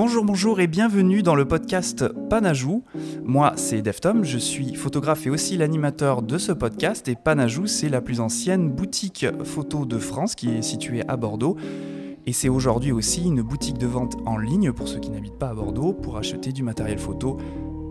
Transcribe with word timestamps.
Bonjour, 0.00 0.24
bonjour 0.24 0.60
et 0.60 0.68
bienvenue 0.68 1.24
dans 1.24 1.34
le 1.34 1.44
podcast 1.44 2.06
Panajou. 2.30 2.84
Moi, 3.24 3.54
c'est 3.56 3.82
Deftom, 3.82 4.22
je 4.22 4.38
suis 4.38 4.76
photographe 4.76 5.26
et 5.26 5.30
aussi 5.30 5.56
l'animateur 5.56 6.22
de 6.22 6.38
ce 6.38 6.52
podcast. 6.52 7.08
Et 7.08 7.16
Panajou, 7.16 7.66
c'est 7.66 7.88
la 7.88 8.00
plus 8.00 8.20
ancienne 8.20 8.70
boutique 8.70 9.26
photo 9.42 9.86
de 9.86 9.98
France 9.98 10.36
qui 10.36 10.50
est 10.50 10.62
située 10.62 11.02
à 11.08 11.16
Bordeaux. 11.16 11.56
Et 12.26 12.32
c'est 12.32 12.48
aujourd'hui 12.48 12.92
aussi 12.92 13.24
une 13.24 13.42
boutique 13.42 13.76
de 13.76 13.88
vente 13.88 14.14
en 14.24 14.38
ligne 14.38 14.70
pour 14.70 14.86
ceux 14.86 15.00
qui 15.00 15.10
n'habitent 15.10 15.36
pas 15.36 15.48
à 15.48 15.54
Bordeaux 15.54 15.92
pour 15.94 16.16
acheter 16.16 16.52
du 16.52 16.62
matériel 16.62 17.00
photo 17.00 17.36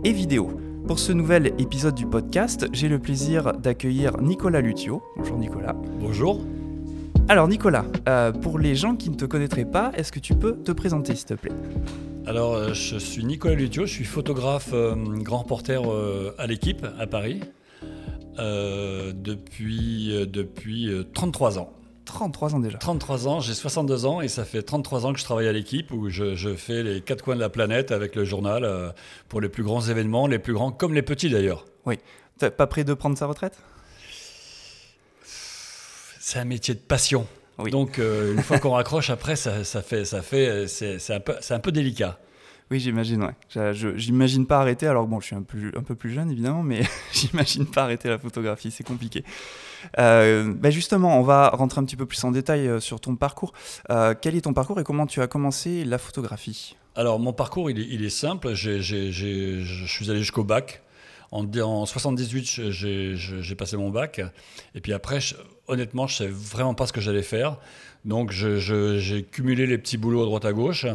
et 0.06 0.14
vidéo. 0.14 0.52
Pour 0.88 1.00
ce 1.00 1.12
nouvel 1.12 1.48
épisode 1.58 1.96
du 1.96 2.06
podcast, 2.06 2.68
j'ai 2.72 2.88
le 2.88 3.00
plaisir 3.00 3.52
d'accueillir 3.52 4.22
Nicolas 4.22 4.62
Lutio. 4.62 5.04
Bonjour 5.18 5.38
Nicolas. 5.38 5.76
Bonjour. 6.00 6.40
Alors 7.30 7.50
Nicolas, 7.50 7.84
euh, 8.08 8.32
pour 8.32 8.58
les 8.58 8.74
gens 8.74 8.96
qui 8.96 9.10
ne 9.10 9.16
te 9.16 9.26
connaîtraient 9.26 9.66
pas, 9.66 9.92
est-ce 9.96 10.14
que 10.14 10.20
tu 10.20 10.34
peux 10.34 10.56
te 10.64 10.72
présenter 10.72 11.14
s'il 11.14 11.26
te 11.26 11.34
plaît? 11.34 11.52
Alors 12.26 12.54
euh, 12.54 12.74
je 12.74 12.98
suis 12.98 13.26
Nicolas 13.26 13.56
Lutio, 13.56 13.86
je 13.86 13.92
suis 13.92 14.06
photographe 14.06 14.70
euh, 14.72 14.96
grand 14.96 15.40
reporter 15.40 15.84
à 16.38 16.48
l'équipe 16.48 16.88
à 16.98 17.06
Paris 17.06 17.42
depuis, 18.38 20.26
depuis 20.26 20.90
33 21.14 21.60
ans. 21.60 21.74
33 22.06 22.56
ans 22.56 22.60
déjà 22.60 22.78
33 22.78 23.28
ans, 23.28 23.40
j'ai 23.42 23.54
62 23.54 24.06
ans 24.06 24.22
et 24.22 24.30
ça 24.30 24.46
fait 24.46 24.62
33 24.62 25.06
ans 25.06 25.12
que 25.12 25.20
je 25.20 25.26
travaille 25.26 25.50
à 25.50 25.52
l'équipe 25.52 25.92
où 25.92 26.08
je, 26.08 26.56
fais 26.56 26.82
les 26.82 27.02
quatre 27.02 27.26
coins 27.26 27.36
de 27.36 27.42
la 27.42 27.50
planète 27.50 27.92
avec 27.92 28.16
le 28.16 28.24
journal 28.24 28.94
pour 29.28 29.42
les 29.42 29.50
plus 29.50 29.64
grands 29.64 29.82
événements, 29.82 30.28
les 30.28 30.40
plus 30.40 30.54
grands 30.54 30.72
comme 30.72 30.94
les 30.94 31.02
petits 31.02 31.30
d'ailleurs. 31.30 31.66
Oui. 31.86 31.98
Pas 32.56 32.68
prêt 32.68 32.86
de 32.86 32.94
prendre 32.94 33.18
sa 33.18 33.26
retraite? 33.26 33.58
C'est 36.28 36.40
un 36.40 36.46
métier 36.46 36.74
de 36.74 36.80
passion. 36.80 37.26
Donc, 37.72 38.00
euh, 38.00 38.34
une 38.34 38.44
fois 38.44 38.60
qu'on 38.60 38.72
raccroche, 38.72 39.10
après, 39.10 39.38
ça, 39.38 39.64
fait, 39.64 40.04
ça 40.04 40.22
fait, 40.22 40.68
c'est 40.68 41.14
un 41.14 41.22
peu, 41.22 41.36
c'est 41.40 41.54
un 41.54 41.60
peu 41.62 41.72
délicat. 41.72 42.20
Oui, 42.70 42.82
j'imagine. 42.82 43.24
Ouais. 43.24 43.72
J'imagine 43.96 44.46
pas 44.46 44.60
arrêter. 44.60 44.88
Alors 44.88 45.08
bon, 45.08 45.22
je 45.22 45.28
suis 45.28 45.38
un 45.38 45.42
peu, 45.42 45.72
un 45.74 45.84
peu 45.84 45.96
plus 45.96 46.12
jeune 46.12 46.30
évidemment, 46.30 46.64
mais 46.64 46.82
j'imagine 47.14 47.66
pas 47.66 47.84
arrêter 47.84 48.10
la 48.10 48.20
photographie. 48.20 48.72
C'est 48.72 48.84
compliqué. 48.84 49.24
Euh, 50.00 50.54
ben 50.54 50.70
justement, 50.70 51.18
on 51.18 51.24
va 51.24 51.48
rentrer 51.48 51.80
un 51.80 51.86
petit 51.86 51.96
peu 51.96 52.06
plus 52.06 52.22
en 52.26 52.32
détail 52.32 52.68
euh, 52.68 52.82
sur 52.82 53.00
ton 53.00 53.16
parcours. 53.16 53.54
quel 54.20 54.36
est 54.36 54.42
ton 54.42 54.54
parcours 54.54 54.82
et 54.82 54.84
comment 54.84 55.08
tu 55.08 55.22
as 55.22 55.28
commencé 55.28 55.86
la 55.86 55.98
photographie? 55.98 56.76
Alors, 56.96 57.20
mon 57.20 57.32
parcours, 57.32 57.72
il 57.72 57.80
est, 57.80 57.88
il 57.90 58.04
est 58.04 58.10
simple. 58.10 58.54
je 58.54 58.82
suis 59.88 60.10
allé 60.10 60.20
jusqu'au 60.20 60.44
bac. 60.44 60.84
En, 61.32 61.46
en 61.60 61.86
78, 61.86 62.70
j'ai 62.70 63.56
passé 63.56 63.78
mon 63.78 63.90
bac. 63.90 64.22
Et 64.76 64.82
puis 64.82 64.94
après, 64.94 65.20
honnêtement, 65.68 66.08
je 66.08 66.14
ne 66.14 66.18
savais 66.18 66.34
vraiment 66.34 66.74
pas 66.74 66.88
ce 66.88 66.94
que 66.94 67.02
j'allais 67.02 67.24
faire. 67.24 67.58
Donc, 68.06 68.32
j'ai 68.32 69.24
cumulé 69.32 69.68
les 69.68 69.78
petits 69.78 69.98
boulots 69.98 70.22
à 70.24 70.26
droite 70.26 70.46
à 70.46 70.54
gauche. 70.54 70.86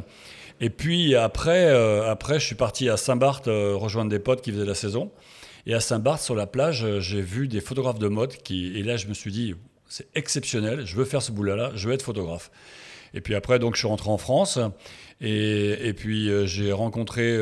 Et 0.62 0.70
puis 0.70 1.16
après, 1.16 1.66
euh, 1.66 2.08
après 2.08 2.38
je 2.38 2.46
suis 2.46 2.54
parti 2.54 2.88
à 2.88 2.96
Saint-Barth 2.96 3.48
euh, 3.48 3.74
rejoindre 3.74 4.10
des 4.10 4.20
potes 4.20 4.42
qui 4.42 4.52
faisaient 4.52 4.64
la 4.64 4.76
saison. 4.76 5.10
Et 5.66 5.74
à 5.74 5.80
Saint-Barth, 5.80 6.22
sur 6.22 6.36
la 6.36 6.46
plage, 6.46 6.84
euh, 6.84 7.00
j'ai 7.00 7.20
vu 7.20 7.48
des 7.48 7.60
photographes 7.60 7.98
de 7.98 8.06
mode. 8.06 8.32
Et 8.48 8.82
là, 8.84 8.96
je 8.96 9.08
me 9.08 9.14
suis 9.14 9.32
dit, 9.32 9.56
c'est 9.88 10.06
exceptionnel, 10.14 10.86
je 10.86 10.94
veux 10.94 11.04
faire 11.04 11.20
ce 11.20 11.32
boulot-là, 11.32 11.72
je 11.74 11.88
veux 11.88 11.94
être 11.94 12.04
photographe. 12.04 12.52
Et 13.14 13.20
puis 13.20 13.34
après, 13.34 13.58
donc, 13.58 13.74
je 13.74 13.80
suis 13.80 13.88
rentré 13.88 14.10
en 14.10 14.18
France. 14.18 14.58
Et, 15.20 15.88
et 15.88 15.92
puis, 15.92 16.30
j'ai 16.46 16.72
rencontré 16.72 17.38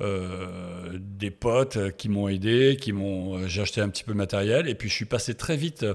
euh, 0.00 0.96
des 0.96 1.32
potes 1.32 1.96
qui 1.96 2.08
m'ont 2.08 2.28
aidé, 2.28 2.76
qui 2.80 2.92
m'ont, 2.92 3.36
euh, 3.36 3.48
j'ai 3.48 3.62
acheté 3.62 3.80
un 3.80 3.88
petit 3.88 4.04
peu 4.04 4.12
de 4.12 4.16
matériel, 4.16 4.68
et 4.68 4.76
puis 4.76 4.88
je 4.88 4.94
suis 4.94 5.06
passé 5.06 5.34
très 5.34 5.56
vite 5.56 5.82
euh, 5.82 5.94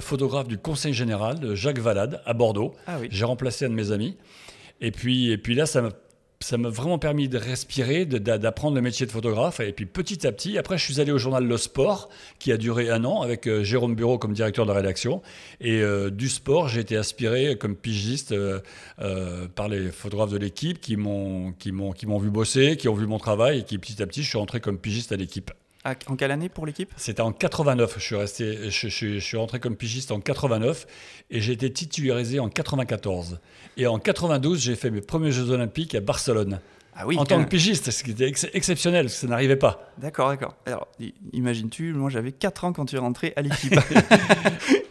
photographe 0.00 0.48
du 0.48 0.58
Conseil 0.58 0.92
général 0.92 1.40
de 1.40 1.54
Jacques 1.54 1.78
Valade 1.78 2.20
à 2.26 2.34
Bordeaux. 2.34 2.74
Ah 2.86 2.98
j'ai 3.08 3.24
remplacé 3.24 3.64
un 3.64 3.70
de 3.70 3.74
mes 3.74 3.90
amis. 3.90 4.18
Et 4.82 4.90
puis, 4.90 5.30
et 5.30 5.38
puis 5.38 5.54
là, 5.54 5.64
ça 5.64 5.80
m'a 5.80 5.92
ça 6.40 6.56
m'a 6.56 6.68
vraiment 6.68 6.98
permis 6.98 7.28
de 7.28 7.36
respirer, 7.36 8.06
d'apprendre 8.06 8.76
le 8.76 8.80
métier 8.80 9.06
de 9.06 9.10
photographe. 9.10 9.60
Et 9.60 9.72
puis 9.72 9.86
petit 9.86 10.26
à 10.26 10.32
petit, 10.32 10.56
après, 10.56 10.78
je 10.78 10.84
suis 10.84 11.00
allé 11.00 11.10
au 11.10 11.18
journal 11.18 11.44
Le 11.44 11.56
Sport, 11.56 12.08
qui 12.38 12.52
a 12.52 12.56
duré 12.56 12.90
un 12.90 13.04
an, 13.04 13.22
avec 13.22 13.48
euh, 13.48 13.64
Jérôme 13.64 13.96
Bureau 13.96 14.18
comme 14.18 14.32
directeur 14.34 14.64
de 14.64 14.70
rédaction. 14.70 15.20
Et 15.60 15.82
euh, 15.82 16.10
du 16.10 16.28
sport, 16.28 16.68
j'ai 16.68 16.80
été 16.80 16.96
aspiré 16.96 17.56
comme 17.58 17.74
pigiste 17.74 18.32
euh, 18.32 18.60
par 19.54 19.68
les 19.68 19.90
photographes 19.90 20.30
de 20.30 20.38
l'équipe 20.38 20.80
qui 20.80 20.96
m'ont 20.96 21.52
vu 21.58 22.30
bosser, 22.30 22.76
qui 22.76 22.88
ont 22.88 22.94
vu 22.94 23.06
mon 23.06 23.18
travail, 23.18 23.60
et 23.60 23.62
qui 23.64 23.78
petit 23.78 24.00
à 24.00 24.06
petit, 24.06 24.22
je 24.22 24.28
suis 24.28 24.38
rentré 24.38 24.60
comme 24.60 24.78
pigiste 24.78 25.10
à 25.10 25.16
l'équipe. 25.16 25.50
En 25.84 26.16
quelle 26.16 26.30
année 26.30 26.48
pour 26.48 26.66
l'équipe? 26.66 26.92
C'était 26.96 27.22
en 27.22 27.32
89. 27.32 27.94
Je 27.96 28.02
suis, 28.02 28.16
resté, 28.16 28.70
je, 28.70 28.88
je, 28.88 29.18
suis 29.18 29.36
rentré 29.36 29.60
comme 29.60 29.76
pigiste 29.76 30.10
en 30.10 30.20
89 30.20 30.86
et 31.30 31.40
j'ai 31.40 31.52
été 31.52 31.72
titularisé 31.72 32.40
en 32.40 32.48
94. 32.48 33.38
Et 33.76 33.86
en 33.86 33.98
92, 33.98 34.60
j'ai 34.60 34.76
fait 34.76 34.90
mes 34.90 35.00
premiers 35.00 35.30
Jeux 35.30 35.50
Olympiques 35.50 35.94
à 35.94 36.00
Barcelone. 36.00 36.60
Ah 37.00 37.06
oui, 37.06 37.16
en 37.16 37.24
tant 37.24 37.42
que 37.44 37.48
pigiste, 37.48 37.92
ce 37.92 38.02
qui 38.02 38.10
était 38.10 38.32
exceptionnel, 38.52 39.08
ça 39.08 39.28
n'arrivait 39.28 39.54
pas. 39.54 39.92
D'accord, 39.98 40.28
d'accord. 40.30 40.56
Alors, 40.66 40.88
imagines-tu, 41.32 41.92
moi 41.92 42.10
j'avais 42.10 42.32
4 42.32 42.64
ans 42.64 42.72
quand 42.72 42.86
tu 42.86 42.96
es 42.96 42.98
rentré 42.98 43.32
à 43.36 43.42
l'équipe. 43.42 43.78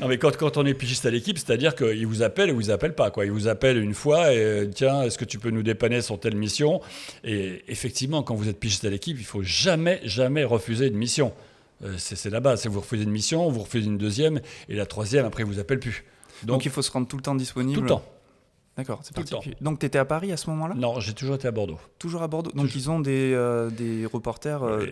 Non, 0.00 0.08
mais 0.08 0.18
quand, 0.18 0.36
quand 0.36 0.56
on 0.56 0.64
est 0.64 0.74
pigiste 0.74 1.04
à 1.04 1.10
l'équipe, 1.10 1.38
c'est-à-dire 1.38 1.74
qu'il 1.74 2.06
vous 2.06 2.22
appelle 2.22 2.48
et 2.48 2.52
vous 2.52 2.70
appelle 2.70 2.94
pas. 2.94 3.10
Quoi. 3.10 3.26
Il 3.26 3.32
vous 3.32 3.48
appelle 3.48 3.78
une 3.78 3.94
fois 3.94 4.32
et 4.32 4.68
tiens, 4.74 5.02
est-ce 5.02 5.18
que 5.18 5.26
tu 5.26 5.38
peux 5.38 5.50
nous 5.50 5.62
dépanner 5.62 6.00
sur 6.00 6.18
telle 6.18 6.36
mission? 6.36 6.80
Et 7.22 7.62
effectivement, 7.68 8.22
quand 8.22 8.34
vous 8.34 8.48
êtes 8.48 8.58
pigiste 8.58 8.84
à 8.84 8.90
l'équipe, 8.90 9.18
il 9.18 9.26
faut 9.26 9.42
jamais, 9.42 10.00
jamais 10.04 10.44
refuser 10.44 10.86
une 10.86 10.96
mission. 10.96 11.32
Euh, 11.84 11.94
c'est 11.98 12.30
la 12.30 12.40
base. 12.40 12.66
Vous 12.66 12.80
refusez 12.80 13.04
une 13.04 13.10
mission, 13.10 13.48
vous 13.50 13.60
refusez 13.60 13.86
une 13.86 13.98
deuxième 13.98 14.40
et 14.68 14.74
la 14.74 14.86
troisième, 14.86 15.26
après, 15.26 15.42
il 15.42 15.46
vous 15.46 15.58
appelle 15.58 15.80
plus. 15.80 16.04
Donc, 16.42 16.56
Donc 16.56 16.64
il 16.64 16.70
faut 16.70 16.82
se 16.82 16.90
rendre 16.90 17.06
tout 17.06 17.16
le 17.16 17.22
temps 17.22 17.34
disponible. 17.34 17.76
Tout 17.76 17.82
le 17.82 17.88
temps. 17.88 18.04
D'accord, 18.76 19.00
c'est 19.02 19.14
particulier. 19.14 19.56
Donc 19.60 19.80
tu 19.80 19.86
étais 19.86 19.98
à 19.98 20.04
Paris 20.04 20.32
à 20.32 20.36
ce 20.36 20.48
moment-là? 20.50 20.74
Non, 20.74 21.00
j'ai 21.00 21.12
toujours 21.12 21.34
été 21.34 21.48
à 21.48 21.50
Bordeaux. 21.50 21.78
Toujours 21.98 22.22
à 22.22 22.28
Bordeaux? 22.28 22.52
Donc 22.52 22.74
ils 22.74 22.88
ont 22.88 23.00
des, 23.00 23.32
euh, 23.34 23.68
des 23.68 24.06
reporters 24.06 24.62
euh, 24.62 24.86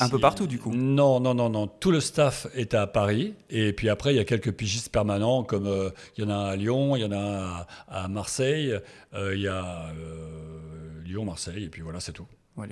un 0.00 0.08
peu 0.08 0.18
partout 0.18 0.46
du 0.46 0.58
coup? 0.58 0.72
Non, 0.74 1.20
non, 1.20 1.34
non, 1.34 1.50
non. 1.50 1.66
Tout 1.66 1.90
le 1.90 2.00
staff 2.00 2.46
est 2.54 2.72
à 2.72 2.86
Paris. 2.86 3.34
Et 3.50 3.72
puis 3.72 3.88
après, 3.88 4.14
il 4.14 4.16
y 4.16 4.20
a 4.20 4.24
quelques 4.24 4.52
pigistes 4.52 4.90
permanents, 4.90 5.42
comme 5.42 5.66
euh, 5.66 5.90
il 6.16 6.24
y 6.24 6.26
en 6.26 6.30
a 6.30 6.50
à 6.50 6.56
Lyon, 6.56 6.96
il 6.96 7.02
y 7.02 7.04
en 7.04 7.12
a 7.12 7.66
à, 7.88 8.08
Marseille, 8.08 8.74
il 9.12 9.40
y 9.40 9.48
a 9.48 9.92
Lyon, 11.04 11.24
Marseille, 11.24 11.64
et 11.64 11.68
puis 11.68 11.82
voilà, 11.82 12.00
c'est 12.00 12.12
tout. 12.12 12.26
Ouais, 12.56 12.68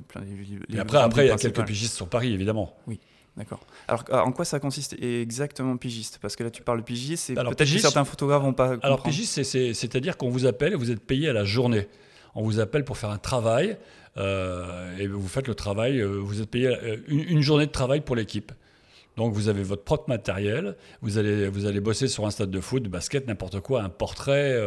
et 0.72 0.78
après, 0.78 0.98
après 0.98 1.26
il 1.26 1.28
y 1.28 1.32
a 1.32 1.36
quelques 1.36 1.64
pigistes 1.64 1.96
sur 1.96 2.08
Paris, 2.08 2.32
évidemment. 2.32 2.76
Oui. 2.86 3.00
D'accord. 3.36 3.60
Alors, 3.88 4.04
en 4.10 4.30
quoi 4.30 4.44
ça 4.44 4.60
consiste 4.60 4.94
exactement 5.02 5.76
pigiste? 5.78 6.18
Parce 6.20 6.36
que 6.36 6.44
là, 6.44 6.50
tu 6.50 6.62
parles 6.62 6.80
de 6.80 6.84
pigiste, 6.84 7.24
c'est 7.26 7.34
peut-être 7.34 7.58
que 7.58 7.78
certains 7.78 8.04
photographes 8.04 8.42
vont 8.42 8.52
pas. 8.52 8.64
Comprendre. 8.64 8.84
Alors, 8.84 9.02
pigiste, 9.02 9.42
c'est-à-dire 9.42 10.16
qu'on 10.16 10.28
vous 10.28 10.46
appelle, 10.46 10.74
vous 10.74 10.90
êtes 10.90 11.00
payé 11.00 11.28
à 11.28 11.32
la 11.32 11.44
journée. 11.44 11.88
On 12.34 12.42
vous 12.42 12.60
appelle 12.60 12.84
pour 12.84 12.96
faire 12.96 13.10
un 13.10 13.18
travail 13.18 13.76
euh, 14.16 14.96
et 14.98 15.06
vous 15.06 15.28
faites 15.28 15.48
le 15.48 15.54
travail. 15.54 16.00
Euh, 16.00 16.18
vous 16.18 16.40
êtes 16.40 16.50
payé 16.50 16.68
euh, 16.68 16.96
une, 17.08 17.42
journée 17.42 17.66
de 17.66 17.72
travail 17.72 18.00
pour 18.00 18.16
l'équipe. 18.16 18.52
Donc 19.16 19.34
vous 19.34 19.48
avez 19.48 19.62
votre 19.62 19.84
propre 19.84 20.08
matériel, 20.08 20.74
vous 21.02 21.18
allez, 21.18 21.46
vous 21.48 21.66
allez 21.66 21.80
bosser 21.80 22.08
sur 22.08 22.24
un 22.24 22.30
stade 22.30 22.50
de 22.50 22.60
foot, 22.60 22.82
de 22.82 22.88
basket, 22.88 23.26
n'importe 23.26 23.60
quoi, 23.60 23.82
un 23.82 23.90
portrait, 23.90 24.58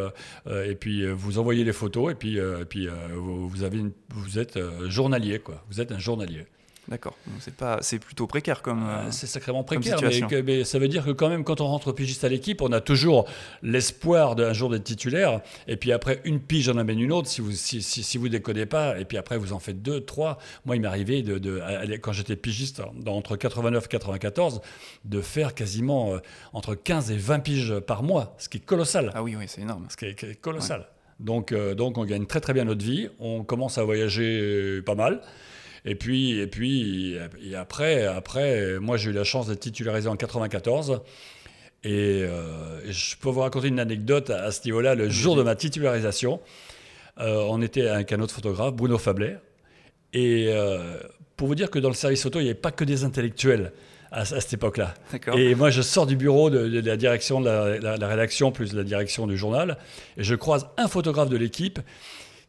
et 0.68 0.76
puis 0.76 1.03
vous 1.12 1.40
envoyez 1.40 1.64
les 1.64 1.74
photos, 1.74 2.12
et 2.12 2.16
puis, 2.16 2.38
et 2.38 2.66
puis 2.70 2.88
vous, 3.16 3.64
avez 3.64 3.82
vous 4.09 4.38
êtes 4.38 4.59
journalier, 4.88 5.40
quoi. 5.40 5.64
Vous 5.72 5.82
êtes 5.82 5.92
un 5.92 5.97
journalier. 5.97 6.46
D'accord. 6.88 7.18
C'est 7.40 7.56
pas, 7.56 7.79
c'est 7.81 7.97
plutôt 7.97 8.28
précaire 8.28 8.62
comme. 8.62 8.84
Euh, 8.88 9.12
c'est 9.12 9.25
sacrément 9.25 9.63
précaire, 9.63 10.00
mais, 10.46 10.63
ça 10.63 10.78
veut 10.78 10.88
dire 10.88 11.03
que 11.03 11.12
quand 11.12 11.29
même, 11.29 11.44
quand 11.44 11.59
on 11.62 11.68
rentre 11.68 11.91
pigiste 11.91 12.23
à 12.23 12.29
l'équipe, 12.29 12.62
on 12.62 12.72
a 12.72 12.79
toujours 12.79 13.28
l'espoir 13.63 14.35
d'un 14.35 14.53
jour 14.53 14.69
d'être 14.69 14.84
titulaire. 14.84 15.41
Et 15.68 15.78
puis 15.78 15.91
après, 15.91 16.22
une 16.25 16.40
pige 16.40 16.69
en 16.69 16.78
amène 16.78 17.00
une 17.00 17.12
autre. 17.12 17.28
Si 17.28 17.41
vous, 17.41 17.51
si, 17.51 17.81
si, 17.81 18.18
vous 18.18 18.29
décodez 18.29 18.68
pas, 18.68 19.00
et 19.00 19.06
puis 19.06 19.18
après 19.18 19.38
vous 19.38 19.53
en 19.53 19.59
faites 19.59 19.81
deux, 19.81 20.01
trois. 20.01 20.38
Moi, 20.66 20.75
il 20.75 20.81
m'est 20.81 20.88
arrivé 20.88 21.23
de, 21.23 21.40
de, 21.40 21.62
quand 22.01 22.12
j'étais 22.12 22.35
pigiste 22.35 22.81
dans, 23.00 23.16
entre 23.16 23.35
89 23.35 23.85
et 23.85 23.88
94, 23.88 24.62
de 25.06 25.22
faire 25.22 25.56
quasiment 25.56 26.13
euh, 26.13 26.19
entre 26.53 26.75
15 26.75 27.12
et 27.12 27.17
20 27.17 27.40
piges 27.40 27.79
par 27.79 28.03
mois, 28.03 28.35
ce 28.38 28.47
qui 28.47 28.57
est 28.57 28.66
colossal. 28.66 29.12
Ah 29.16 29.23
oui, 29.23 29.35
oui, 29.35 29.46
c'est 29.47 29.62
énorme. 29.62 29.88
Ce 29.90 29.97
qui 29.97 30.06
est, 30.06 30.40
colossal. 30.40 30.88
Donc, 31.19 31.52
euh, 31.52 31.73
donc 31.73 31.97
on 31.97 32.06
gagne 32.06 32.25
très 32.25 32.41
très 32.41 32.53
bien 32.53 32.66
notre 32.66 32.85
vie. 32.85 33.09
On 33.19 33.43
commence 33.43 33.78
à 33.79 33.84
voyager 33.84 34.82
pas 34.85 34.96
mal. 34.96 35.22
Et 35.85 35.96
puis, 35.96 36.40
et 36.40 36.47
puis 36.47 37.16
et 37.43 37.55
après, 37.55 38.05
après, 38.05 38.79
moi 38.79 38.97
j'ai 38.97 39.11
eu 39.11 39.14
la 39.14 39.23
chance 39.23 39.47
d'être 39.47 39.59
titularisé 39.59 40.09
en 40.09 40.16
94. 40.16 41.02
Euh, 41.85 42.79
et, 42.85 42.91
je 42.91 43.16
peux 43.17 43.29
vous 43.29 43.41
raconter 43.41 43.67
une 43.67 43.79
anecdote 43.79 44.29
à, 44.29 44.52
ce 44.52 44.61
niveau-là. 44.66 44.96
Le 44.96 45.09
jour 45.09 45.35
de 45.35 45.43
ma 45.43 45.55
titularisation, 45.55 46.40
euh, 47.20 47.46
on 47.49 47.61
était 47.61 47.87
avec 47.87 48.11
un 48.11 48.20
autre 48.20 48.34
photographe, 48.34 48.73
Bruno 48.73 48.97
Fablet. 48.97 49.37
Et 50.14 50.47
euh, 50.49 50.97
pour 51.37 51.47
vous 51.47 51.55
dire 51.55 51.70
que 51.70 51.79
dans 51.79 51.90
le 51.90 51.96
service 51.96 52.26
auto, 52.26 52.40
il 52.40 52.43
n'y 52.43 52.49
avait 52.49 52.59
pas 52.59 52.72
que 52.72 52.84
des 52.84 53.03
intellectuels 53.03 53.73
à, 54.11 54.23
cette 54.23 54.53
époque-là. 54.53 54.93
Et 55.35 55.55
moi, 55.55 55.70
je 55.72 55.82
sors 55.82 56.05
du 56.05 56.16
bureau 56.16 56.49
de, 56.49 56.79
la 56.79 56.96
direction 56.96 57.41
de 57.41 57.49
la, 57.49 57.97
la, 57.97 58.08
rédaction, 58.08 58.52
plus 58.52 58.73
la 58.73 58.84
direction 58.84 59.28
du 59.28 59.35
journal, 59.35 59.78
et 60.16 60.23
je 60.23 60.35
croise 60.35 60.67
un 60.78 60.87
photographe 60.87 61.29
de 61.29 61.35
l'équipe 61.35 61.79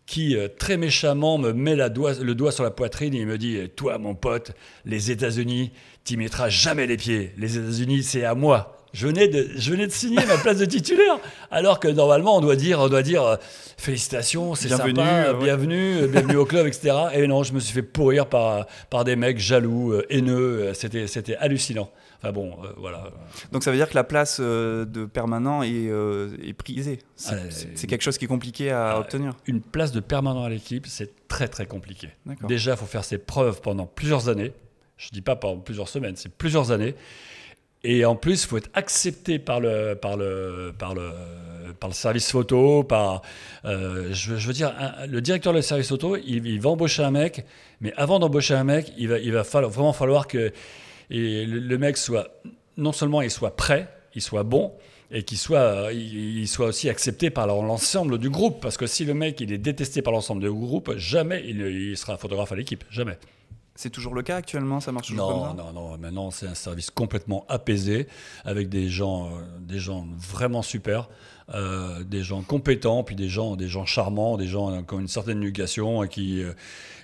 qui 0.06 0.36
euh, 0.36 0.48
très 0.48 0.76
méchamment 0.76 1.36
me 1.36 1.52
met 1.52 1.76
le 1.76 1.88
doigt 2.34 2.52
sur 2.52 2.62
la 2.62 2.70
poitrine 2.70 3.14
et 3.14 3.24
me 3.24 3.36
dit 3.36 3.58
Toi, 3.74 3.98
mon 3.98 4.14
pote, 4.14 4.52
les 4.84 5.10
États-Unis, 5.10 5.72
t'y 6.04 6.16
mettras 6.16 6.48
jamais 6.48 6.86
les 6.86 6.96
pieds. 6.96 7.32
Les 7.36 7.58
États-Unis, 7.58 8.02
c'est 8.04 8.24
à 8.24 8.34
moi. 8.34 8.72
Je 8.92 9.08
venais, 9.08 9.28
de, 9.28 9.48
je 9.56 9.70
venais 9.72 9.86
de 9.86 9.92
signer 9.92 10.24
ma 10.24 10.38
place 10.38 10.56
de 10.56 10.64
titulaire, 10.64 11.18
alors 11.50 11.80
que 11.80 11.88
normalement 11.88 12.38
on 12.38 12.40
doit 12.40 12.56
dire, 12.56 12.80
on 12.80 12.88
doit 12.88 13.02
dire 13.02 13.22
euh, 13.24 13.36
félicitations, 13.76 14.54
c'est 14.54 14.68
sympa, 14.68 14.84
Bienvenue, 14.84 15.06
euh, 15.06 15.32
ouais. 15.34 15.44
bienvenue, 15.44 16.06
bienvenue 16.08 16.36
au 16.36 16.46
club, 16.46 16.66
etc. 16.66 16.96
Et 17.12 17.26
non, 17.26 17.42
je 17.42 17.52
me 17.52 17.60
suis 17.60 17.74
fait 17.74 17.82
pourrir 17.82 18.26
par, 18.26 18.64
par 18.88 19.04
des 19.04 19.16
mecs 19.16 19.38
jaloux, 19.38 20.00
haineux. 20.08 20.72
c'était 20.72 21.36
hallucinant. 21.36 21.90
Enfin 22.18 22.32
bon, 22.32 22.56
euh, 22.64 22.68
voilà. 22.78 23.10
Donc 23.52 23.62
ça 23.62 23.70
veut 23.70 23.76
dire 23.76 23.88
que 23.88 23.94
la 23.94 24.04
place 24.04 24.38
euh, 24.40 24.84
de 24.84 25.04
permanent 25.04 25.62
est, 25.62 25.88
euh, 25.88 26.36
est 26.42 26.52
prisée. 26.54 26.98
C'est 27.14 27.34
Ah, 27.34 27.86
quelque 27.86 28.02
chose 28.02 28.18
qui 28.18 28.24
est 28.24 28.28
compliqué 28.28 28.70
à 28.70 28.92
ah, 28.92 29.00
obtenir. 29.00 29.34
Une 29.46 29.60
place 29.60 29.92
de 29.92 30.00
permanent 30.00 30.42
à 30.44 30.48
l'équipe, 30.48 30.86
c'est 30.86 31.28
très 31.28 31.48
très 31.48 31.66
compliqué. 31.66 32.08
Déjà, 32.48 32.72
il 32.72 32.76
faut 32.76 32.86
faire 32.86 33.04
ses 33.04 33.18
preuves 33.18 33.60
pendant 33.60 33.86
plusieurs 33.86 34.28
années. 34.28 34.52
Je 34.96 35.10
dis 35.10 35.20
pas 35.20 35.36
pendant 35.36 35.58
plusieurs 35.60 35.88
semaines, 35.88 36.16
c'est 36.16 36.32
plusieurs 36.32 36.70
années. 36.72 36.94
Et 37.84 38.04
en 38.04 38.16
plus, 38.16 38.42
il 38.44 38.46
faut 38.48 38.56
être 38.56 38.70
accepté 38.74 39.38
par 39.38 39.60
le, 39.60 39.94
par 39.94 40.16
le, 40.16 40.72
par 40.76 40.94
le, 40.94 41.12
par 41.78 41.88
le 41.90 41.94
service 41.94 42.30
photo, 42.32 42.82
par, 42.82 43.22
euh, 43.64 44.08
je, 44.12 44.30
veux- 44.32 44.38
je 44.38 44.46
veux 44.46 44.52
dire, 44.54 44.74
un- 44.78 45.06
le 45.06 45.20
directeur 45.20 45.52
du 45.52 45.62
service 45.62 45.88
photo, 45.88 46.16
il, 46.16 46.46
il 46.46 46.60
va 46.60 46.70
embaucher 46.70 47.04
un 47.04 47.10
mec, 47.12 47.44
mais 47.80 47.92
avant 47.96 48.18
d'embaucher 48.18 48.54
un 48.54 48.64
mec, 48.64 48.92
il 48.96 49.08
va, 49.08 49.18
il 49.18 49.30
va 49.30 49.44
falloir, 49.44 49.70
vraiment 49.70 49.92
falloir 49.92 50.26
que 50.26 50.52
et 51.10 51.46
le, 51.46 51.58
le 51.60 51.78
mec 51.78 51.96
soit, 51.96 52.28
non 52.76 52.92
seulement 52.92 53.22
il 53.22 53.30
soit 53.30 53.56
prêt, 53.56 53.88
il 54.14 54.22
soit 54.22 54.42
bon, 54.42 54.72
et 55.10 55.22
qu'il 55.22 55.38
soit, 55.38 55.92
il, 55.92 56.38
il 56.38 56.48
soit 56.48 56.66
aussi 56.66 56.88
accepté 56.88 57.30
par 57.30 57.46
l'ensemble 57.46 58.18
du 58.18 58.30
groupe. 58.30 58.60
Parce 58.60 58.76
que 58.76 58.86
si 58.86 59.04
le 59.04 59.14
mec 59.14 59.40
il 59.40 59.52
est 59.52 59.58
détesté 59.58 60.02
par 60.02 60.12
l'ensemble 60.12 60.42
du 60.42 60.50
groupe, 60.50 60.96
jamais 60.96 61.44
il, 61.46 61.60
il 61.60 61.96
sera 61.96 62.16
photographe 62.16 62.52
à 62.52 62.56
l'équipe. 62.56 62.84
Jamais. 62.90 63.18
C'est 63.78 63.90
toujours 63.90 64.14
le 64.14 64.22
cas 64.22 64.36
actuellement 64.36 64.80
Ça 64.80 64.90
marche 64.90 65.08
toujours 65.08 65.30
Non, 65.30 65.48
comme 65.48 65.56
ça 65.58 65.62
non, 65.62 65.72
non. 65.72 65.98
Maintenant, 65.98 66.30
c'est 66.30 66.46
un 66.46 66.54
service 66.54 66.90
complètement 66.90 67.44
apaisé, 67.48 68.08
avec 68.44 68.70
des 68.70 68.88
gens, 68.88 69.26
euh, 69.26 69.30
des 69.60 69.78
gens 69.78 70.06
vraiment 70.16 70.62
super, 70.62 71.08
euh, 71.54 72.02
des 72.02 72.24
gens 72.24 72.42
compétents, 72.42 73.04
puis 73.04 73.14
des 73.14 73.28
gens, 73.28 73.54
des 73.54 73.68
gens 73.68 73.86
charmants, 73.86 74.36
des 74.36 74.48
gens 74.48 74.72
euh, 74.72 74.82
qui 74.82 74.94
ont 74.94 74.98
une 74.98 75.06
certaine 75.06 75.40
éducation 75.44 76.02
et 76.02 76.08
qui, 76.08 76.42
euh, 76.42 76.52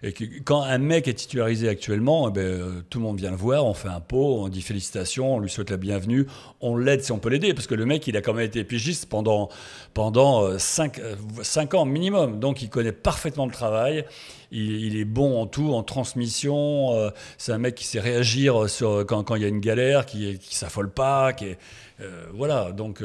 et 0.03 0.13
qui- 0.13 0.43
quand 0.43 0.63
un 0.63 0.79
mec 0.79 1.07
est 1.07 1.15
titularisé 1.15 1.69
actuellement, 1.69 2.29
eh 2.29 2.33
ben, 2.33 2.83
tout 2.91 2.99
le 2.99 3.05
monde 3.05 3.21
vient 3.21 3.31
le 3.31 3.37
voir, 3.37 3.65
on 3.65 3.73
fait 3.73 3.87
un 3.87 4.01
pot, 4.01 4.43
on 4.43 4.49
dit 4.49 4.61
félicitations, 4.61 5.37
on 5.37 5.39
lui 5.39 5.49
souhaite 5.49 5.71
la 5.71 5.77
bienvenue, 5.77 6.27
on 6.61 6.77
l'aide 6.77 7.05
si 7.05 7.13
on 7.13 7.21
peut 7.21 7.29
l'aider, 7.29 7.55
parce 7.55 7.69
que 7.69 7.77
le 7.77 7.87
mec, 7.87 8.05
il 8.09 8.17
a 8.17 8.21
quand 8.21 8.35
même 8.35 8.45
été 8.45 8.65
pigiste 8.65 9.07
pendant 9.09 9.49
pendant 9.95 10.59
5 10.59 10.99
ans 11.75 11.85
minimum, 11.85 12.41
donc 12.41 12.63
il 12.63 12.69
connaît 12.69 12.93
parfaitement 12.93 13.47
le 13.47 13.53
travail. 13.53 14.05
Il, 14.51 14.97
est 14.97 15.05
bon 15.05 15.41
en 15.41 15.47
tout, 15.47 15.73
en 15.73 15.83
transmission. 15.83 16.91
c'est 17.39 17.53
un 17.53 17.59
mec 17.59 17.75
qui 17.75 17.85
sait 17.85 18.01
réagir 18.01 18.69
sur, 18.69 19.05
quand, 19.07 19.23
quand 19.23 19.37
il 19.37 19.43
y 19.43 19.45
a 19.45 19.49
une 19.49 19.61
galère, 19.61 20.05
qui, 20.05 20.39
qui 20.39 20.57
s'affole 20.57 20.91
pas, 20.91 21.33
qui 21.33 21.55
voilà. 22.33 22.73
Donc 22.73 23.03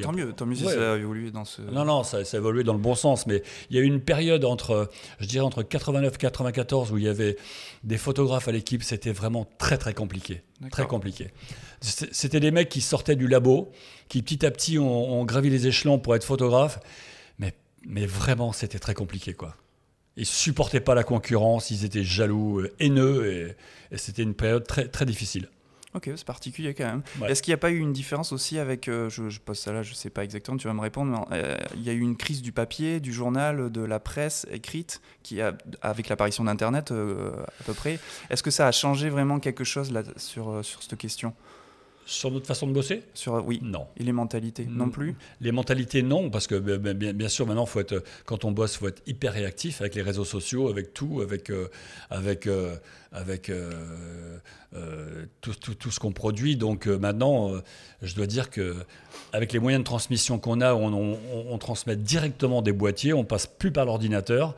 a- 0.00 0.04
Tant 0.04 0.12
mieux, 0.12 0.32
tant 0.32 0.46
mieux 0.46 0.54
si 0.56 0.64
Ouais. 0.64 0.74
ça 0.74 0.92
a 0.94 0.96
évolué 0.96 1.30
dans 1.30 1.44
ce. 1.44 1.60
non, 1.62 1.84
non, 1.84 2.02
ça, 2.02 2.24
ça 2.24 2.36
a 2.36 2.40
évolué 2.40 2.64
dans 2.64 2.72
le 2.72 2.78
bon 2.78 2.94
sens, 2.94 3.26
mais 3.26 3.42
il 3.68 3.76
y 3.76 3.78
a 3.78 3.82
eu 3.82 3.86
une 3.86 4.00
période 4.00 4.44
entre, 4.44 4.90
je 5.20 5.26
dirais, 5.26 5.44
entre 5.44 5.62
89 5.62 6.14
et 6.14 6.18
94 6.18 6.90
où 6.92 6.98
il 6.98 7.04
y 7.04 7.08
avait 7.08 7.36
des 7.84 7.98
photographes 7.98 8.48
à 8.48 8.52
l'équipe, 8.52 8.82
c'était 8.82 9.12
vraiment 9.12 9.46
très, 9.58 9.76
très 9.76 9.92
compliqué. 9.94 10.42
Très 10.70 10.86
compliqué. 10.86 11.28
C'était 11.80 12.40
des 12.40 12.50
mecs 12.52 12.68
qui 12.68 12.80
sortaient 12.80 13.16
du 13.16 13.26
labo, 13.28 13.72
qui 14.08 14.22
petit 14.22 14.46
à 14.46 14.50
petit 14.50 14.78
ont, 14.78 15.12
ont 15.20 15.24
gravi 15.24 15.50
les 15.50 15.66
échelons 15.66 15.98
pour 15.98 16.14
être 16.14 16.24
photographes, 16.24 16.78
mais, 17.38 17.52
mais 17.86 18.06
vraiment, 18.06 18.52
c'était 18.52 18.78
très 18.78 18.94
compliqué, 18.94 19.34
quoi. 19.34 19.56
Ils 20.16 20.26
supportaient 20.26 20.80
pas 20.80 20.94
la 20.94 21.04
concurrence, 21.04 21.70
ils 21.70 21.84
étaient 21.84 22.04
jaloux, 22.04 22.60
euh, 22.60 22.72
haineux, 22.78 23.32
et, 23.32 23.94
et 23.94 23.98
c'était 23.98 24.22
une 24.22 24.34
période 24.34 24.66
très, 24.66 24.86
très 24.86 25.06
difficile. 25.06 25.48
Ok, 25.94 26.10
c'est 26.16 26.24
particulier 26.24 26.72
quand 26.72 26.86
même. 26.86 27.02
Ouais. 27.20 27.30
Est-ce 27.30 27.42
qu'il 27.42 27.50
n'y 27.50 27.56
a 27.56 27.58
pas 27.58 27.70
eu 27.70 27.78
une 27.78 27.92
différence 27.92 28.32
aussi 28.32 28.58
avec, 28.58 28.88
euh, 28.88 29.10
je, 29.10 29.28
je 29.28 29.40
pose 29.40 29.58
ça 29.58 29.72
là, 29.72 29.82
je 29.82 29.92
sais 29.92 30.08
pas 30.08 30.24
exactement, 30.24 30.56
tu 30.56 30.66
vas 30.66 30.72
me 30.72 30.80
répondre, 30.80 31.26
mais 31.30 31.36
euh, 31.36 31.56
il 31.74 31.82
y 31.82 31.90
a 31.90 31.92
eu 31.92 32.00
une 32.00 32.16
crise 32.16 32.40
du 32.40 32.50
papier, 32.50 32.98
du 32.98 33.12
journal, 33.12 33.70
de 33.70 33.82
la 33.82 34.00
presse 34.00 34.46
écrite, 34.50 35.02
qui 35.22 35.42
a, 35.42 35.52
avec 35.82 36.08
l'apparition 36.08 36.44
d'Internet 36.44 36.92
euh, 36.92 37.32
à 37.60 37.64
peu 37.64 37.74
près. 37.74 37.98
Est-ce 38.30 38.42
que 38.42 38.50
ça 38.50 38.66
a 38.66 38.72
changé 38.72 39.10
vraiment 39.10 39.38
quelque 39.38 39.64
chose 39.64 39.92
là, 39.92 40.02
sur, 40.16 40.64
sur 40.64 40.82
cette 40.82 40.96
question? 40.96 41.34
Sur 42.04 42.30
notre 42.32 42.46
façon 42.46 42.66
de 42.66 42.72
bosser 42.72 43.02
sur, 43.14 43.44
Oui, 43.46 43.60
Non. 43.62 43.86
et 43.96 44.02
les 44.02 44.12
mentalités 44.12 44.66
non 44.68 44.86
Mm. 44.86 44.90
plus 44.90 45.14
Les 45.40 45.52
mentalités, 45.52 46.02
non, 46.02 46.30
parce 46.30 46.46
que 46.48 46.56
ben, 46.56 46.76
ben, 46.78 46.96
bien, 46.96 47.12
bien 47.12 47.28
sûr, 47.28 47.46
maintenant, 47.46 47.64
faut 47.66 47.78
être, 47.80 48.02
quand 48.24 48.44
on 48.44 48.50
bosse, 48.50 48.74
il 48.74 48.78
faut 48.78 48.88
être 48.88 49.02
hyper 49.06 49.32
réactif 49.32 49.80
avec 49.80 49.94
les 49.94 50.02
réseaux 50.02 50.24
sociaux, 50.24 50.68
avec 50.68 50.92
tout, 50.94 51.20
avec, 51.20 51.48
euh, 51.50 51.68
avec, 52.10 52.46
euh, 52.48 52.74
avec 53.12 53.50
euh, 54.74 55.24
tout, 55.40 55.54
tout- 55.54 55.74
tout 55.74 55.90
ce 55.90 56.00
qu'on 56.00 56.12
produit. 56.12 56.56
Donc 56.56 56.86
maintenant, 56.86 57.52
je 58.02 58.14
dois 58.14 58.26
dire 58.26 58.50
que 58.50 58.74
avec 59.32 59.52
les 59.52 59.58
moyens 59.58 59.80
de 59.82 59.84
transmission 59.86 60.38
qu'on 60.38 60.60
a, 60.60 60.74
on, 60.74 60.92
on- 60.92 61.18
on 61.50 61.58
transmet 61.58 61.96
directement 61.96 62.62
des 62.62 62.72
boîtiers, 62.72 63.12
on 63.12 63.24
passe 63.24 63.46
plus 63.46 63.70
par 63.70 63.84
l'ordinateur. 63.84 64.54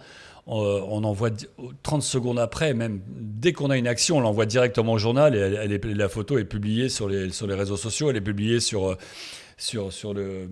On, 0.46 0.58
on 0.60 1.04
envoie 1.04 1.30
di- 1.30 1.46
30 1.82 2.02
secondes 2.02 2.38
après, 2.38 2.74
même 2.74 3.00
dès 3.08 3.52
qu'on 3.54 3.70
a 3.70 3.78
une 3.78 3.86
action, 3.86 4.18
on 4.18 4.20
l'envoie 4.20 4.44
directement 4.44 4.92
au 4.92 4.98
journal 4.98 5.34
et 5.34 5.38
elle- 5.38 5.58
elle 5.62 5.72
est- 5.72 5.94
la 5.94 6.08
photo 6.10 6.36
est 6.36 6.44
publiée 6.44 6.90
sur 6.90 7.08
les, 7.08 7.30
sur 7.30 7.46
les 7.46 7.54
réseaux 7.54 7.78
sociaux, 7.78 8.10
elle 8.10 8.16
est 8.16 8.20
publiée 8.20 8.60
sur, 8.60 8.90
euh, 8.90 8.98
sur, 9.56 9.90
sur, 9.92 10.12
le, 10.12 10.48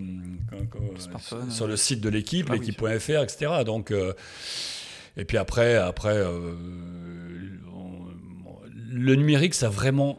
Smartphone. 0.98 1.50
sur 1.50 1.66
le 1.66 1.76
site 1.76 2.00
de 2.00 2.08
l'équipe, 2.08 2.46
Ah 2.48 2.54
oui. 2.54 2.60
l'équipe.fr, 2.60 3.22
etc. 3.22 3.64
Donc, 3.66 3.90
euh, 3.90 4.14
et 5.18 5.26
puis 5.26 5.36
après, 5.36 5.74
après 5.76 6.16
euh, 6.16 6.54
on- 7.74 8.06
le 8.94 9.14
numérique, 9.14 9.52
ça 9.54 9.66
a 9.66 9.70
vraiment 9.70 10.18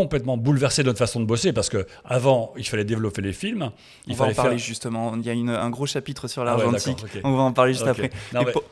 complètement 0.00 0.36
bouleversé 0.36 0.84
notre 0.84 0.98
façon 0.98 1.20
de 1.20 1.24
bosser 1.24 1.54
parce 1.54 1.70
que 1.70 1.86
avant 2.04 2.52
il 2.58 2.66
fallait 2.66 2.84
développer 2.84 3.22
les 3.22 3.32
films, 3.32 3.70
il 4.06 4.12
On 4.12 4.16
va 4.16 4.24
en 4.24 4.26
fallait 4.26 4.34
parler 4.36 4.58
faire. 4.58 4.66
justement. 4.66 5.16
Il 5.16 5.24
y 5.24 5.30
a 5.30 5.32
une- 5.32 5.48
un 5.48 5.70
gros 5.70 5.86
chapitre 5.86 6.28
sur 6.28 6.42
Ah 6.42 6.54
ouais, 6.56 6.62
l'argentique. 6.64 6.98
ok. 7.02 7.20
On 7.24 7.32
va 7.34 7.42
en 7.44 7.52
parler 7.54 7.72
juste 7.72 7.86
après. 7.86 8.10
Non, 8.34 8.42
Mais 8.44 8.52
pour- 8.52 8.62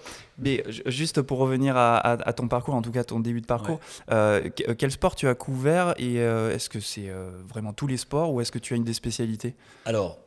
juste 0.87 1.23
pour 1.23 1.39
revenir 1.39 1.77
à, 1.77 1.97
à- 1.97 2.29
à 2.29 2.33
ton 2.35 2.47
parcours, 2.49 2.75
en 2.75 2.83
tout 2.83 2.91
cas 2.93 3.05
ton 3.05 3.21
début 3.21 3.41
de 3.41 3.47
parcours, 3.47 3.81
euh, 4.13 4.51
que- 4.51 4.73
quel 4.73 4.91
sport 4.91 5.15
tu 5.17 5.27
as 5.29 5.35
couvert 5.35 5.95
et 5.97 6.19
euh, 6.21 6.55
est-ce 6.55 6.69
que 6.69 6.81
c'est 6.81 7.09
euh, 7.09 7.31
vraiment 7.49 7.73
tous 7.73 7.87
les 7.87 7.97
sports 7.97 8.33
ou 8.33 8.41
est-ce 8.43 8.53
que 8.53 8.59
tu 8.59 8.75
as 8.75 8.77
une 8.77 8.85
des 8.85 8.93
spécialités? 8.95 9.55
Alors, 9.87 10.19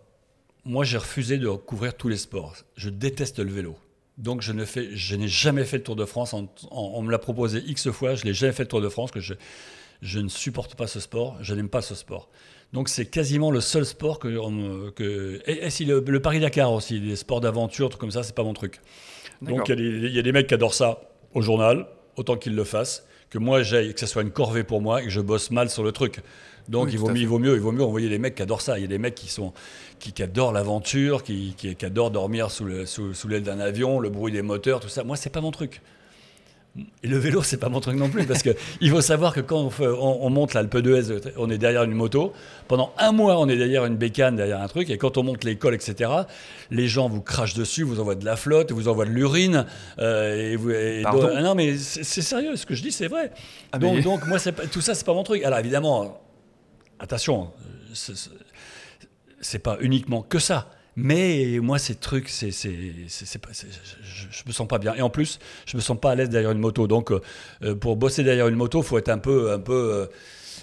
moi, 0.65 0.83
j'ai 0.83 0.97
refusé 0.97 1.37
de 1.37 1.47
couvrir 1.49 1.95
tous 1.95 2.09
les 2.09 2.17
sports. 2.17 2.55
Je 2.75 2.89
déteste 2.89 3.39
le 3.39 3.51
vélo. 3.51 3.75
Donc, 4.17 4.41
je 4.41 4.51
ne 4.51 4.65
fais, 4.65 4.89
je 4.95 5.15
n'ai 5.15 5.27
jamais 5.27 5.63
fait 5.63 5.77
le 5.77 5.83
Tour 5.83 5.95
de 5.95 6.05
France. 6.05 6.33
En- 6.33 6.47
on 6.71 7.01
me 7.03 7.11
l'a 7.11 7.19
proposé 7.19 7.59
X 7.67 7.91
fois. 7.91 8.15
Je 8.15 8.25
n'ai 8.25 8.33
jamais 8.33 8.51
fait 8.51 8.63
le 8.63 8.67
Tour 8.67 8.81
de 8.81 8.89
France. 8.89 9.11
Que 9.11 9.19
je, 9.19 9.35
je 10.01 10.19
ne 10.19 10.27
supporte 10.29 10.75
pas 10.75 10.87
ce 10.87 10.99
sport. 10.99 11.37
Je 11.41 11.53
n'aime 11.53 11.69
pas 11.69 11.81
ce 11.81 11.95
sport. 11.95 12.29
Donc, 12.73 12.89
c'est 12.89 13.05
quasiment 13.05 13.49
le 13.51 13.61
seul 13.61 13.85
sport 13.85 14.19
que. 14.19 14.37
on 14.37 14.51
me- 14.51 14.91
que 14.91 15.41
et, 15.47 15.65
et 15.65 15.69
si 15.69 15.85
le, 15.85 16.03
le 16.05 16.21
Paris-Dakar 16.21 16.71
aussi, 16.73 16.99
les 16.99 17.15
sports 17.15 17.41
d'aventure, 17.41 17.89
trucs 17.89 18.01
comme 18.01 18.11
ça, 18.11 18.23
c'est 18.23 18.35
pas 18.35 18.43
mon 18.43 18.53
truc. 18.53 18.81
Donc, 19.41 19.67
il 19.67 19.69
y, 19.69 19.73
a 19.73 19.75
des- 19.75 20.07
il 20.07 20.15
y 20.15 20.19
a 20.19 20.21
des 20.21 20.31
mecs 20.31 20.47
qui 20.47 20.53
adorent 20.53 20.73
ça 20.73 21.01
au 21.33 21.41
journal, 21.41 21.87
autant 22.17 22.35
qu'ils 22.37 22.55
le 22.55 22.63
fassent. 22.63 23.05
Que 23.29 23.37
moi, 23.37 23.61
j'aille, 23.61 23.93
que 23.93 23.99
ce 23.99 24.05
soit 24.05 24.21
une 24.21 24.31
corvée 24.31 24.63
pour 24.63 24.81
moi 24.81 25.01
et 25.01 25.05
que 25.05 25.09
je 25.09 25.19
bosse 25.21 25.51
mal 25.51 25.69
sur 25.69 25.83
le 25.83 25.91
truc. 25.91 26.21
Donc 26.69 26.85
Oui, 26.87 26.91
il, 26.93 26.97
vaut 26.99 27.07
mieux, 27.13 27.21
il 27.21 27.27
vaut 27.27 27.39
mieux, 27.39 27.53
il 27.55 27.59
vaut 27.61 27.71
mieux 27.71 27.83
envoyer 27.83 28.09
des 28.09 28.19
mecs 28.19 28.35
qui 28.35 28.41
adorent 28.41 28.61
ça. 28.61 28.77
Il 28.77 28.81
y 28.81 28.85
a 28.85 28.87
des 28.87 28.97
mecs 28.97 29.15
qui 29.15 29.27
sont 29.29 29.53
qui, 29.99 30.11
qui 30.13 30.23
adorent 30.23 30.51
l'aventure, 30.53 31.23
qui, 31.23 31.53
qui, 31.57 31.75
qui 31.75 31.85
adorent 31.85 32.11
dormir 32.11 32.51
sous 32.51 32.65
le- 32.65 32.85
sous, 32.85 33.13
sous 33.13 33.27
l'aile 33.27 33.43
d'un 33.43 33.59
avion, 33.59 33.99
le 33.99 34.09
bruit 34.09 34.31
des 34.33 34.41
moteurs, 34.41 34.79
tout 34.81 34.89
ça. 34.89 35.03
Moi, 35.03 35.15
c'est 35.17 35.29
pas 35.29 35.41
mon 35.41 35.51
truc. 35.51 35.81
Et 37.03 37.07
le 37.07 37.17
vélo, 37.17 37.41
c'est 37.41 37.57
pas 37.57 37.69
mon 37.69 37.79
truc 37.79 37.95
non 37.95 38.09
plus, 38.09 38.25
parce 38.25 38.43
que 38.43 38.51
il 38.81 38.89
faut 38.91 39.01
savoir 39.01 39.33
que 39.33 39.39
quand 39.41 39.59
on, 39.59 39.69
fait- 39.69 39.87
on- 39.87 40.25
on 40.25 40.29
monte 40.29 40.53
l'Alpe 40.53 40.77
d'Huez, 40.77 41.19
on 41.37 41.49
est 41.49 41.57
derrière 41.57 41.83
une 41.83 41.93
moto. 41.93 42.33
Pendant 42.67 42.93
un 42.97 43.11
mois, 43.11 43.39
on 43.39 43.47
est 43.49 43.55
derrière 43.57 43.85
une 43.85 43.95
bécane, 43.97 44.35
derrière 44.35 44.61
un 44.61 44.67
truc. 44.67 44.89
Et 44.89 44.97
quand 44.97 45.17
on 45.17 45.23
monte 45.23 45.43
l'école, 45.43 45.73
etc., 45.73 46.11
les 46.69 46.87
gens 46.87 47.09
vous 47.09 47.21
crachent 47.21 47.53
dessus, 47.55 47.83
vous 47.83 47.99
envoient 47.99 48.15
de 48.15 48.25
la 48.25 48.35
flotte, 48.35 48.71
vous 48.71 48.87
envoient 48.87 49.05
de 49.05 49.11
l'urine. 49.11 49.65
euh, 49.99 50.51
et 50.51 50.55
vous, 50.55 50.69
et 50.71 51.01
Pardon 51.03 51.21
donc- 51.27 51.39
non, 51.41 51.55
mais 51.55 51.77
c'est 51.77 52.21
sérieux, 52.21 52.55
ce 52.55 52.65
que 52.65 52.75
je 52.75 52.83
dis, 52.83 52.91
c'est 52.91 53.07
vrai. 53.07 53.31
Ah, 53.71 53.79
donc, 53.79 53.95
mais- 53.95 54.01
donc, 54.03 54.25
moi, 54.27 54.37
tout 54.71 54.81
ça, 54.81 54.93
c'est 54.93 55.05
pas 55.05 55.13
mon 55.13 55.23
truc. 55.23 55.43
Alors, 55.43 55.59
évidemment, 55.59 56.21
attention, 56.99 57.51
c'est- 57.93 58.13
c'est 59.41 59.59
pas 59.59 59.77
uniquement 59.81 60.21
que 60.21 60.39
ça. 60.39 60.69
Mais 60.99 61.59
moi, 61.61 61.77
ces 61.77 61.93
trucs, 61.93 62.27
c'est, 62.27 62.49
c'est, 62.51 62.73
c'est, 63.07 63.39
je, 64.03 64.25
je 64.31 64.43
me 64.47 64.51
sens 64.51 64.67
pas 64.67 64.79
bien. 64.79 64.95
Et 64.95 65.01
en 65.03 65.11
plus, 65.11 65.37
je 65.67 65.77
me 65.77 65.81
sens 65.81 65.97
pas 65.99 66.11
à 66.11 66.15
l'aise 66.15 66.29
derrière 66.29 66.49
une 66.51 66.57
moto. 66.59 66.87
Donc, 66.87 67.11
euh, 67.11 67.75
pour 67.75 67.95
bosser 67.97 68.23
derrière 68.23 68.47
une 68.47 68.55
moto, 68.55 68.81
faut 68.81 68.97
être 68.97 69.09
un 69.09 69.19
peu, 69.19 69.51
un 69.51 69.59
peu, 69.59 69.73
euh, 69.93 70.05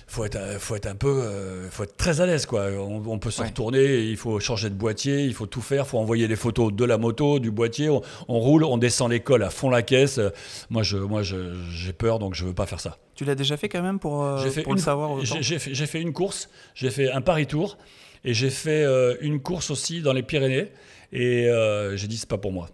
faut 0.08 0.24
être, 0.24 0.34
euh, 0.34 0.58
faut 0.58 0.74
être 0.74 0.86
un 0.86 0.96
peu, 0.96 1.08
euh, 1.22 1.70
faut 1.70 1.84
être 1.84 1.96
très 1.96 2.20
à 2.20 2.26
l'aise, 2.26 2.46
quoi. 2.46 2.66
On, 2.72 3.00
on 3.06 3.18
peut 3.20 3.30
se 3.30 3.42
Ouais. 3.42 3.46
retourner, 3.48 4.00
il 4.08 4.16
faut 4.16 4.40
changer 4.40 4.70
de 4.70 4.74
boîtier, 4.74 5.24
il 5.24 5.34
faut 5.34 5.46
tout 5.46 5.60
faire, 5.62 5.84
il 5.86 5.88
faut 5.88 5.98
envoyer 5.98 6.26
les 6.26 6.34
photos 6.36 6.72
de 6.72 6.84
la 6.84 6.98
moto, 6.98 7.38
du 7.38 7.52
boîtier. 7.52 7.88
On, 7.88 8.02
on 8.26 8.40
roule, 8.40 8.64
on 8.64 8.76
descend 8.76 9.12
l'école 9.12 9.44
à 9.44 9.50
fond 9.50 9.70
la 9.70 9.82
caisse. 9.82 10.18
Euh, 10.18 10.30
Moi, 10.68 10.82
je, 10.82 10.96
moi, 10.96 11.22
je- 11.22 11.54
j'ai 11.70 11.92
peur, 11.92 12.18
donc 12.18 12.34
je 12.34 12.44
veux 12.44 12.54
pas 12.54 12.66
faire 12.66 12.80
ça. 12.80 12.98
Tu 13.14 13.24
l'as 13.24 13.36
déjà 13.36 13.56
fait 13.56 13.68
quand 13.68 13.82
même 13.82 14.00
pour, 14.00 14.24
euh, 14.24 14.42
J'ai 14.42 14.50
fait 14.50 14.62
pour 14.62 14.72
une- 14.72 14.78
le 14.78 14.82
savoir 14.84 15.24
J'ai 15.24 15.42
j'ai 15.44 15.60
fait, 15.60 15.72
j'ai 15.74 15.86
fait 15.86 16.00
une 16.02 16.12
course, 16.12 16.48
j'ai 16.74 16.90
fait 16.90 17.12
un 17.12 17.20
Paris-Tour 17.20 17.78
et 18.24 18.34
j'ai 18.34 18.50
fait 18.50 18.82
euh, 18.84 19.16
une 19.20 19.40
course 19.40 19.70
aussi 19.70 20.00
dans 20.02 20.12
les 20.12 20.22
Pyrénées. 20.22 20.70
Et 21.12 21.48
euh, 21.48 21.96
j'ai 21.96 22.08
dit, 22.08 22.16
c'est 22.16 22.28
pas 22.28 22.38
pour 22.38 22.52
moi. 22.52 22.68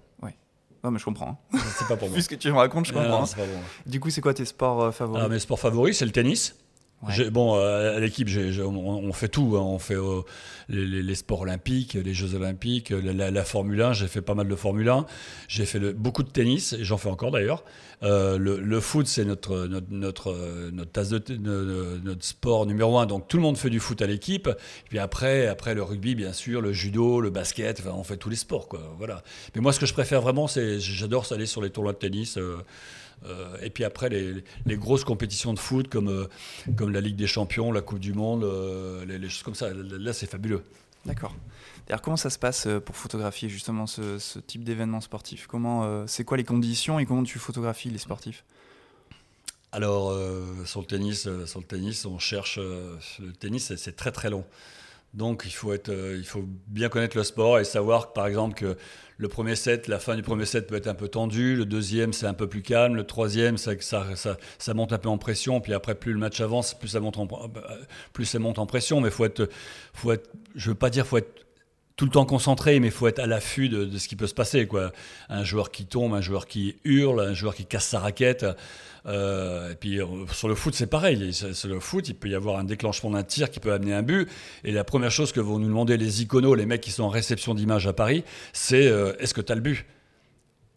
Non, 0.82 0.90
mais 0.90 0.98
je 0.98 1.04
comprends. 1.04 1.38
hein. 1.52 1.58
C'est 1.78 1.86
pas 1.88 1.96
pour 1.96 2.08
moi. 2.08 2.16
Vu 2.16 2.22
ce 2.22 2.28
que 2.30 2.34
tu 2.36 2.50
me 2.50 2.56
racontes, 2.56 2.86
je 2.86 2.92
comprends. 2.94 3.06
non, 3.08 3.22
hein. 3.22 3.26
c'est 3.26 3.36
pas 3.36 3.42
pour 3.44 3.52
moi. 3.52 3.64
Du 3.84 4.00
coup, 4.00 4.08
c'est 4.08 4.22
quoi 4.22 4.32
tes 4.32 4.46
sports 4.46 4.82
euh, 4.82 4.90
favoris? 4.92 5.18
Alors, 5.18 5.30
mes 5.30 5.38
sports 5.38 5.60
favoris, 5.60 5.98
c'est 5.98 6.06
le 6.06 6.10
tennis. 6.10 6.56
Bon, 7.02 7.54
à 7.54 7.98
l'équipe, 7.98 8.28
on, 8.62 9.12
fait 9.14 9.28
tout. 9.28 9.56
Hein. 9.56 9.62
On 9.62 9.78
fait 9.78 9.96
euh, 9.96 10.20
les, 10.68 11.14
sports 11.14 11.40
olympiques, 11.40 11.94
les 11.94 12.12
Jeux 12.12 12.34
olympiques, 12.34 12.90
la, 12.90 13.44
Formule 13.44 13.80
1. 13.80 13.94
J'ai 13.94 14.06
fait 14.06 14.20
pas 14.20 14.34
mal 14.34 14.48
de 14.48 14.54
Formule 14.54 14.88
1. 14.88 15.06
J'ai 15.48 15.64
fait 15.64 15.80
beaucoup 15.94 16.22
de 16.22 16.28
tennis, 16.28 16.74
et 16.74 16.84
j'en 16.84 16.98
fais 16.98 17.08
encore 17.08 17.30
d'ailleurs. 17.30 17.64
Euh, 18.02 18.36
le, 18.38 18.80
foot, 18.80 19.06
c'est 19.06 19.24
notre, 19.24 19.66
notre, 19.66 19.90
notre, 20.70 20.92
tasse 20.92 21.08
de, 21.08 22.00
notre 22.04 22.24
sport 22.24 22.66
numéro 22.66 22.98
un. 22.98 23.06
Donc 23.06 23.28
tout 23.28 23.38
le 23.38 23.42
monde 23.42 23.56
fait 23.56 23.70
du 23.70 23.80
foot 23.80 24.02
à 24.02 24.06
l'équipe. 24.06 24.50
Puis 24.90 24.98
après, 24.98 25.46
après 25.46 25.74
le 25.74 25.82
rugby, 25.82 26.14
bien 26.14 26.34
sûr, 26.34 26.60
le 26.60 26.74
judo, 26.74 27.22
le 27.22 27.30
basket. 27.30 27.80
Enfin, 27.80 27.94
on 27.96 28.04
fait 28.04 28.18
tous 28.18 28.28
les 28.30 28.36
sports, 28.36 28.68
quoi. 28.68 28.94
Voilà. 28.98 29.22
Mais 29.54 29.62
moi, 29.62 29.72
ce 29.72 29.80
que 29.80 29.86
je 29.86 29.94
préfère 29.94 30.20
vraiment, 30.20 30.48
c'est 30.48 30.78
j'adore 30.80 31.26
aller 31.32 31.46
sur 31.46 31.62
les 31.62 31.70
tournois 31.70 31.94
de 31.94 31.98
tennis. 31.98 32.38
Euh, 33.24 33.56
et 33.62 33.70
puis 33.70 33.84
après, 33.84 34.08
les, 34.08 34.76
grosses 34.76 35.04
compétitions 35.04 35.52
de 35.52 35.58
foot 35.58 35.88
comme, 35.88 36.08
euh, 36.08 36.26
comme 36.76 36.92
la 36.92 37.00
Ligue 37.00 37.16
des 37.16 37.26
Champions, 37.26 37.72
la 37.72 37.82
Coupe 37.82 37.98
du 37.98 38.14
Monde, 38.14 38.44
euh, 38.44 39.04
les, 39.04 39.28
choses 39.28 39.42
comme 39.42 39.54
ça, 39.54 39.70
là, 39.72 40.12
c'est 40.12 40.26
fabuleux. 40.26 40.62
D'accord. 41.04 41.34
D'ailleurs, 41.86 42.02
comment 42.02 42.16
ça 42.16 42.30
se 42.30 42.38
passe 42.38 42.68
pour 42.84 42.96
photographier 42.96 43.48
justement 43.48 43.86
ce, 43.86 44.38
type 44.38 44.64
d'événement 44.64 45.00
sportif? 45.00 45.46
Comment, 45.46 46.06
c'est 46.06 46.24
quoi 46.24 46.36
les 46.36 46.44
conditions 46.44 46.98
et 46.98 47.06
comment 47.06 47.24
tu 47.24 47.38
photographies 47.38 47.90
les 47.90 47.98
sportifs? 47.98 48.44
Alors, 49.72 50.16
sur 50.66 50.80
le 50.80 50.86
tennis, 50.86 51.28
sur 51.46 51.60
le 51.60 51.64
tennis, 51.64 52.04
on 52.04 52.18
cherche. 52.18 52.58
le 52.58 53.32
tennis, 53.38 53.74
c'est 53.76 53.96
très 53.96 54.12
très 54.12 54.28
long. 54.28 54.44
Donc 55.12 55.42
il 55.44 55.50
faut, 55.50 55.72
être, 55.72 55.88
euh, 55.88 56.16
il 56.16 56.24
faut 56.24 56.44
bien 56.68 56.88
connaître 56.88 57.16
le 57.16 57.24
sport 57.24 57.58
et 57.58 57.64
savoir 57.64 58.12
par 58.12 58.26
exemple 58.26 58.54
que 58.54 58.76
le 59.16 59.28
premier 59.28 59.56
set, 59.56 59.88
la 59.88 59.98
fin 59.98 60.14
du 60.14 60.22
premier 60.22 60.46
set 60.46 60.68
peut 60.68 60.76
être 60.76 60.86
un 60.86 60.94
peu 60.94 61.08
tendu, 61.08 61.56
le 61.56 61.66
deuxième 61.66 62.12
c'est 62.12 62.26
un 62.26 62.34
peu 62.34 62.46
plus 62.46 62.62
calme, 62.62 62.94
le 62.94 63.04
troisième 63.04 63.58
ça, 63.58 63.74
monte 64.72 64.92
un 64.92 64.98
peu 64.98 65.08
en 65.08 65.18
pression, 65.18 65.60
puis 65.60 65.74
après 65.74 65.96
plus 65.96 66.12
le 66.12 66.18
match 66.18 66.40
avance, 66.40 66.74
plus 66.74 66.88
ça 66.88 67.00
monte 67.00 67.18
en, 67.18 67.28
plus 68.12 68.24
ça 68.24 68.38
monte 68.38 68.58
en 68.60 68.66
pression, 68.66 69.00
mais 69.00 69.10
faut 69.10 69.24
être, 69.24 69.48
faut 69.92 70.12
être, 70.12 70.30
je 70.54 70.70
veux 70.70 70.76
pas 70.76 70.90
dire 70.90 71.06
faut 71.06 71.18
être 71.18 71.44
tout 72.00 72.06
le 72.06 72.12
temps 72.12 72.24
concentré, 72.24 72.80
mais 72.80 72.86
il 72.86 72.92
faut 72.92 73.08
être 73.08 73.18
à 73.18 73.26
l'affût 73.26 73.68
de, 73.68 73.98
ce 73.98 74.08
qui 74.08 74.16
peut 74.16 74.26
se 74.26 74.32
passer. 74.32 74.66
Quoi. 74.66 74.90
Un 75.28 75.44
joueur 75.44 75.70
qui 75.70 75.84
tombe, 75.84 76.14
un 76.14 76.22
joueur 76.22 76.46
qui 76.46 76.76
hurle, 76.84 77.20
un 77.20 77.34
joueur 77.34 77.54
qui 77.54 77.66
casse 77.66 77.88
sa 77.88 77.98
raquette. 77.98 78.46
Euh, 79.06 79.72
et 79.72 79.74
puis 79.74 80.00
euh, 80.00 80.06
sur 80.32 80.48
le 80.48 80.54
foot, 80.54 80.74
c'est 80.74 80.86
pareil. 80.86 81.32
Sur 81.32 81.68
le 81.68 81.80
foot, 81.80 82.08
il 82.08 82.14
peut 82.14 82.28
y 82.28 82.34
avoir 82.34 82.58
un 82.58 82.64
déclenchement 82.64 83.10
d'un 83.10 83.22
tir 83.22 83.50
qui 83.50 83.60
peut 83.60 83.72
amener 83.72 83.94
un 83.94 84.02
but. 84.02 84.28
Et 84.64 84.72
la 84.72 84.84
première 84.84 85.10
chose 85.10 85.32
que 85.32 85.40
vont 85.40 85.58
nous 85.58 85.66
demander 85.66 85.96
les 85.96 86.22
iconos, 86.22 86.54
les 86.54 86.66
mecs 86.66 86.80
qui 86.80 86.90
sont 86.90 87.04
en 87.04 87.08
réception 87.08 87.54
d'image 87.54 87.86
à 87.86 87.92
Paris, 87.92 88.24
c'est 88.52 88.86
euh, 88.86 89.14
est-ce 89.18 89.34
que 89.34 89.40
tu 89.40 89.52
as 89.52 89.54
le 89.54 89.60
but? 89.60 89.86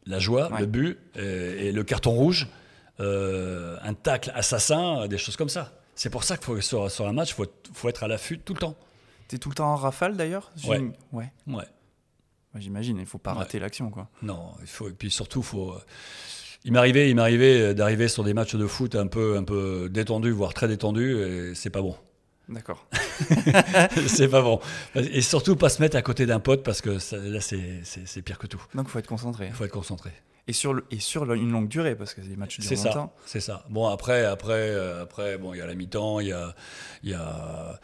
La 0.06 0.20
joie, 0.20 0.50
le 0.60 0.66
but 0.66 1.00
et, 1.16 1.72
le 1.72 1.84
carton 1.86 2.12
rouge, 2.12 2.50
un 3.00 3.94
tacle 3.94 4.34
assassin, 4.36 5.08
des 5.08 5.18
choses 5.18 5.38
comme 5.38 5.48
ça. 5.48 5.72
C'est 5.96 6.10
pour 6.10 6.26
ça 6.26 6.36
que 6.36 6.44
faut, 6.44 6.60
sur, 6.60 6.92
sur, 6.92 7.08
un 7.08 7.14
match, 7.14 7.30
il 7.30 7.36
faut, 7.36 7.46
faut 7.74 7.88
être 7.88 8.04
à 8.04 8.10
l'affût 8.10 8.38
tout 8.38 8.54
le 8.54 8.60
temps. 8.60 8.76
T'es 9.30 9.38
tout 9.38 9.48
le 9.48 9.56
temps 9.56 9.72
en 9.72 9.78
rafale 9.78 10.18
d'ailleurs? 10.18 10.52
Ouais. 10.66 10.92
Ouais. 11.14 11.32
ouais. 11.48 11.64
J'imagine, 12.56 12.98
il 13.00 13.06
faut 13.06 13.18
pas 13.18 13.34
rater 13.34 13.60
l'action 13.60 13.90
quoi. 13.90 14.10
Non, 14.22 14.54
il 14.62 14.68
faut 14.68 14.90
et 14.90 14.94
puis 14.94 15.10
surtout 15.10 15.42
faut. 15.42 15.74
Euh, 16.64 16.68
il 16.68 16.74
m'arrivait, 16.74 17.10
il 17.10 17.16
m'arrivait 17.16 17.74
d'arriver 17.74 18.08
sur 18.08 18.24
des 18.24 18.34
matchs 18.34 18.56
de 18.56 18.68
foot 18.68 18.96
un 18.96 19.08
peu, 19.08 19.38
un 19.38 19.44
peu 19.44 19.90
détendus, 19.90 20.32
voire 20.32 20.54
très 20.54 20.68
détendus, 20.68 21.18
et 21.22 21.56
c'est 21.56 21.70
pas 21.70 21.82
bon. 21.82 21.96
D'accord. 22.50 22.86
c'est 24.08 24.28
pas 24.28 24.42
bon. 24.42 24.60
Et 24.96 25.22
surtout 25.22 25.56
pas 25.56 25.70
se 25.70 25.82
mettre 25.82 25.96
à 25.96 26.02
côté 26.02 26.26
d'un 26.26 26.40
pote 26.40 26.64
parce 26.64 26.82
que 26.82 26.98
là 27.14 27.40
c'est 27.40 28.22
pire 28.22 28.38
que 28.38 28.48
tout. 28.48 28.62
Donc 28.76 28.88
il 28.88 28.92
faut 28.92 29.00
être 29.00 29.08
concentré. 29.08 29.48
Il 29.48 29.54
faut 29.54 29.64
être 29.64 29.72
concentré. 29.72 30.12
Et 30.46 30.54
sur, 30.54 30.74
le, 30.74 30.86
et 30.92 31.00
sur 31.00 31.32
une 31.34 31.52
longue 31.52 31.70
durée, 31.70 31.96
parce 31.96 32.14
que 32.14 32.20
des 32.20 32.36
matchs 32.36 32.60
durent 32.60 32.70
longtemps. 32.70 33.14
C'est 33.26 33.40
ça, 33.40 33.60
c'est 33.62 33.62
ça. 33.62 33.66
Bon, 33.70 33.88
après, 33.88 34.26
après, 34.26 34.72
euh, 34.72 35.04
après 35.04 35.38
bon, 35.38 35.54
il 35.54 35.60
y 35.60 35.62
a 35.62 35.66
la 35.66 35.74
mi-temps, 35.74 36.20
il 36.20 36.28
y 36.28 36.34
a, 36.34 36.54
il 37.02 37.12
y 37.12 37.14
a 37.14 37.80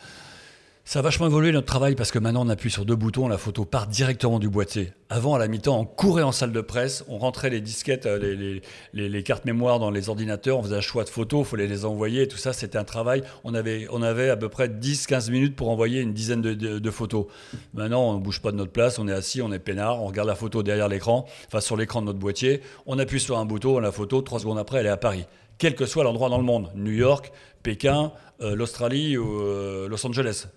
ça 0.89 0.97
a 0.97 1.01
vachement 1.03 1.27
évolué 1.27 1.51
notre 1.51 1.67
travail 1.67 1.93
parce 1.93 2.11
que 2.11 2.17
maintenant 2.17 2.43
on 2.47 2.49
appuie 2.49 2.71
sur 2.71 2.83
deux 2.83 2.95
boutons, 2.95 3.27
la 3.27 3.37
photo 3.37 3.63
part 3.63 3.85
directement 3.85 4.39
du 4.39 4.49
boîtier. 4.49 4.91
Avant, 5.11 5.35
à 5.35 5.37
la 5.37 5.47
mi-temps, 5.47 5.79
on 5.79 5.85
courait 5.85 6.23
en 6.23 6.31
salle 6.31 6.51
de 6.51 6.61
presse, 6.61 7.05
on 7.07 7.19
rentrait 7.19 7.51
les 7.51 7.61
disquettes, 7.61 8.07
euh, 8.07 8.59
les, 8.93 9.23
cartes 9.23 9.45
mémoire 9.45 9.77
dans 9.77 9.91
les 9.91 10.09
ordinateurs, 10.09 10.57
on 10.57 10.63
faisait 10.63 10.77
un 10.77 10.81
choix 10.81 11.03
de 11.03 11.09
photos, 11.09 11.45
il 11.45 11.49
fallait 11.51 11.67
les 11.67 11.85
envoyer, 11.85 12.27
tout 12.27 12.37
ça, 12.37 12.53
c'était 12.53 12.79
un 12.79 12.83
travail. 12.85 13.21
On 13.43 13.53
avait, 13.53 13.85
on 13.91 14.01
avait 14.01 14.31
à 14.31 14.35
peu 14.35 14.49
près 14.49 14.67
10-15 14.67 15.29
minutes 15.29 15.55
pour 15.55 15.69
envoyer 15.69 16.01
une 16.01 16.11
dizaine 16.11 16.41
de, 16.41 16.55
de, 16.55 16.89
photos. 16.91 17.27
Maintenant, 17.75 18.09
on 18.09 18.13
ne 18.15 18.19
bouge 18.19 18.41
pas 18.41 18.51
de 18.51 18.57
notre 18.57 18.71
place, 18.71 18.97
on 18.97 19.07
est 19.07 19.13
assis, 19.13 19.43
on 19.43 19.51
est 19.51 19.59
peinard, 19.59 20.01
on 20.01 20.07
regarde 20.07 20.27
la 20.27 20.33
photo 20.33 20.63
derrière 20.63 20.87
l'écran, 20.87 21.27
enfin 21.49 21.61
sur 21.61 21.77
l'écran 21.77 22.01
de 22.01 22.07
notre 22.07 22.17
boîtier, 22.17 22.61
on 22.87 22.97
appuie 22.97 23.19
sur 23.19 23.37
un 23.37 23.45
bouton, 23.45 23.77
la 23.77 23.91
photo, 23.91 24.23
trois 24.23 24.39
secondes 24.39 24.57
après, 24.57 24.79
elle 24.79 24.87
est 24.87 24.89
à 24.89 24.97
Paris 24.97 25.27
quel 25.59 25.75
que 25.75 25.85
soit 25.85 26.03
l'endroit 26.03 26.29
dans 26.29 26.37
le 26.37 26.43
monde, 26.43 26.71
New 26.73 26.91
York, 26.91 27.31
Pékin, 27.61 28.11
euh, 28.41 28.55
l'Australie 28.55 29.17
ou 29.17 29.41
euh, 29.41 29.89
Los 29.89 30.05
Angeles. 30.07 30.47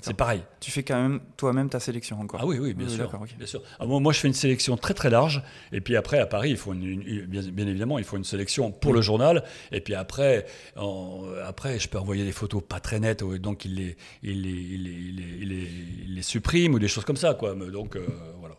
c'est 0.00 0.16
pareil. 0.16 0.44
Tu 0.60 0.70
fais 0.70 0.84
quand 0.84 1.00
même 1.02 1.20
toi-même 1.36 1.68
ta 1.68 1.80
sélection 1.80 2.20
encore 2.20 2.40
Ah 2.40 2.46
oui, 2.46 2.58
oui, 2.60 2.72
bien 2.72 2.88
sûr. 2.88 3.10
Bien 3.36 3.46
sûr. 3.46 3.62
Ah, 3.80 3.86
moi, 3.86 4.12
je 4.12 4.20
fais 4.20 4.28
une 4.28 4.34
sélection 4.34 4.76
très 4.76 4.94
très 4.94 5.10
large. 5.10 5.42
Et 5.72 5.80
puis 5.80 5.96
après, 5.96 6.20
à 6.20 6.26
Paris, 6.26 6.50
il 6.50 6.56
faut 6.56 6.72
bien, 6.72 7.66
évidemment, 7.66 7.98
il 7.98 8.04
faut 8.04 8.16
une 8.16 8.24
sélection 8.24 8.70
pour 8.70 8.92
le 8.92 9.02
journal. 9.02 9.42
Et 9.72 9.80
puis 9.80 9.96
après, 9.96 10.46
après, 11.44 11.80
je 11.80 11.88
peux 11.88 11.98
envoyer 11.98 12.24
des 12.24 12.32
photos 12.32 12.62
pas 12.62 12.78
très 12.78 13.00
nettes, 13.00 13.24
donc 13.24 13.64
il 13.64 13.74
les, 13.74 13.96
il 14.22 14.42
les, 14.42 15.68
les, 16.06 16.22
supprime 16.22 16.74
ou 16.74 16.78
des 16.78 16.88
choses 16.88 17.04
comme 17.04 17.16
ça. 17.16 17.34
Quoi. 17.34 17.54
Donc 17.54 17.96
euh, 17.96 18.06
voilà. 18.38 18.54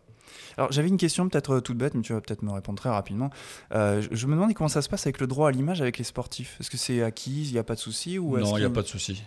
Alors 0.57 0.71
j'avais 0.71 0.87
une 0.87 0.97
question 0.97 1.27
peut-être 1.29 1.55
euh, 1.55 1.61
toute 1.61 1.77
bête, 1.77 1.93
mais 1.93 2.01
tu 2.01 2.13
vas 2.13 2.21
peut-être 2.21 2.43
me 2.43 2.51
répondre 2.51 2.77
très 2.77 2.89
rapidement. 2.89 3.29
Euh, 3.73 4.01
je 4.11 4.27
me 4.27 4.33
demandais 4.33 4.53
comment 4.53 4.67
ça 4.67 4.81
se 4.81 4.89
passe 4.89 5.05
avec 5.05 5.19
le 5.19 5.27
droit 5.27 5.49
à 5.49 5.51
l'image 5.51 5.81
avec 5.81 5.97
les 5.97 6.03
sportifs. 6.03 6.57
Est-ce 6.59 6.69
que 6.69 6.77
c'est 6.77 7.03
acquis, 7.03 7.47
il 7.47 7.51
n'y 7.51 7.59
a 7.59 7.63
pas 7.63 7.75
de 7.75 7.79
souci 7.79 8.19
ou 8.19 8.37
Non, 8.37 8.57
il 8.57 8.61
n'y 8.61 8.65
a 8.65 8.69
pas 8.69 8.81
de 8.81 8.87
souci. 8.87 9.23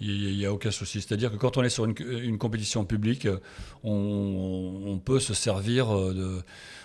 Il 0.00 0.36
n'y 0.36 0.46
a 0.46 0.52
aucun 0.52 0.72
souci. 0.72 1.00
C'est-à-dire 1.00 1.30
que 1.30 1.36
quand 1.36 1.58
on 1.58 1.62
est 1.62 1.68
sur 1.68 1.84
une, 1.84 2.36
compétition 2.36 2.84
publique, 2.84 3.28
on, 3.84 5.00
peut 5.04 5.20
se 5.20 5.32
servir 5.32 5.94
de, 5.94 6.42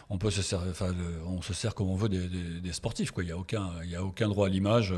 on 0.09 0.17
peut 0.17 0.31
se 0.31 0.41
servir, 0.41 0.71
enfin, 0.71 0.93
on 1.25 1.41
se 1.41 1.53
sert 1.53 1.75
comme 1.75 1.89
on 1.89 1.95
veut 1.95 2.09
des, 2.09 2.71
sportifs. 2.71 3.11
Quoi. 3.11 3.23
Il 3.23 3.27
n'y 3.27 3.33
a 3.33 3.37
aucun, 3.37 3.71
il 3.83 3.95
a 3.95 4.03
aucun 4.03 4.29
droit 4.29 4.47
à 4.47 4.49
l'image. 4.49 4.93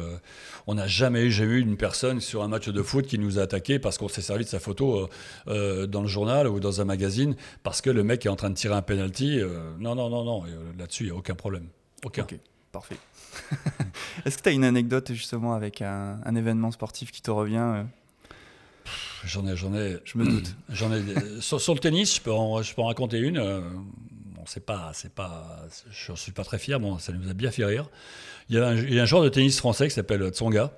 On 0.68 0.75
n'a 0.75 0.88
jamais, 0.88 1.30
jamais 1.30 1.54
eu 1.54 1.62
une 1.62 1.78
personne 1.78 2.22
sur 2.22 2.44
un 2.44 2.48
match 2.48 2.70
de 2.70 2.84
foot 2.84 3.08
qui 3.08 3.18
nous 3.18 3.39
a 3.39 3.44
attaqué 3.44 3.80
parce 3.80 3.98
qu'on 3.98 4.08
s'est 4.08 4.22
servi 4.22 4.44
de 4.44 4.50
sa 4.50 4.60
photo 4.60 5.00
euh, 5.00 5.08
euh, 5.48 5.88
dans 5.88 6.01
le 6.01 6.08
journal 6.08 6.48
ou 6.48 6.60
dans 6.60 6.82
un 6.82 6.86
magazine 6.86 7.36
parce 7.63 7.82
que 7.82 7.89
le 7.89 8.04
mec 8.04 8.25
est 8.25 8.30
en 8.30 8.36
train 8.36 8.50
de 8.50 8.56
tirer 8.56 8.75
un 8.75 8.82
penalty. 8.82 9.39
Euh, 9.39 9.72
non, 9.80 9.96
non, 9.96 10.10
non, 10.10 10.24
non. 10.24 10.44
Là-dessus, 10.78 11.04
il 11.04 11.08
n'y 11.08 11.12
a 11.12 11.16
aucun 11.16 11.36
problème. 11.36 11.68
Aucun. 12.04 12.24
Ok, 12.24 12.36
parfait. 12.72 12.98
Est-ce 14.25 14.38
que 14.38 14.44
tu 14.44 14.50
as 14.50 14.51
une 14.51 14.63
anecdote 14.63 15.12
justement 15.13 15.54
avec 15.54 15.82
un, 15.82 16.36
événement 16.36 16.72
sportif 16.72 17.12
qui 17.12 17.22
te 17.22 17.32
revient 17.32 17.86
J'en 19.25 19.46
ai, 19.48 19.56
j'en 19.56 19.74
ai. 19.74 19.98
Je 20.06 20.18
me 20.18 20.25
doute. 20.25 20.56
J'en 20.70 20.94
ai. 20.94 21.01
Sur, 21.42 21.74
le 21.74 21.80
tennis, 21.80 22.16
je 22.16 22.22
peux 22.22 22.32
en, 22.32 22.62
je 22.62 22.74
peux 22.74 22.82
en 22.82 22.88
raconter 22.88 23.18
une. 23.18 23.38
Euh, 24.39 24.43
bon, 24.43 24.43
c'est 24.46 24.65
pas, 24.65 24.91
c'est 24.93 25.13
pas. 25.13 25.65
Je 25.91 26.13
suis 26.13 26.31
pas 26.31 26.43
très 26.43 26.60
fier. 26.60 26.79
Bon, 26.79 26.98
ça 27.00 27.12
nous 27.12 27.29
a 27.29 27.34
bien 27.34 27.51
fait 27.51 27.65
rire. 27.65 27.89
Il 28.50 28.55
y 28.55 28.60
a 28.60 28.67
un, 28.67 28.75
il 28.75 28.93
y 28.93 29.00
a 29.00 29.03
un 29.03 29.05
joueur 29.05 29.24
de 29.24 29.29
tennis 29.29 29.58
français 29.58 29.88
qui 29.88 29.93
s'appelle 29.93 30.27
Tsonga, 30.29 30.72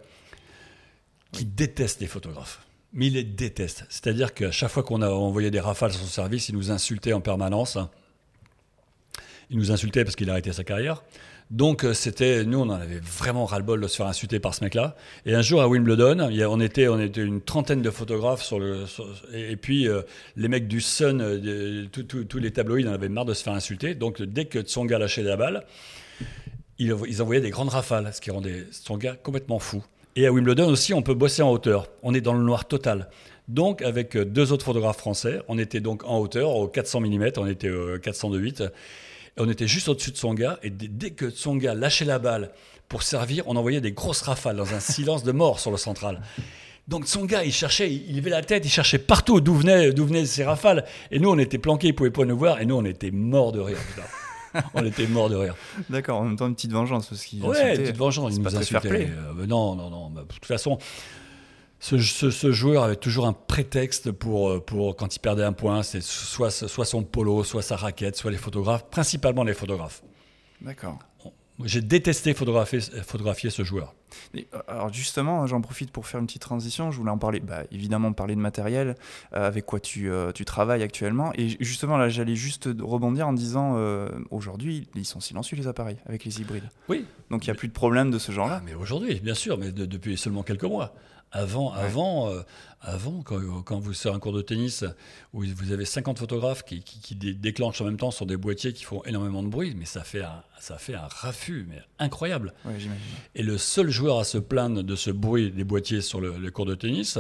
qui 1.32 1.46
déteste 1.46 2.02
les 2.02 2.08
photographes. 2.08 2.66
Mais 2.94 3.08
il 3.08 3.14
les 3.14 3.24
déteste. 3.24 3.86
C'est-à-dire 3.90 4.34
qu'à 4.34 4.52
chaque 4.52 4.72
fois 4.72 4.84
qu'on 4.84 5.02
a 5.02 5.10
envoyé 5.10 5.50
des 5.50 5.62
rafales 5.62 5.94
sur 5.94 6.02
son 6.02 6.08
service, 6.08 6.50
il 6.50 6.56
nous 6.56 6.72
insultait 6.72 7.14
en 7.14 7.22
permanence. 7.22 7.78
Il 9.50 9.58
nous 9.58 9.72
insultait 9.72 10.04
parce 10.04 10.16
qu'il 10.16 10.30
a 10.30 10.34
arrêté 10.34 10.52
sa 10.52 10.64
carrière. 10.64 11.04
Donc 11.52 11.84
euh, 11.84 11.94
c'était, 11.94 12.46
nous 12.46 12.60
on 12.60 12.70
en 12.70 12.72
avait 12.72 13.02
vraiment 13.02 13.46
ras-le-bol 13.46 13.82
de 13.82 13.88
se 13.88 13.98
faire 13.98 14.08
insulter 14.08 14.40
par 14.40 14.56
ce 14.56 14.64
mec-là. 14.64 14.96
Et 15.26 15.36
un 15.36 15.42
jour 15.42 15.62
à 15.62 15.68
Wimbledon, 15.68 16.30
on 16.50 16.62
était, 16.62 16.86
une 16.86 17.42
trentaine 17.42 17.82
de 17.82 17.90
photographes 17.90 18.54
et, 19.34 19.58
puis 19.58 19.88
euh, 19.88 20.02
les 20.38 20.48
mecs 20.48 20.70
du 20.70 20.80
Sun, 20.80 21.22
euh, 21.22 21.88
tous 21.92 22.38
les 22.38 22.52
tabloïds 22.52 22.88
en 22.88 22.94
avaient 22.94 23.10
marre 23.10 23.26
de 23.26 23.34
se 23.34 23.44
faire 23.44 23.54
insulter. 23.54 23.96
Donc 23.96 24.22
dès 24.22 24.46
que 24.46 24.60
Tsonga 24.60 24.98
lâchait 24.98 25.24
la 25.24 25.36
balle, 25.36 25.66
ils, 26.80 26.94
envoyaient 27.22 27.42
des 27.42 27.50
grandes 27.50 27.70
rafales, 27.70 28.10
ce 28.14 28.22
qui 28.22 28.32
rendait 28.32 28.66
Tsonga 28.72 29.18
complètement 29.22 29.60
fou. 29.60 29.84
Et 30.16 30.26
à 30.28 30.32
Wimbledon 30.32 30.70
aussi, 30.70 30.94
on 30.94 31.02
peut 31.02 31.14
bosser 31.14 31.42
en 31.42 31.52
hauteur. 31.52 31.88
On 32.02 32.14
est 32.14 32.22
dans 32.22 32.34
le 32.34 32.44
noir 32.44 32.66
total. 32.66 33.10
Donc, 33.50 33.82
avec 33.82 34.18
deux 34.18 34.54
autres 34.54 34.66
photographes 34.66 34.98
français, 34.98 35.42
on 35.50 35.58
était 35.58 35.82
donc 35.82 36.06
en 36.06 36.20
hauteur, 36.20 36.56
au 36.56 36.68
400 36.68 37.02
mm, 37.02 37.32
on 37.38 37.48
était 37.48 37.70
au 37.70 37.98
408 39.38 39.42
on 39.42 39.50
était 39.50 39.68
juste 39.68 39.90
au-dessus 39.90 40.12
de 40.12 40.18
son 40.18 40.34
gars. 40.34 40.60
Et 40.64 40.70
dès 40.70 41.12
que 41.12 41.30
son 41.30 41.56
gars 41.56 41.74
lâchait 41.74 42.06
la 42.06 42.20
balle 42.20 42.52
pour 42.88 43.04
servir, 43.04 43.44
on 43.48 43.56
envoyait 43.56 43.82
des 43.82 43.92
grosses 43.92 44.22
rafales 44.22 44.58
dans 44.58 44.74
un 44.74 44.80
silence 44.80 45.24
de 45.24 45.32
mort 45.32 45.60
sur 45.60 45.72
le 45.72 45.78
central. 45.78 46.22
Donc 46.88 47.08
son 47.08 47.26
gars, 47.26 47.44
il 47.44 47.54
cherchait, 47.54 47.92
il 47.92 48.18
levait 48.18 48.32
la 48.32 48.42
tête, 48.42 48.66
il 48.66 48.70
cherchait 48.70 48.98
partout 48.98 49.40
d'où 49.40 49.56
venaient, 49.56 49.92
d'où 49.94 50.06
venaient 50.06 50.26
ces 50.26 50.44
rafales. 50.44 50.86
Et 51.10 51.20
nous, 51.20 51.30
on 51.30 51.38
était 51.38 51.58
planqués, 51.58 51.88
il 51.88 51.96
pouvait 51.96 52.12
pas 52.12 52.26
nous 52.26 52.38
voir. 52.38 52.60
Et 52.60 52.66
nous, 52.66 52.76
on 52.76 52.86
était 52.86 53.12
morts 53.12 53.52
de 53.52 53.60
rire. 53.60 53.78
on 54.74 54.86
était 54.86 55.08
morts 55.08 55.30
de 55.30 55.36
rire. 55.36 55.56
D'accord, 55.90 56.20
en 56.20 56.26
même 56.26 56.36
temps, 56.36 56.48
une 56.48 56.56
petite 56.56 56.74
vengeance. 56.74 57.08
Parce 57.08 57.24
qu'il 57.24 57.44
ouais, 57.44 57.76
une 57.76 57.84
petite 57.84 57.98
vengeance. 57.98 58.34
Il 58.36 58.42
nous 58.42 58.56
insultait. 58.56 59.10
Euh, 59.10 59.46
non, 59.48 59.76
non, 59.76 59.90
non. 59.90 60.10
Bah, 60.10 60.24
de 60.28 60.34
toute 60.34 60.46
façon, 60.46 60.80
ce, 61.82 62.52
joueur 62.52 62.84
avait 62.84 62.96
toujours 62.96 63.26
un 63.26 63.34
prétexte 63.34 64.12
pour, 64.12 64.52
euh, 64.52 64.60
pour 64.60 64.96
quand 64.96 65.16
il 65.16 65.20
perdait 65.20 65.44
un 65.44 65.52
point, 65.52 65.82
c'est 65.82 66.02
soit, 66.02 66.52
soit 66.52 66.86
son 66.86 67.04
polo, 67.04 67.44
soit 67.44 67.64
sa 67.64 67.76
raquette, 67.76 68.16
soit 68.16 68.30
les 68.30 68.38
photographes, 68.38 68.86
principalement 68.90 69.44
les 69.44 69.56
photographes. 69.56 70.04
D'accord. 70.62 71.00
J'ai 71.66 71.82
détesté 71.82 72.34
photographier, 72.34 72.80
photographier 73.06 73.50
ce 73.50 73.64
joueur. 73.64 73.94
Et, 74.34 74.48
euh, 74.54 74.60
alors 74.68 74.94
justement, 74.94 75.46
j'en 75.48 75.62
profite 75.62 75.92
pour 75.92 76.08
faire 76.08 76.20
une 76.20 76.26
petite 76.26 76.42
transition. 76.42 76.92
Je 76.92 76.98
voulais 76.98 77.12
en 77.12 77.18
parler, 77.18 77.40
bah, 77.40 77.64
évidemment 77.72 78.14
parler 78.14 78.36
de 78.36 78.40
matériel, 78.40 78.96
euh, 79.34 79.48
avec 79.48 79.66
quoi 79.66 79.80
tu, 79.80 80.10
euh, 80.10 80.32
tu, 80.32 80.46
travailles 80.46 80.84
actuellement. 80.84 81.32
Et 81.36 81.50
justement, 81.60 81.98
là, 81.98 82.10
j'allais 82.10 82.36
juste 82.36 82.70
rebondir 82.80 83.28
en 83.28 83.34
disant, 83.34 83.74
euh, 83.76 84.10
aujourd'hui, 84.30 84.88
ils 84.96 85.06
sont 85.06 85.20
silencieux 85.20 85.58
les 85.58 85.68
appareils 85.68 85.98
avec 86.06 86.26
les 86.26 86.42
hybrides. 86.42 86.70
Oui. 86.90 87.06
Donc 87.30 87.46
il 87.46 87.50
n'y 87.50 87.52
a 87.52 87.56
plus 87.56 87.68
de 87.68 87.74
problème 87.74 88.12
de 88.12 88.20
ce 88.20 88.32
genre-là. 88.32 88.58
Ah, 88.60 88.64
mais 88.66 88.74
aujourd'hui, 88.74 89.20
bien 89.20 89.36
sûr, 89.36 89.58
mais 89.58 89.72
de, 89.72 89.86
depuis 89.86 90.18
seulement 90.18 90.44
quelques 90.44 90.64
mois. 90.64 90.94
Avant, 91.32 91.74
ouais. 91.74 91.80
avant, 91.80 92.30
euh, 92.30 92.42
avant 92.82 93.22
quand, 93.22 93.40
quand, 93.64 93.80
vous 93.80 93.94
sortez 93.94 94.16
un 94.16 94.20
cours 94.20 94.34
de 94.34 94.42
tennis 94.42 94.84
où 95.34 95.44
vous 95.44 95.72
avez 95.72 95.86
50 95.86 96.20
photographes 96.20 96.64
qui, 96.64 96.84
qui, 96.84 97.00
qui, 97.00 97.16
déclenchent 97.16 97.82
en 97.82 97.86
même 97.86 97.98
temps 97.98 98.12
sur 98.12 98.26
des 98.26 98.38
boîtiers 98.38 98.74
qui 98.74 98.84
font 98.84 99.02
énormément 99.06 99.42
de 99.42 99.48
bruit, 99.48 99.74
mais 99.78 99.86
ça 99.86 100.04
fait 100.04 100.24
un, 100.24 100.44
ça 100.60 100.78
fait 100.78 100.96
un 100.96 101.08
raffut 101.08 101.66
mais 101.70 101.82
incroyable. 102.00 102.54
Ouais, 102.66 102.74
et 103.36 103.44
le 103.44 103.58
seul 103.58 103.90
joueur 103.90 104.20
à 104.20 104.24
se 104.26 104.38
plaindre 104.38 104.84
de 104.84 104.96
ce 104.96 105.10
bruit 105.10 105.52
des 105.52 105.64
boîtiers 105.64 106.02
sur 106.02 106.20
le, 106.20 106.38
le 106.38 106.52
cours 106.52 106.66
de 106.66 106.76
tennis, 106.76 107.18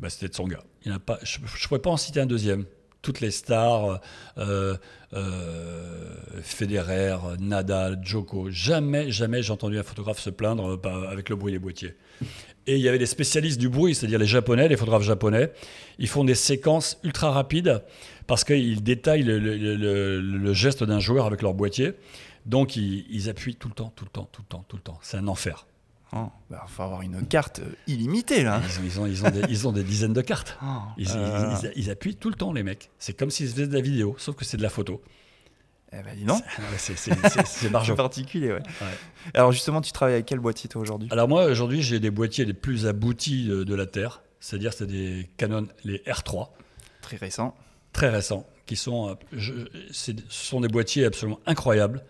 bah, 0.00 0.08
c'était 0.08 0.28
Tsonga. 0.28 0.62
Il 0.84 0.92
a 0.92 0.98
pas, 0.98 1.18
je 1.22 1.40
ne 1.40 1.68
pourrais 1.68 1.80
pas 1.80 1.90
en 1.90 1.96
citer 1.96 2.20
un 2.20 2.26
deuxième 2.26 2.64
toutes 3.04 3.20
les 3.20 3.30
stars, 3.30 4.00
euh, 4.38 4.76
euh, 5.12 6.16
Federer, 6.42 7.18
Nadal, 7.38 8.00
Djoko. 8.02 8.50
Jamais, 8.50 9.12
jamais 9.12 9.42
j'ai 9.42 9.52
entendu 9.52 9.78
un 9.78 9.82
photographe 9.84 10.18
se 10.18 10.30
plaindre 10.30 10.80
avec 11.08 11.28
le 11.28 11.36
bruit 11.36 11.52
des 11.52 11.58
boîtiers. 11.58 11.94
Et 12.66 12.76
il 12.76 12.80
y 12.80 12.88
avait 12.88 12.98
des 12.98 13.06
spécialistes 13.06 13.60
du 13.60 13.68
bruit, 13.68 13.94
c'est-à-dire 13.94 14.18
les 14.18 14.26
japonais, 14.26 14.68
les 14.68 14.76
photographes 14.76 15.02
japonais. 15.02 15.52
Ils 15.98 16.08
font 16.08 16.24
des 16.24 16.34
séquences 16.34 16.98
ultra 17.04 17.30
rapides 17.30 17.82
parce 18.26 18.42
qu'ils 18.42 18.82
détaillent 18.82 19.22
le, 19.22 19.38
le, 19.38 19.56
le, 19.56 20.20
le 20.20 20.52
geste 20.54 20.82
d'un 20.82 21.00
joueur 21.00 21.26
avec 21.26 21.42
leur 21.42 21.52
boîtier. 21.52 21.92
Donc 22.46 22.76
ils, 22.76 23.06
ils, 23.10 23.28
appuient 23.28 23.56
tout 23.56 23.68
le 23.68 23.74
temps, 23.74 23.92
tout 23.94 24.04
le 24.04 24.10
temps, 24.10 24.28
tout 24.30 24.42
le 24.42 24.48
temps, 24.48 24.64
tout 24.68 24.76
le 24.76 24.82
temps. 24.82 24.98
C'est 25.02 25.16
un 25.16 25.28
enfer. 25.28 25.66
Oh, 26.16 26.30
bah, 26.48 26.64
faut 26.68 26.82
avoir 26.82 27.02
une 27.02 27.26
carte 27.26 27.60
illimitée 27.86 28.44
là. 28.44 28.60
Ils 28.64 28.78
ont, 28.78 28.84
ils 28.84 29.00
ont, 29.00 29.06
ils 29.06 29.26
ont, 29.26 29.30
des, 29.30 29.42
ils 29.48 29.68
ont 29.68 29.72
des, 29.72 29.82
dizaines 29.82 30.12
de 30.12 30.20
cartes. 30.20 30.56
Oh, 30.62 30.66
ils, 30.96 31.08
euh... 31.10 31.56
ils, 31.74 31.90
appuient 31.90 32.14
tout 32.14 32.28
le 32.28 32.36
temps 32.36 32.52
les 32.52 32.62
mecs. 32.62 32.90
C'est 32.98 33.14
comme 33.14 33.30
s'ils 33.30 33.48
faisaient 33.48 33.66
de 33.66 33.74
la 33.74 33.80
vidéo, 33.80 34.14
sauf 34.18 34.36
que 34.36 34.44
c'est 34.44 34.56
de 34.56 34.62
la 34.62 34.68
photo. 34.68 35.02
Eh 35.96 36.02
ben 36.02 36.16
dis 36.16 36.24
donc. 36.24 36.42
C'est 36.78 37.70
particulier, 37.94 38.48
ouais. 38.48 38.54
ouais. 38.54 39.32
Alors 39.34 39.52
justement, 39.52 39.80
tu 39.80 39.92
travailles 39.92 40.14
avec 40.14 40.26
quel 40.26 40.40
boîtier 40.40 40.68
toi 40.68 40.82
aujourd'hui? 40.82 41.08
Alors 41.12 41.28
moi 41.28 41.46
aujourd'hui 41.46 41.82
j'ai 41.82 42.00
des 42.00 42.10
boîtiers 42.10 42.44
les 42.44 42.54
plus 42.54 42.86
aboutis 42.86 43.46
de, 43.46 43.64
de 43.64 43.74
la 43.74 43.86
Terre. 43.86 44.22
C'est-à-dire 44.40 44.72
c'est 44.72 44.86
des 44.86 45.30
Canon 45.36 45.68
les 45.84 45.98
R3. 45.98 46.48
Très 47.00 47.16
récents. 47.16 47.54
Très 47.92 48.10
récents. 48.10 48.46
Qui 48.66 48.76
sont, 48.76 49.10
euh, 49.10 49.14
je, 49.32 49.52
ce 49.90 50.12
sont 50.28 50.60
des 50.60 50.68
boîtiers 50.68 51.04
absolument 51.04 51.40
incroyables. 51.46 52.04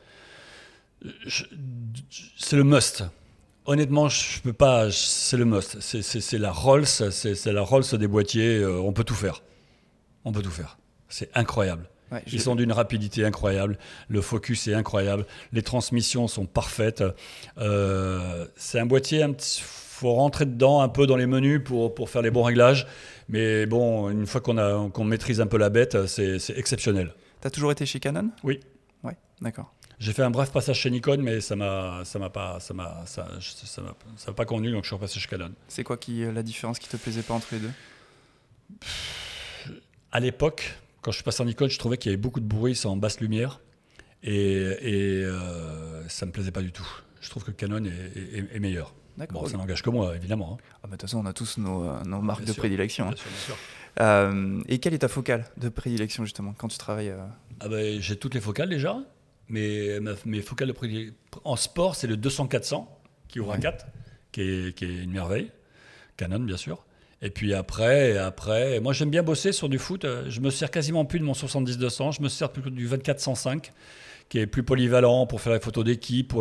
C'est 2.38 2.56
le 2.56 2.64
must. 2.64 3.04
Honnêtement, 3.66 4.08
je 4.08 4.40
peux 4.40 4.52
pas. 4.52 4.90
C'est 4.90 5.36
le 5.36 5.44
must. 5.44 5.80
C'est 5.80 6.38
la 6.38 6.52
Rolls. 6.52 6.86
C'est 6.86 7.52
la 7.52 7.62
Rolls 7.62 7.84
des 7.92 8.06
boîtiers. 8.06 8.58
Euh, 8.58 8.78
on 8.78 8.92
peut 8.92 9.04
tout 9.04 9.14
faire. 9.14 9.42
On 10.24 10.32
peut 10.32 10.42
tout 10.42 10.50
faire. 10.50 10.78
C'est 11.08 11.30
incroyable. 11.36 11.88
Ouais, 12.12 12.22
Ils 12.32 12.40
sont 12.40 12.54
d'une 12.54 12.72
rapidité 12.72 13.24
incroyable. 13.24 13.78
Le 14.08 14.20
focus 14.20 14.68
est 14.68 14.74
incroyable. 14.74 15.26
Les 15.52 15.62
transmissions 15.62 16.28
sont 16.28 16.46
parfaites. 16.46 17.02
Euh, 17.58 18.46
c'est 18.56 18.78
un 18.78 18.86
boîtier. 18.86 19.20
Il 19.20 19.34
faut 19.62 20.12
rentrer 20.12 20.44
dedans 20.44 20.80
un 20.82 20.88
peu 20.88 21.06
dans 21.06 21.16
les 21.16 21.26
menus 21.26 21.62
pour, 21.64 21.94
pour 21.94 22.10
faire 22.10 22.22
les 22.22 22.30
bons 22.30 22.42
réglages. 22.42 22.86
Mais 23.28 23.64
bon, 23.66 24.10
une 24.10 24.26
fois 24.26 24.40
qu'on 24.40 24.90
qu 24.90 25.02
maîtrise 25.02 25.40
un 25.40 25.46
peu 25.46 25.56
la 25.56 25.70
bête, 25.70 26.06
c'est 26.06 26.38
exceptionnel. 26.56 27.14
Tu 27.40 27.46
as 27.46 27.50
toujours 27.50 27.72
été 27.72 27.86
chez 27.86 28.00
Canon? 28.00 28.30
Oui. 28.42 28.60
Ouais, 29.02 29.16
d'accord. 29.40 29.72
J'ai 29.98 30.12
fait 30.12 30.22
un 30.22 30.30
bref 30.30 30.50
passage 30.50 30.80
chez 30.80 30.90
Nikon, 30.90 31.18
mais 31.18 31.40
ça 31.40 31.56
m'a, 31.56 32.02
ça 32.04 32.18
m'a 32.18 32.28
pas, 32.28 32.58
ça 32.60 32.74
m'a, 32.74 33.04
ça, 33.06 33.26
ça 34.16 34.32
pas 34.32 34.44
convenu, 34.44 34.72
donc 34.72 34.82
je 34.82 34.88
suis 34.88 34.94
repassé 34.94 35.20
chez 35.20 35.28
Canon. 35.28 35.52
C'est 35.68 35.84
quoi 35.84 35.96
qui 35.96 36.24
la 36.24 36.42
différence 36.42 36.78
qui 36.78 36.88
te 36.88 36.96
plaisait 36.96 37.22
pas 37.22 37.32
entre 37.32 37.48
les 37.52 37.60
deux? 37.60 37.70
À 40.12 40.20
l'époque, 40.20 40.74
quand 41.04 41.10
je 41.10 41.16
suis 41.16 41.24
passé 41.24 41.42
en 41.42 41.46
Nikon, 41.46 41.68
je 41.68 41.78
trouvais 41.78 41.98
qu'il 41.98 42.10
y 42.10 42.14
avait 42.14 42.20
beaucoup 42.20 42.40
de 42.40 42.46
bruit 42.46 42.80
en 42.86 42.96
basse 42.96 43.20
lumière, 43.20 43.60
et, 44.22 44.32
et 44.32 45.24
euh, 45.24 46.08
ça 46.08 46.24
me 46.24 46.32
plaisait 46.32 46.50
pas 46.50 46.62
du 46.62 46.72
tout. 46.72 46.88
Je 47.20 47.28
trouve 47.28 47.44
que 47.44 47.50
Canon 47.50 47.84
est, 47.84 47.90
est, 47.90 48.56
est 48.56 48.58
meilleur. 48.58 48.94
Bon, 49.30 49.46
ça 49.46 49.58
n'engage 49.58 49.82
que 49.82 49.90
moi, 49.90 50.16
évidemment. 50.16 50.54
Hein. 50.58 50.64
Ah 50.76 50.78
bah, 50.84 50.88
de 50.88 50.92
toute 50.92 51.02
façon, 51.02 51.18
on 51.18 51.26
a 51.26 51.34
tous 51.34 51.58
nos, 51.58 52.02
nos 52.04 52.22
marques 52.22 52.40
bien 52.40 52.48
de 52.48 52.52
sûr, 52.52 52.62
prédilection. 52.62 53.08
Bien 53.08 53.16
sûr, 53.16 53.28
bien 53.28 53.40
sûr. 53.40 53.56
Euh, 54.00 54.62
et 54.66 54.78
quelle 54.78 54.94
est 54.94 54.98
ta 54.98 55.08
focale 55.08 55.44
de 55.58 55.68
prédilection, 55.68 56.24
justement, 56.24 56.54
quand 56.56 56.68
tu 56.68 56.78
travailles 56.78 57.10
euh... 57.10 57.26
ah 57.60 57.68
bah, 57.68 58.00
J'ai 58.00 58.16
toutes 58.16 58.34
les 58.34 58.40
focales 58.40 58.70
déjà. 58.70 58.96
Mais 59.48 60.00
ma, 60.00 60.12
mes 60.24 60.40
focales 60.40 60.68
de 60.68 60.72
prédilection 60.72 61.14
en 61.44 61.56
sport, 61.56 61.96
c'est 61.96 62.06
le 62.06 62.16
200-400 62.16 62.86
qui 63.28 63.40
ouvre 63.40 63.52
à 63.52 63.58
4, 63.58 63.86
qui 64.32 64.40
est, 64.40 64.74
qui 64.74 64.86
est, 64.86 65.04
une 65.04 65.12
merveille. 65.12 65.50
Canon, 66.16 66.40
bien 66.40 66.56
sûr. 66.56 66.86
Et 67.22 67.30
puis 67.30 67.54
après, 67.54 68.16
après 68.16 68.80
moi 68.80 68.92
j'aime 68.92 69.10
bien 69.10 69.22
bosser 69.22 69.52
sur 69.52 69.68
du 69.68 69.78
foot. 69.78 70.06
Je 70.28 70.40
me 70.40 70.50
sers 70.50 70.70
quasiment 70.70 71.04
plus 71.04 71.18
de 71.18 71.24
mon 71.24 71.32
70-200, 71.32 72.16
je 72.16 72.22
me 72.22 72.28
sers 72.28 72.50
plus 72.50 72.70
du 72.70 72.88
24-105 72.88 73.70
qui 74.28 74.38
est 74.38 74.46
plus 74.46 74.62
polyvalent 74.62 75.26
pour 75.26 75.40
faire 75.40 75.52
les 75.52 75.60
photos 75.60 75.84
d'équipe. 75.84 76.34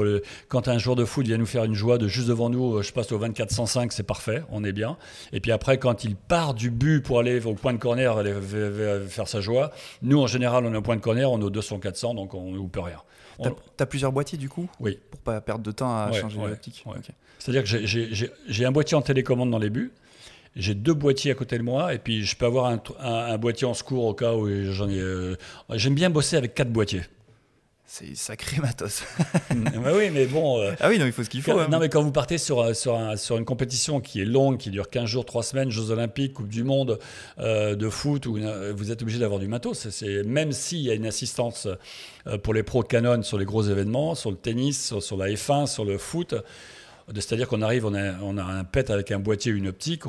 Quand 0.47 0.67
un 0.67 0.77
joueur 0.77 0.95
de 0.95 1.05
foot 1.05 1.25
vient 1.25 1.37
nous 1.37 1.45
faire 1.45 1.65
une 1.65 1.73
joie 1.73 1.97
de 1.97 2.07
juste 2.07 2.27
devant 2.27 2.49
nous, 2.49 2.81
je 2.81 2.91
passe 2.91 3.11
au 3.11 3.19
24-105, 3.19 3.91
c'est 3.91 4.03
parfait, 4.03 4.43
on 4.49 4.63
est 4.63 4.71
bien. 4.71 4.97
Et 5.31 5.39
puis 5.39 5.51
après, 5.51 5.77
quand 5.77 6.03
il 6.03 6.15
part 6.15 6.53
du 6.53 6.71
but 6.71 7.01
pour 7.01 7.19
aller 7.19 7.45
au 7.45 7.53
point 7.53 7.73
de 7.73 7.77
corner, 7.77 8.17
aller 8.17 8.33
faire 9.07 9.27
sa 9.27 9.41
joie, 9.41 9.71
nous 10.01 10.19
en 10.19 10.27
général, 10.27 10.65
on 10.65 10.73
est 10.73 10.77
au 10.77 10.81
point 10.81 10.95
de 10.95 11.01
corner, 11.01 11.29
on 11.31 11.39
est 11.39 11.43
au 11.43 11.51
200-400, 11.51 12.15
donc 12.15 12.33
on 12.33 12.51
ne 12.51 12.57
loupe 12.57 12.77
rien. 12.81 12.99
T'as 13.41 13.51
as 13.79 13.85
plusieurs 13.85 14.11
boîtiers 14.11 14.37
du 14.37 14.47
coup? 14.47 14.69
Oui. 14.79 14.99
Pour 15.11 15.19
pas 15.19 15.41
perdre 15.41 15.63
de 15.63 15.71
temps 15.71 15.93
à 15.95 16.09
ouais, 16.09 16.21
changer 16.21 16.39
ouais, 16.39 16.49
l'optique 16.49 16.83
ouais. 16.85 16.97
okay. 16.97 17.13
C'est-à-dire 17.39 17.63
que 17.63 17.85
j'ai 18.47 18.65
un 18.65 18.71
boîtier 18.71 18.95
en 18.95 19.01
télécommande 19.01 19.51
dans 19.51 19.59
les 19.59 19.69
buts, 19.69 19.91
j'ai 20.55 20.75
deux 20.75 20.93
boîtiers 20.93 21.31
à 21.31 21.35
côté 21.35 21.57
de 21.57 21.63
moi, 21.63 21.93
et 21.93 21.99
puis 21.99 22.25
je 22.25 22.35
peux 22.35 22.45
avoir 22.45 22.65
un, 22.65 22.81
un, 22.99 23.33
un 23.33 23.37
boîtier 23.37 23.67
en 23.67 23.73
secours 23.73 24.05
au 24.05 24.13
cas 24.13 24.33
où 24.33 24.47
j'en 24.71 24.89
ai. 24.89 24.99
Euh, 24.99 25.35
J'aime 25.71 25.95
bien 25.95 26.09
bosser 26.09 26.37
avec 26.37 26.53
quatre 26.53 26.71
boîtiers. 26.71 27.03
C'est 27.95 28.15
sacré 28.15 28.59
matos. 28.59 29.03
bah 29.51 29.91
oui, 29.95 30.09
mais 30.11 30.25
bon. 30.25 30.59
Euh, 30.59 30.71
ah 30.79 30.89
oui, 30.89 30.97
non, 30.97 31.05
il 31.05 31.11
faut 31.11 31.23
ce 31.23 31.29
qu'il 31.29 31.43
faut. 31.43 31.51
Quand, 31.51 31.59
hein. 31.59 31.67
Non, 31.69 31.77
mais 31.77 31.89
quand 31.89 32.01
vous 32.01 32.11
partez 32.11 32.39
sur, 32.39 32.75
sur, 32.75 32.97
un, 32.97 33.17
sur, 33.17 33.37
une 33.37 33.45
compétition 33.45 34.01
qui 34.01 34.19
est 34.19 34.25
longue, 34.25 34.57
qui 34.57 34.71
dure 34.71 34.89
15 34.89 35.05
jours, 35.05 35.25
3 35.25 35.43
semaines, 35.43 35.69
Jeux 35.69 35.91
Olympiques, 35.91 36.33
Coupe 36.33 36.47
du 36.47 36.63
Monde 36.63 36.97
euh, 37.37 37.75
de 37.75 37.89
foot, 37.89 38.25
où 38.25 38.39
vous 38.75 38.91
êtes 38.91 39.03
obligé 39.03 39.19
d'avoir 39.19 39.39
du 39.39 39.47
matos. 39.47 39.89
C'est 39.89 40.23
Même 40.23 40.53
s'il 40.53 40.79
y 40.79 40.89
a 40.89 40.95
une 40.95 41.05
assistance 41.05 41.67
euh, 42.25 42.39
pour 42.39 42.55
les 42.55 42.63
pros 42.63 42.81
Canon 42.81 43.21
sur 43.21 43.37
les 43.37 43.45
gros 43.45 43.61
événements, 43.61 44.15
sur 44.15 44.31
le 44.31 44.37
tennis, 44.37 44.87
sur, 44.87 45.03
sur 45.03 45.15
la 45.15 45.27
F1, 45.27 45.67
sur 45.67 45.85
le 45.85 45.99
foot, 45.99 46.33
c'est-à-dire 47.13 47.47
qu'on 47.47 47.61
arrive, 47.61 47.85
on 47.85 47.93
a, 47.93 48.43
un 48.43 48.63
pet 48.63 48.89
avec 48.89 49.11
un 49.11 49.19
boîtier, 49.19 49.51
une 49.51 49.67
optique, 49.67 50.05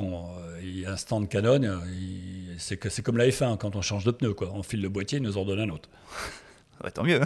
a 0.87 0.92
un 0.92 0.96
stand 0.96 1.28
Canon, 1.28 1.80
c'est 2.59 3.02
comme 3.02 3.16
la 3.16 3.28
F1 3.28 3.59
quand 3.59 3.76
on 3.76 3.83
change 3.83 4.04
de 4.04 4.11
pneu, 4.11 4.33
quoi. 4.35 4.50
on 4.54 4.62
file 4.62 4.80
le 4.80 4.88
boîtier, 4.88 5.18
il 5.18 5.24
nous 5.24 5.38
en 5.38 5.44
un 5.61 5.70
autre. 5.70 5.88
Ouais, 6.82 6.90
tant 6.90 7.04
mieux. 7.04 7.20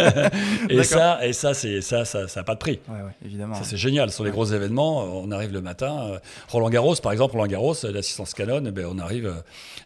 et, 0.68 0.82
ça, 0.82 1.24
et 1.26 1.32
ça, 1.32 1.54
c'est 1.54 1.80
ça, 1.80 2.04
ça, 2.04 2.28
ça 2.28 2.40
n'a 2.40 2.44
pas 2.44 2.54
de 2.54 2.58
prix. 2.58 2.80
Ouais, 2.88 2.96
ouais, 2.96 3.12
évidemment. 3.24 3.54
Ça, 3.54 3.64
c'est 3.64 3.76
génial. 3.76 4.10
Sur 4.10 4.24
les 4.24 4.30
gros 4.30 4.46
événements, 4.46 5.04
on 5.04 5.30
arrive 5.30 5.52
le 5.52 5.60
matin. 5.60 6.18
Roland 6.48 6.70
Garros, 6.70 6.96
par 6.96 7.12
exemple, 7.12 7.36
Roland 7.36 7.46
Garros, 7.46 7.74
l'assistance 7.84 8.34
Canon, 8.34 8.64
eh 8.66 8.70
ben, 8.70 8.86
on 8.90 8.98
arrive. 8.98 9.32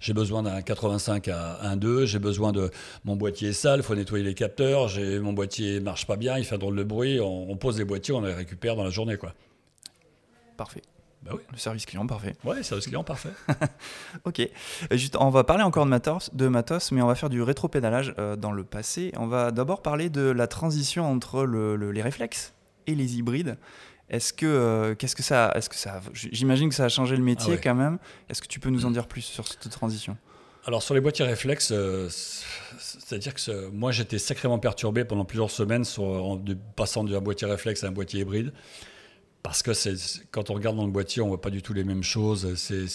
J'ai 0.00 0.14
besoin 0.14 0.42
d'un 0.42 0.62
85 0.62 1.28
à 1.28 1.60
1.2. 1.76 2.06
J'ai 2.06 2.18
besoin 2.18 2.52
de 2.52 2.70
mon 3.04 3.16
boîtier 3.16 3.50
est 3.50 3.52
sale. 3.52 3.80
Il 3.80 3.82
faut 3.82 3.94
nettoyer 3.94 4.24
les 4.24 4.34
capteurs. 4.34 4.90
Mon 5.20 5.32
boîtier 5.32 5.80
marche 5.80 6.06
pas 6.06 6.16
bien. 6.16 6.38
Il 6.38 6.44
fait 6.44 6.54
un 6.54 6.58
drôle 6.58 6.76
de 6.76 6.84
bruit. 6.84 7.20
On, 7.20 7.50
on, 7.50 7.56
pose 7.56 7.78
les 7.78 7.84
boîtiers, 7.84 8.14
on 8.14 8.20
les 8.20 8.34
récupère 8.34 8.76
dans 8.76 8.84
la 8.84 8.90
journée, 8.90 9.16
quoi. 9.16 9.34
Parfait. 10.56 10.82
Bah 11.24 11.32
oui. 11.34 11.40
Le 11.52 11.56
service 11.56 11.86
client 11.86 12.06
parfait. 12.06 12.34
Ouais, 12.44 12.62
service 12.62 12.86
client 12.86 13.02
parfait. 13.02 13.30
ok. 14.24 14.46
Juste, 14.90 15.16
on 15.18 15.30
va 15.30 15.42
parler 15.42 15.62
encore 15.62 15.86
de 15.86 15.90
matos, 15.90 16.34
de 16.34 16.48
matos, 16.48 16.92
mais 16.92 17.00
on 17.00 17.06
va 17.06 17.14
faire 17.14 17.30
du 17.30 17.40
rétropédalage 17.40 18.14
euh, 18.18 18.36
dans 18.36 18.52
le 18.52 18.62
passé. 18.62 19.10
On 19.16 19.26
va 19.26 19.50
d'abord 19.50 19.80
parler 19.80 20.10
de 20.10 20.22
la 20.22 20.46
transition 20.46 21.10
entre 21.10 21.44
le, 21.44 21.76
le, 21.76 21.92
les 21.92 22.02
réflexes 22.02 22.52
et 22.86 22.94
les 22.94 23.16
hybrides. 23.16 23.56
Est-ce 24.10 24.34
que, 24.34 24.44
euh, 24.44 24.94
qu'est-ce 24.94 25.16
que 25.16 25.22
ça, 25.22 25.50
est-ce 25.54 25.70
que 25.70 25.76
ça, 25.76 26.02
j'imagine 26.12 26.68
que 26.68 26.74
ça 26.74 26.84
a 26.84 26.88
changé 26.90 27.16
le 27.16 27.22
métier 27.22 27.52
ah 27.52 27.56
ouais. 27.56 27.60
quand 27.62 27.74
même. 27.74 27.98
Est-ce 28.28 28.42
que 28.42 28.46
tu 28.46 28.60
peux 28.60 28.68
nous 28.68 28.84
en 28.84 28.90
dire 28.90 29.06
plus 29.06 29.22
sur 29.22 29.48
cette 29.48 29.70
transition? 29.70 30.18
Alors 30.66 30.82
sur 30.82 30.94
les 30.94 31.00
boîtiers 31.00 31.24
réflexes, 31.24 31.72
euh, 31.72 32.08
c'est-à-dire 32.78 33.34
que 33.34 33.68
moi 33.68 33.92
j'étais 33.92 34.18
sacrément 34.18 34.58
perturbé 34.58 35.04
pendant 35.04 35.24
plusieurs 35.24 35.50
semaines 35.50 35.84
sur, 35.84 36.04
en 36.04 36.36
de, 36.36 36.56
passant 36.76 37.04
d'un 37.04 37.20
boîtier 37.20 37.46
réflexe 37.46 37.84
à 37.84 37.88
un 37.88 37.92
boîtier 37.92 38.20
hybride 38.20 38.52
parce 39.44 39.62
que 39.62 39.72
quand 40.30 40.48
on 40.48 40.54
regarde 40.54 40.74
dans 40.74 40.86
le 40.86 40.90
boîtier, 40.90 41.20
on 41.20 41.28
voit 41.28 41.40
pas 41.40 41.50
du 41.50 41.60
tout 41.60 41.74
les 41.74 41.84
mêmes 41.84 42.02
choses. 42.02 42.54
C'est, 42.56 42.86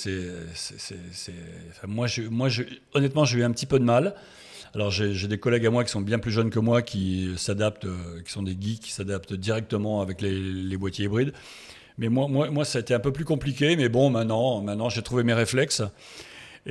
moi, 1.88 2.07
honnêtement, 2.95 3.23
j'ai 3.23 3.39
eu 3.39 3.43
un 3.43 3.51
petit 3.51 3.67
peu 3.67 3.77
de 3.77 3.83
mal. 3.83 4.15
Alors 4.73 4.89
j'ai 4.89 5.27
des 5.27 5.38
collègues 5.38 5.67
à 5.67 5.69
moi 5.69 5.83
qui 5.83 5.91
sont 5.91 6.01
bien 6.01 6.17
plus 6.17 6.31
jeunes 6.31 6.49
que 6.49 6.57
moi, 6.57 6.81
qui 6.81 7.33
s'adaptent, 7.38 7.85
qui 8.25 8.31
sont 8.31 8.41
des 8.41 8.57
geeks, 8.59 8.81
qui 8.81 8.91
s'adaptent 8.91 9.33
directement 9.33 10.01
avec 10.01 10.21
les, 10.21 10.39
les, 10.39 10.75
boîtiers 10.75 11.05
hybrides. 11.05 11.33
Mais 11.99 12.09
moi, 12.09 12.27
moi, 12.27 12.49
moi, 12.49 12.65
ça 12.65 12.79
a 12.79 12.81
été 12.81 12.95
un 12.95 12.99
peu 12.99 13.13
plus 13.13 13.25
compliqué. 13.25 13.75
Mais 13.75 13.88
bon, 13.88 14.09
maintenant, 14.09 14.59
maintenant 14.62 14.89
j'ai 14.89 15.03
trouvé 15.03 15.23
mes 15.23 15.35
réflexes. 15.35 15.83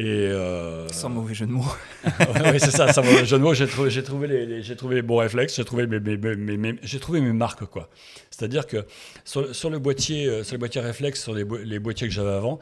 Et 0.00 0.28
euh, 0.28 0.86
Sans 0.92 1.08
mauvais 1.08 1.34
jeu 1.34 1.44
de 1.46 1.50
mots. 1.50 1.64
oui, 2.04 2.60
c'est 2.60 2.70
ça, 2.70 2.92
sans 2.92 3.02
mauvais 3.02 3.24
jeu 3.26 3.36
de 3.36 3.42
mots. 3.42 3.52
J'ai 3.52 3.66
trouvé, 3.66 3.90
j'ai 3.90 4.04
trouvé 4.04 4.28
les, 4.28 4.46
les- 4.46 4.62
j'ai 4.62 4.76
trouvé 4.76 4.94
les 4.94 5.02
bons 5.02 5.16
réflexes, 5.16 5.56
j'ai 5.56 5.64
trouvé 5.64 5.88
mes, 5.88 5.98
mes- 5.98 6.16
mes- 6.56 6.78
j'ai 6.82 7.00
trouvé 7.00 7.20
mes 7.20 7.32
marques, 7.32 7.64
quoi. 7.66 7.88
C'est-à-dire 8.30 8.68
que 8.68 8.84
sur, 9.24 9.52
sur 9.54 9.70
le 9.70 9.80
boîtier, 9.80 10.26
euh, 10.28 10.44
sur 10.44 10.54
le 10.54 10.58
boîtier 10.60 10.80
réflexe, 10.80 11.20
sur 11.24 11.34
les, 11.34 11.42
boi- 11.44 11.58
les 11.64 11.80
boîtiers 11.80 12.06
que 12.06 12.14
j'avais 12.14 12.30
avant, 12.30 12.60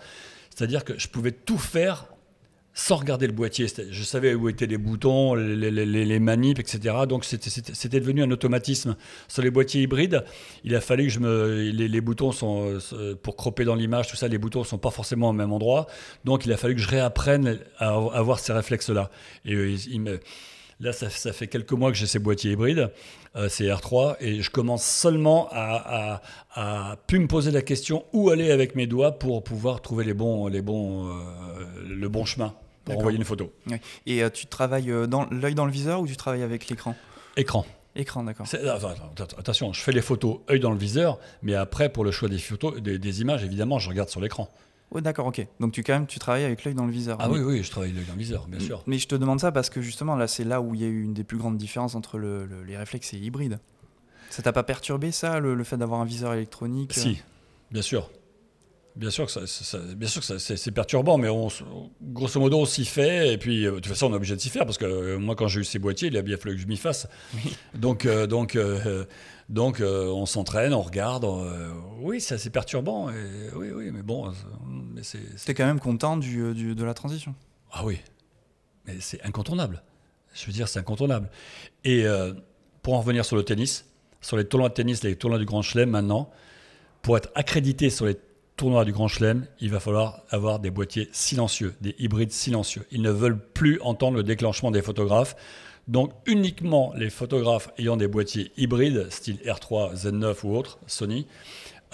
c'est-à-dire 0.49 0.83
que 0.83 0.99
je 0.99 1.09
pouvais 1.09 1.33
tout 1.33 1.59
faire 1.59 2.07
sans 2.78 2.96
regarder 2.96 3.26
le 3.26 3.32
boîtier. 3.32 3.66
Je 3.90 4.02
savais 4.02 4.34
où 4.34 4.50
étaient 4.50 4.66
les 4.66 4.76
boutons, 4.76 5.34
les, 5.34 5.70
les- 5.70 6.18
manips, 6.20 6.58
etc. 6.58 6.94
Donc 7.08 7.24
c'était- 7.24 7.98
devenu 8.00 8.22
un 8.22 8.30
automatisme. 8.30 8.96
Sur 9.28 9.42
les 9.42 9.50
boîtiers 9.50 9.80
hybrides, 9.80 10.22
il 10.62 10.74
a 10.76 10.82
fallu 10.82 11.04
que 11.04 11.10
je 11.10 11.18
me. 11.20 11.70
Les, 11.72 11.88
les 11.88 12.00
boutons 12.02 12.32
sont. 12.32 12.78
euh, 12.92 13.14
Pour 13.16 13.34
cropper 13.34 13.64
dans 13.64 13.74
l'image, 13.74 14.08
tout 14.08 14.16
ça, 14.16 14.28
les 14.28 14.36
boutons 14.36 14.58
ne 14.60 14.64
sont 14.66 14.76
pas 14.76 14.90
forcément 14.90 15.30
au 15.30 15.32
même 15.32 15.52
endroit. 15.54 15.86
Donc 16.26 16.44
il 16.44 16.52
a 16.52 16.58
fallu 16.58 16.74
que 16.74 16.80
je 16.82 16.88
réapprenne 16.88 17.58
à 17.78 17.94
avoir 17.94 18.38
ces 18.38 18.52
réflexes-là. 18.52 19.10
Et 19.46 19.54
euh, 19.54 20.18
Là, 20.78 20.92
ça, 20.92 21.08
fait 21.08 21.46
quelques 21.46 21.72
mois 21.72 21.90
que 21.90 21.96
j'ai 21.96 22.04
ces 22.06 22.18
boîtiers 22.18 22.52
hybrides, 22.52 22.90
euh, 23.36 23.48
ces 23.48 23.64
R3, 23.68 24.16
et 24.20 24.42
je 24.42 24.50
commence 24.50 24.84
seulement 24.84 25.48
à, 25.50 26.20
à, 26.54 26.96
plus 27.06 27.18
me 27.18 27.26
poser 27.26 27.50
la 27.50 27.62
question 27.62 28.04
où 28.12 28.28
aller 28.28 28.50
avec 28.50 28.74
mes 28.74 28.86
doigts 28.86 29.12
pour 29.18 29.42
pouvoir 29.42 29.80
trouver 29.80 30.04
les 30.04 30.12
bons, 30.12 30.48
les 30.48 30.60
bons, 30.60 31.08
le 31.82 32.08
bon 32.10 32.26
chemin 32.26 32.52
pour 32.87 32.99
envoyer 32.99 33.18
une 33.18 33.25
photo. 33.25 33.53
Ouais. 33.70 33.81
Et 34.07 34.22
euh, 34.22 34.31
tu 34.31 34.46
travailles 34.46 34.90
euh, 34.90 35.07
dans 35.07 35.27
l'œil 35.31 35.55
dans 35.55 35.66
le 35.66 35.72
viseur 35.72 36.01
ou 36.01 36.07
tu 36.07 36.16
travailles 36.16 36.42
avec 36.42 36.68
l'écran? 36.68 36.96
Écran. 37.37 37.66
Écran, 37.94 38.25
d'accord. 38.25 38.46
Attention, 39.38 39.72
je 39.72 39.81
fais 39.81 39.92
les 39.92 40.03
photos 40.03 40.40
œil 40.51 40.61
dans 40.61 40.70
le 40.70 40.77
viseur, 40.79 41.18
mais 41.42 41.55
après, 41.55 41.88
pour 41.90 42.05
le 42.05 42.11
choix 42.11 42.29
des 42.29 42.38
photos, 42.38 42.81
des, 42.81 42.99
des 42.99 43.20
images, 43.22 43.42
évidemment, 43.44 43.79
je 43.79 43.88
regarde 43.88 44.09
sur 44.09 44.20
l'écran. 44.20 44.51
Ouais, 44.92 45.01
d'accord, 45.01 45.27
ok. 45.27 45.44
Donc 45.59 45.72
tu 45.72 45.83
quand 45.83 45.94
même 45.94 46.07
tu 46.07 46.18
travailles 46.18 46.44
avec 46.44 46.62
l'œil 46.64 46.75
dans 46.75 46.87
le 46.87 46.92
viseur. 46.92 47.16
Ah 47.20 47.29
oui, 47.31 47.40
oui, 47.40 47.62
je 47.62 47.70
travaille 47.70 47.92
l'œil 47.92 48.05
dans 48.05 48.12
le 48.12 48.18
viseur, 48.18 48.46
bien 48.46 48.61
sûr. 48.61 48.83
Mais 48.87 48.99
je 48.99 49.09
te 49.09 49.14
demande 49.16 49.40
ça 49.40 49.51
parce 49.51 49.68
que 49.68 49.81
justement 49.81 50.14
là 50.14 50.29
c'est 50.29 50.44
là 50.44 50.61
où 50.61 50.75
il 50.75 50.81
y 50.81 50.85
a 50.85 50.87
eu 50.87 51.03
une 51.03 51.12
des 51.14 51.25
plus 51.25 51.38
grandes 51.38 51.57
différences 51.59 51.94
entre 51.96 52.18
le- 52.18 52.46
le- 52.46 52.62
les 52.62 52.77
réflexes 52.77 53.12
et 53.14 53.18
hybrides. 53.18 53.59
Ça 54.31 54.42
t'a 54.42 54.53
pas 54.53 54.62
perturbé 54.62 55.11
ça, 55.11 55.40
le, 55.40 55.55
le 55.55 55.64
fait 55.64 55.77
d'avoir 55.77 56.01
un 56.01 56.05
viseur 56.05 56.35
électronique? 56.35 56.92
Si, 56.94 57.20
bien 57.72 57.83
sûr. 57.83 58.11
Bien 58.96 59.11
sûr 59.11 59.26
que, 59.26 59.32
ça, 59.46 59.78
bien 59.94 60.09
sûr 60.09 60.22
que 60.22 60.38
ça- 60.38 60.56
c'est 60.56 60.70
perturbant, 60.70 61.18
mais 61.18 61.28
on, 61.28 61.48
grosso 62.00 62.40
modo, 62.40 62.61
on 62.61 62.64
s'y 62.64 62.87
fait. 62.87 63.35
Et 63.35 63.38
puis, 63.38 63.66
euh, 63.66 63.72
de 63.72 63.76
toute 63.76 63.88
façon, 63.88 64.06
on 64.06 64.12
est 64.12 64.16
obligé 64.16 64.35
de 64.35 64.40
s'y 64.40 64.48
faire 64.48 64.64
parce 64.64 64.78
que 64.78 64.87
euh, 64.87 65.18
moi, 65.18 65.37
quand 65.37 65.48
j'ai 65.48 65.61
eu 65.61 65.64
ces 65.64 65.78
boîtiers, 65.78 66.09
il 66.09 66.16
a 66.16 66.22
bien 66.22 66.38
fallu 66.38 66.54
que 66.56 66.62
je 66.62 66.66
m'y 66.66 66.78
fasse. 66.78 67.06
Donc, 67.74 68.06
euh, 68.06 68.26
donc, 68.26 68.56
euh, 68.56 69.04
donc 69.50 69.82
on 69.85 70.24
s'entraîne, 70.24 70.72
on 70.72 70.80
regarde. 70.80 71.26
oui, 72.00 72.22
c'est 72.22 72.35
assez 72.37 72.48
perturbant. 72.48 73.11
Et, 73.11 73.14
oui, 73.54 73.68
oui, 73.74 73.90
mais 73.92 74.02
bon, 74.02 74.32
mais 74.94 75.02
c'est. 75.02 75.20
T'es 75.44 75.52
quand 75.52 75.66
même 75.66 75.80
content 75.80 76.16
du, 76.16 76.54
du- 76.54 76.74
de 76.74 76.85
la 76.85 76.94
transition. 76.94 77.35
Ah 77.72 77.85
oui, 77.85 77.98
mais 78.87 78.94
c'est 79.00 79.22
incontournable. 79.26 79.82
Je 80.35 80.46
veux 80.46 80.52
dire, 80.52 80.68
c'est 80.68 80.78
incontournable. 80.78 81.28
Et 81.85 82.06
pour 82.82 82.94
en 82.94 83.00
revenir 83.00 83.26
sur 83.26 83.37
le 83.37 83.42
tennis, 83.42 83.85
sur 84.22 84.38
les 84.38 84.46
tournois 84.46 84.70
de 84.70 84.74
tennis, 84.74 85.04
les 85.04 85.16
tournois 85.16 85.38
du 85.38 85.44
Grand 85.44 85.61
Chelem 85.61 85.90
maintenant, 85.90 86.30
pour 87.02 87.16
être 87.18 87.30
accrédité 87.35 87.90
sur 87.90 88.06
les 88.06 88.16
tournois 88.57 88.85
du 88.85 88.92
Grand 88.92 89.09
Chelem, 89.09 89.47
il 89.61 89.71
va 89.71 89.81
falloir 89.81 90.23
avoir 90.31 90.59
des 90.59 90.71
boîtiers 90.71 91.09
silencieux, 91.12 91.75
des 91.81 91.95
hybrides 91.99 92.33
silencieux. 92.33 92.87
Ils 92.90 93.03
ne 93.03 93.11
veulent 93.11 93.38
plus 93.38 93.81
entendre 93.83 94.16
le 94.16 94.23
déclenchement 94.23 94.71
des 94.71 94.83
photographes. 94.83 95.37
Donc 95.88 96.12
uniquement 96.27 96.92
les 96.97 97.11
photographes 97.11 97.69
ayant 97.79 97.97
des 97.97 98.09
boîtiers 98.09 98.51
hybrides, 98.57 99.09
style 99.11 99.37
R3, 99.47 99.95
Z9 99.95 100.35
ou 100.45 100.57
autres, 100.57 100.79
Sony, 100.87 101.27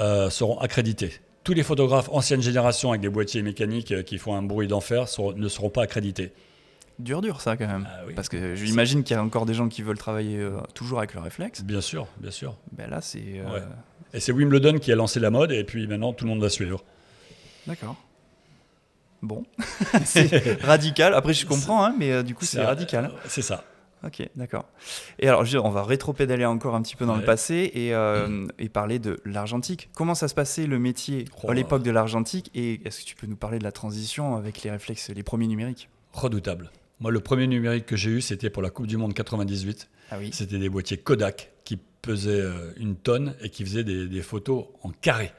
euh, 0.01 0.31
seront 0.31 0.59
accrédités. 0.59 1.13
Tous 1.45 1.53
les 1.53 1.63
photographes 1.65 2.09
ancienne 2.13 2.41
génération 2.41 2.91
avec 2.91 3.03
des 3.03 3.11
boîtiers 3.11 3.43
mécaniques 3.43 3.93
euh, 3.93 4.03
qui 4.03 4.17
font 4.19 4.35
un 4.35 4.43
bruit 4.43 4.69
d'enfer 4.69 5.07
ne 5.37 5.49
seront 5.49 5.69
pas 5.71 5.83
accrédités. 5.83 6.33
Dur 6.99 7.21
dur 7.21 7.41
ça 7.41 7.57
quand 7.57 7.67
même. 7.67 7.87
Ah 7.91 8.03
oui. 8.07 8.15
Parce 8.15 8.29
que 8.29 8.55
j'imagine 8.55 9.03
qu'il 9.03 9.17
y 9.17 9.19
a 9.19 9.23
encore 9.23 9.45
des 9.45 9.55
gens 9.55 9.69
qui 9.69 9.83
veulent 9.83 9.99
travailler 9.99 10.39
euh, 10.39 10.59
toujours 10.75 10.99
avec 10.99 11.15
le 11.15 11.21
réflexe. 11.21 11.63
Bien 11.65 11.81
sûr, 11.81 12.07
bien 12.19 12.31
sûr. 12.31 12.57
Ben 12.71 12.89
là 12.89 13.01
c'est... 13.01 13.41
euh, 13.41 13.53
Ouais. 13.55 13.63
Et 14.15 14.21
c'est 14.21 14.33
Wimbledon 14.33 14.79
qui 14.79 14.93
a 14.93 14.95
lancé 14.97 15.21
la 15.21 15.31
mode, 15.31 15.53
et 15.53 15.65
puis 15.65 15.87
maintenant 15.87 16.13
tout 16.13 16.25
le 16.25 16.31
monde 16.31 16.41
va 16.43 16.49
suivre. 16.51 16.85
D'accord. 17.67 17.97
Bon. 19.23 19.45
c'est 20.05 20.61
radical. 20.63 21.15
Après 21.15 21.33
je 21.33 21.47
comprends, 21.47 21.85
hein, 21.85 21.95
mais 21.99 22.13
euh, 22.13 22.23
du 22.23 22.35
coup 22.35 22.45
c'est 22.45 22.63
radical. 22.63 23.07
euh, 23.07 23.19
C'est 23.29 23.43
ça. 23.43 23.65
Ok, 24.05 24.21
d'accord. 24.35 24.69
Et 25.21 25.29
alors, 25.29 25.45
on 25.65 25.71
va 25.71 25.85
rétro-pédaler 25.85 26.45
encore 26.45 26.75
un 26.75 26.83
petit 26.83 26.97
peu 26.97 27.07
dans 27.07 27.15
le 27.15 27.23
passé 27.23 27.71
et, 27.73 27.95
euh, 27.95 28.49
et 28.59 28.69
parler 28.69 28.99
de 28.99 29.21
l'argentique. 29.25 29.91
Comment 29.95 30.17
ça 30.17 30.27
se 30.27 30.35
passait 30.35 30.67
le 30.67 30.81
métier 30.81 31.27
Oh. 31.45 31.51
à 31.51 31.55
l'époque 31.55 31.85
de 31.85 31.93
l'argentique 31.93 32.51
et 32.53 32.81
est-ce 32.85 33.03
que 33.03 33.05
tu 33.05 33.15
peux 33.15 33.29
nous 33.29 33.37
parler 33.37 33.61
de 33.61 33.65
la 33.65 33.71
transition 33.71 34.35
avec 34.35 34.65
les 34.65 34.73
réflexes, 34.73 35.11
les 35.11 35.23
premiers 35.23 35.47
numériques? 35.47 35.89
Redoutable. 36.13 36.73
Moi, 36.99 37.13
le 37.13 37.21
premier 37.21 37.47
numérique 37.47 37.87
que 37.87 37.95
j'ai 37.95 38.11
eu, 38.11 38.21
c'était 38.21 38.51
pour 38.51 38.61
la 38.61 38.71
Coupe 38.71 38.89
du 38.89 38.97
Monde 38.97 39.15
98. 39.15 39.89
Ah 40.11 40.17
oui. 40.19 40.31
C'était 40.33 40.59
des 40.59 40.69
boîtiers 40.69 40.97
Kodak 40.97 41.53
qui 41.63 41.79
pesaient 42.03 42.41
euh, 42.41 42.73
une 42.77 42.97
tonne 42.97 43.35
et 43.41 43.49
qui 43.49 43.65
faisaient 43.65 43.85
des, 43.85 44.07
des 44.07 44.23
photos 44.23 44.67
en 44.83 44.91
carré. 44.91 45.33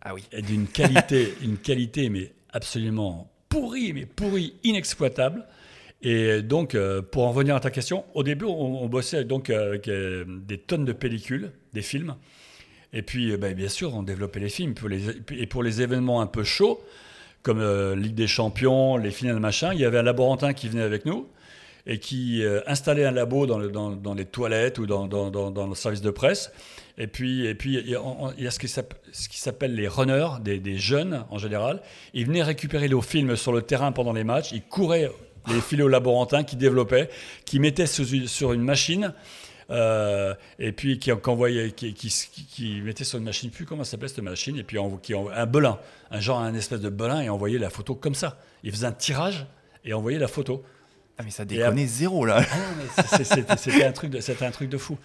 Ah 0.00 0.14
oui. 0.14 0.24
et 0.32 0.42
d'une 0.42 0.66
qualité, 0.66 1.34
une 1.42 1.58
qualité 1.58 2.08
mais 2.08 2.32
absolument 2.50 3.30
pourrie, 3.48 3.92
mais 3.92 4.06
pourrie, 4.06 4.54
inexploitable. 4.64 5.44
Et 6.02 6.42
donc, 6.42 6.74
euh, 6.74 7.02
pour 7.02 7.24
en 7.24 7.32
revenir 7.32 7.56
à 7.56 7.60
ta 7.60 7.70
question, 7.70 8.04
au 8.14 8.22
début, 8.22 8.44
on, 8.44 8.82
on 8.82 8.86
bossait 8.88 9.24
donc 9.24 9.50
euh, 9.50 9.68
avec 9.68 9.88
euh, 9.88 10.24
des 10.28 10.58
tonnes 10.58 10.84
de 10.84 10.92
pellicules, 10.92 11.50
des 11.72 11.82
films. 11.82 12.14
Et 12.92 13.02
puis, 13.02 13.32
euh, 13.32 13.36
ben, 13.36 13.54
bien 13.54 13.68
sûr, 13.68 13.94
on 13.94 14.02
développait 14.02 14.40
les 14.40 14.48
films. 14.48 14.74
Pour 14.74 14.88
les, 14.88 15.08
et 15.32 15.46
pour 15.46 15.62
les 15.62 15.82
événements 15.82 16.20
un 16.20 16.26
peu 16.26 16.44
chauds, 16.44 16.80
comme 17.42 17.62
Ligue 17.94 18.14
des 18.14 18.26
Champions, 18.26 18.96
les 18.96 19.10
finales, 19.10 19.38
machin, 19.40 19.72
il 19.72 19.80
y 19.80 19.84
avait 19.84 19.98
un 19.98 20.02
laborantin 20.02 20.52
qui 20.52 20.68
venait 20.68 20.82
avec 20.82 21.04
nous 21.04 21.28
et 21.88 21.98
qui 21.98 22.44
euh, 22.44 22.60
installait 22.66 23.04
un 23.04 23.10
labo 23.10 23.46
dans, 23.46 23.58
le- 23.58 23.70
dans- 23.70 23.90
dans 23.90 24.14
les 24.14 24.26
toilettes 24.26 24.78
ou 24.78 24.86
dans, 24.86 25.06
le 25.08 25.74
service 25.74 26.02
de 26.02 26.10
presse. 26.10 26.52
Et 26.98 27.06
puis, 27.06 27.46
et 27.46 27.54
puis 27.54 27.74
il 27.78 27.88
y 27.88 27.96
a, 28.46 28.50
ce 28.50 28.58
qui 28.58 29.38
s'appelle 29.38 29.74
les 29.74 29.88
runners, 29.88 30.28
des, 30.42 30.78
jeunes 30.78 31.24
en 31.30 31.38
général. 31.38 31.80
Ils 32.12 32.26
venaient 32.26 32.42
récupérer 32.42 32.88
les 32.88 33.00
films 33.00 33.36
sur 33.36 33.52
le 33.52 33.62
terrain 33.62 33.90
pendant 33.92 34.12
les 34.12 34.24
matchs. 34.24 34.52
Ils 34.52 34.62
couraient 34.62 35.10
les 35.48 35.60
filets 35.60 35.84
au 35.84 35.88
laborantin 35.88 36.44
qui 36.44 36.56
développaient, 36.56 37.08
qui 37.46 37.58
mettaient 37.58 37.86
sur 37.86 38.52
une 38.52 38.62
machine. 38.62 39.14
euh, 39.70 40.34
et 40.58 40.72
puis 40.72 40.98
qui, 40.98 41.10
qui 41.10 41.30
envoyait, 41.30 41.70
qui, 41.72 41.94
qui, 41.94 42.08
qui- 42.50 42.80
mettait 42.80 43.04
sur 43.04 43.18
une 43.18 43.24
machine, 43.24 43.50
plus 43.50 43.64
comment 43.66 43.84
s'appelait 43.84 44.08
cette 44.08 44.18
machine, 44.20 44.56
et 44.58 44.62
puis 44.62 44.78
un 44.78 45.46
belin, 45.46 45.78
un 46.10 46.20
genre 46.20 46.40
un 46.40 46.54
espèce 46.54 46.80
de 46.80 46.88
belin, 46.88 47.20
et 47.20 47.28
envoyait 47.28 47.58
la 47.58 47.70
photo 47.70 47.94
comme 47.94 48.14
ça. 48.14 48.38
Il 48.62 48.72
faisait 48.72 48.86
un 48.86 48.92
tirage 48.92 49.46
et 49.84 49.92
envoyait 49.92 50.18
la 50.18 50.28
photo. 50.28 50.62
Ah 51.18 51.22
mais 51.24 51.30
ça 51.30 51.44
déconnait 51.44 51.86
zéro 51.86 52.24
là. 52.24 52.42
Ah 52.96 53.18
c'était 53.24 53.84
un 53.84 53.92
truc 53.92 54.10
de 54.10 54.20
c'était 54.20 54.44
un 54.44 54.50
truc 54.50 54.68
de 54.68 54.78
fou. 54.78 54.98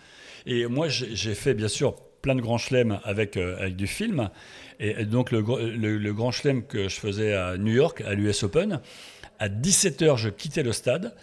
Et 0.45 0.65
moi 0.67 0.87
j'ai 0.89 1.33
fait 1.35 1.53
bien 1.53 1.67
sûr 1.67 1.95
plein 2.21 2.35
de 2.35 2.41
grands 2.41 2.57
chelems 2.57 2.99
avec 3.03 3.35
euh, 3.37 3.57
avec 3.59 3.75
du 3.75 3.87
film. 3.87 4.29
Et, 4.79 5.05
donc 5.05 5.31
le, 5.31 5.41
le, 5.41 5.97
le 5.97 6.13
grand 6.13 6.31
chelem 6.31 6.65
que 6.65 6.87
je 6.89 6.95
faisais 6.99 7.33
à 7.33 7.57
New 7.57 7.73
York 7.73 8.01
à 8.01 8.13
l'US 8.13 8.43
Open 8.43 8.79
à 9.39 9.49
17h 9.49 10.17
je 10.17 10.29
quittais 10.29 10.63
le 10.63 10.71
stade. 10.71 11.15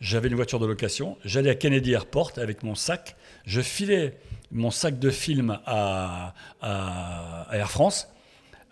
J'avais 0.00 0.28
une 0.28 0.34
voiture 0.34 0.58
de 0.60 0.66
location. 0.66 1.16
J'allais 1.24 1.48
à 1.48 1.54
Kennedy 1.54 1.92
Airport 1.92 2.32
avec 2.36 2.62
mon 2.62 2.74
sac. 2.74 3.16
Je 3.46 3.62
filais 3.62 4.18
mon 4.52 4.70
sac 4.70 4.98
de 4.98 5.08
film 5.10 5.58
à, 5.64 6.34
à- 6.60 7.46
à 7.50 7.56
Air 7.56 7.70
France 7.70 8.08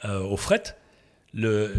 euh, 0.04 0.20
au 0.20 0.36
fret 0.36 0.76
le, 1.34 1.72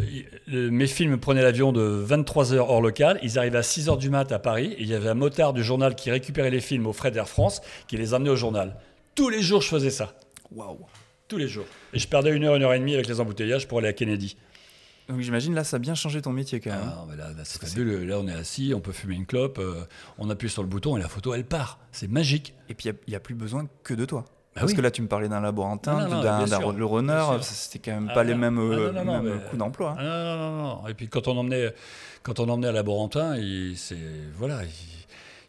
le- 0.48 0.70
mes 0.70 0.88
films 0.88 1.18
prenaient 1.18 1.42
l'avion 1.42 1.72
de 1.72 2.06
23h 2.08 2.58
hors 2.58 2.82
local. 2.82 3.20
Ils 3.24 3.40
arrivaient 3.40 3.58
à 3.58 3.62
6h 3.62 3.98
du 3.98 4.10
mat 4.10 4.32
à 4.32 4.40
Paris. 4.40 4.76
Et 4.78 4.82
il 4.82 4.88
y 4.88 4.94
avait 4.94 5.10
un 5.10 5.14
motard 5.16 5.54
du 5.54 5.64
journal 5.64 5.96
qui 5.96 6.12
récupérait 6.12 6.52
les 6.52 6.62
films 6.62 6.86
au 6.88 6.94
frais 6.94 7.12
d'Air 7.12 7.28
France, 7.30 7.62
qui 7.88 7.98
les 7.98 8.14
amenait 8.14 8.30
au 8.30 8.36
journal. 8.36 8.78
Tous 9.16 9.30
les 9.30 9.42
jours, 9.42 9.62
je 9.62 9.70
faisais 9.70 9.90
ça. 9.90 10.14
Waouh. 10.52 10.80
Tous 11.28 11.38
les 11.38 11.48
jours. 11.48 11.66
Et 11.94 12.00
je 12.00 12.08
perdais 12.08 12.32
une 12.36 12.44
heure, 12.44 12.56
une 12.56 12.64
heure 12.64 12.74
et 12.74 12.80
demie 12.80 12.94
avec 12.94 13.08
les 13.08 13.20
embouteillages 13.20 13.68
pour 13.68 13.80
aller 13.80 13.88
à 13.88 13.94
Kennedy. 13.94 14.38
Donc 15.08 15.22
j'imagine 15.22 15.54
là 15.54 15.64
ça 15.64 15.76
a 15.76 15.80
bien 15.80 15.94
changé 15.94 16.22
ton 16.22 16.32
métier 16.32 16.60
quand 16.60 16.72
même. 16.72 16.82
Ah, 16.84 17.06
là, 17.16 17.30
c'est 17.44 17.62
fabuleux. 17.62 18.06
Là, 18.06 18.20
on 18.20 18.28
est 18.28 18.34
assis, 18.34 18.74
on 18.76 18.80
peut 18.80 18.92
fumer 18.92 19.16
une 19.16 19.26
clope, 19.28 19.60
euh, 19.60 19.84
on 20.18 20.30
appuie 20.32 20.50
sur 20.50 20.64
le 20.64 20.68
bouton 20.68 20.98
et 20.98 21.00
la 21.00 21.08
photo, 21.08 21.34
elle 21.34 21.46
part. 21.46 21.80
C'est 21.92 22.10
magique. 22.10 22.56
Et 22.70 22.74
puis 22.74 22.90
il 22.90 23.10
n'y 23.10 23.16
a, 23.16 23.20
plus 23.20 23.36
besoin 23.36 23.68
que 23.84 23.94
de 23.94 24.06
toi. 24.06 24.26
Bah 24.56 24.62
Parce 24.62 24.72
oui. 24.72 24.78
que 24.78 24.82
là 24.82 24.90
tu 24.90 25.02
me 25.02 25.08
parlais 25.10 25.28
d'un 25.28 25.42
laborantin, 25.42 26.08
d'un 26.08 26.22
bien 26.22 26.46
d'un- 26.46 26.60
sûr, 26.62 26.72
le 26.72 26.86
runner, 26.86 27.08
bien 27.14 27.26
sûr. 27.34 27.44
c'était 27.44 27.80
quand 27.80 27.96
même 27.98 28.08
Ah, 28.10 28.14
pas 28.14 28.24
les 28.24 28.36
mêmes, 28.36 28.58
Ah, 28.58 28.62
euh, 28.74 28.92
non, 28.94 29.04
non, 29.04 29.14
non, 29.18 29.22
mêmes 29.24 29.34
mais- 29.44 29.50
coûts 29.50 29.58
d'emploi. 29.58 29.92
hein. 29.92 29.96
Ah, 30.00 30.04
non, 30.24 30.38
non, 30.38 30.64
non. 30.64 30.88
Et 30.88 30.94
puis 30.94 31.10
quand 31.10 31.28
on 31.28 31.36
emmenait, 31.38 31.74
quand 32.24 32.40
on 32.40 32.48
emmenait 32.48 32.70
à 32.70 32.72
Laborantin, 32.72 33.36
il, 33.36 33.74
c'est, 33.78 33.98
voilà, 34.38 34.64
il, 34.64 34.70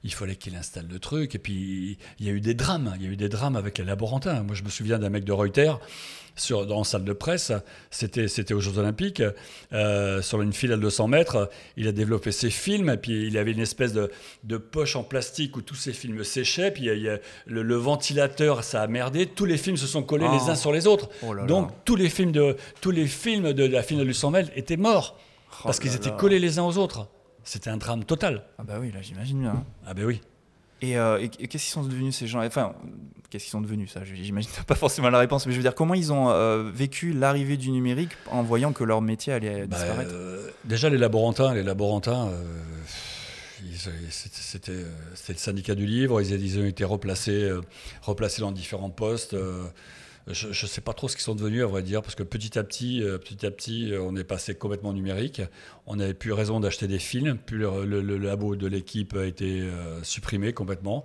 il 0.07 0.15
fallait 0.15 0.37
qu'il 0.37 0.55
installe 0.57 0.87
le 0.91 0.99
truc. 0.99 1.35
Et 1.35 1.39
puis 1.39 1.99
il 2.21 2.27
y 2.27 2.31
a 2.31 2.33
eu 2.33 2.41
des 2.41 2.55
drames. 2.55 2.95
Il 2.99 3.05
y 3.05 3.09
a 3.09 3.11
eu 3.11 3.17
des 3.17 3.29
drames 3.29 3.57
avec 3.57 3.77
les 3.79 3.85
Laborantins. 3.85 4.43
Moi, 4.43 4.55
je 4.55 4.63
me 4.63 4.71
souviens 4.71 4.99
d'un 4.99 5.11
mec 5.11 5.25
de 5.25 5.33
Reuters 5.33 5.79
sur, 6.37 6.67
dans 6.67 6.85
salle 6.85 7.05
de 7.05 7.13
presse. 7.13 7.51
C'était, 7.91 8.29
c'était 8.29 8.53
aux 8.55 8.61
Jeux 8.61 8.79
Olympiques, 8.79 9.23
euh, 9.73 10.21
sur 10.23 10.43
une 10.43 10.53
file 10.53 10.73
à 10.73 10.77
200 10.77 11.09
mètres. 11.09 11.51
Il 11.77 11.89
a 11.89 11.93
développé 11.93 12.31
ses 12.31 12.51
films. 12.51 12.89
Et 12.91 12.97
puis 12.97 13.27
il 13.27 13.37
avait 13.39 13.53
une 13.53 13.61
espèce 13.61 13.93
de, 13.93 14.11
de 14.45 14.57
poche 14.59 14.97
en 14.97 15.03
plastique 15.03 15.57
où 15.57 15.63
tous 15.63 15.75
ses 15.75 15.93
films 15.93 16.23
séchaient. 16.25 16.71
Puis 16.71 16.85
il 16.85 16.87
y 16.87 16.91
a- 16.91 16.95
il 16.95 17.03
y 17.03 17.09
a 17.09 17.19
le, 17.47 17.63
le 17.63 17.75
ventilateur, 17.77 18.63
ça 18.65 18.83
a 18.83 18.87
merdé. 18.87 19.27
Tous 19.27 19.45
les 19.47 19.57
films 19.59 19.77
se 19.77 19.87
sont 19.87 20.03
collés 20.03 20.27
Oh. 20.29 20.35
les 20.35 20.51
uns 20.51 20.55
sur 20.57 20.73
les 20.73 20.87
autres. 20.87 21.09
Oh 21.23 21.33
là 21.35 21.43
là. 21.43 21.47
Donc 21.49 21.71
tous 21.85 21.97
les 21.97 22.09
films 22.09 22.33
de 22.33 22.57
tous 22.81 22.91
les 22.91 23.07
films 23.07 23.53
de 23.53 23.65
la 23.65 23.83
finale 23.83 24.07
du 24.07 24.15
100 24.15 24.31
mètres 24.31 24.51
étaient 24.57 24.77
morts. 24.77 25.19
Parce 25.65 25.81
qu'ils 25.81 25.95
étaient 25.97 26.15
collés 26.15 26.39
les 26.39 26.59
uns 26.59 26.65
aux 26.65 26.77
autres. 26.77 27.09
C'était 27.47 27.71
un 27.71 27.77
drame 27.79 28.05
total. 28.05 28.43
Ah 28.59 28.65
bah 28.65 28.75
oui, 28.81 28.91
là 28.93 29.01
j'imagine 29.01 29.41
bien. 29.41 29.51
hein. 29.53 29.65
Ah 29.87 29.95
ben 29.95 30.05
oui. 30.05 30.21
Et, 30.83 30.99
euh, 30.99 31.19
et- 31.19 31.25
et 31.25 31.49
qu'est-ce 31.49 31.65
qu'ils 31.65 31.73
sont 31.73 31.85
devenus 31.85 32.15
ces 32.15 32.27
gens? 32.27 32.45
Enfin, 32.45 32.75
qu'est-ce 33.31 33.45
qu'ils 33.45 33.51
sont 33.53 33.63
devenus 33.63 33.91
ça? 33.91 34.03
J'imagine 34.05 34.51
pas 34.67 34.75
forcément 34.75 35.09
la 35.09 35.19
réponse, 35.21 35.47
mais 35.47 35.53
je 35.53 35.57
veux 35.57 35.63
dire, 35.63 35.75
comment 35.75 35.95
ils 35.95 36.13
ont 36.13 36.29
euh, 36.29 36.71
vécu 36.71 37.13
l'arrivée 37.15 37.57
du 37.57 37.71
numérique 37.71 38.11
en 38.31 38.43
voyant 38.43 38.73
que 38.75 38.85
leur 38.85 39.01
métier 39.01 39.33
allait 39.33 39.67
Bah, 39.67 39.77
disparaître? 39.79 40.11
euh, 40.13 40.51
déjà 40.65 40.91
les 40.91 40.99
laborantins, 40.99 41.55
les 41.55 41.63
laborantins, 41.63 42.31
c'était 44.11 44.73
le 44.73 45.35
syndicat 45.37 45.75
du 45.75 45.87
livre. 45.87 46.21
Ils, 46.21 46.33
ils 46.45 46.59
ont 46.61 46.65
été 46.67 46.85
replacés, 46.85 47.51
replacés 48.03 48.43
dans 48.43 48.53
différents 48.53 48.91
postes. 48.91 49.35
Je 50.29 50.49
ne 50.49 50.53
sais 50.53 50.81
pas 50.81 50.93
trop 50.93 51.07
ce 51.09 51.15
qu'ils 51.15 51.23
sont 51.23 51.37
devenus, 51.37 51.63
à 51.63 51.67
vrai 51.67 51.83
dire, 51.83 52.03
parce 52.03 52.17
que 52.17 52.25
petit 52.25 52.59
à 52.59 52.65
petit, 52.65 53.01
euh, 53.01 53.17
petit 53.17 53.47
à 53.47 53.51
petit, 53.53 53.93
euh, 53.93 54.03
on 54.03 54.17
est 54.17 54.25
passé 54.25 54.57
complètement 54.57 54.93
numérique. 54.93 55.41
On 55.87 55.97
n'avait 55.97 56.15
plus 56.15 56.33
raison 56.33 56.59
d'acheter 56.59 56.89
des 56.89 56.99
films, 56.99 57.39
puis 57.47 57.57
le, 57.57 57.85
le- 57.85 58.19
labo 58.19 58.57
de 58.57 58.67
l'équipe 58.67 59.15
a 59.15 59.25
été 59.25 59.61
euh, 59.61 60.03
supprimé 60.03 60.53
complètement. 60.53 61.05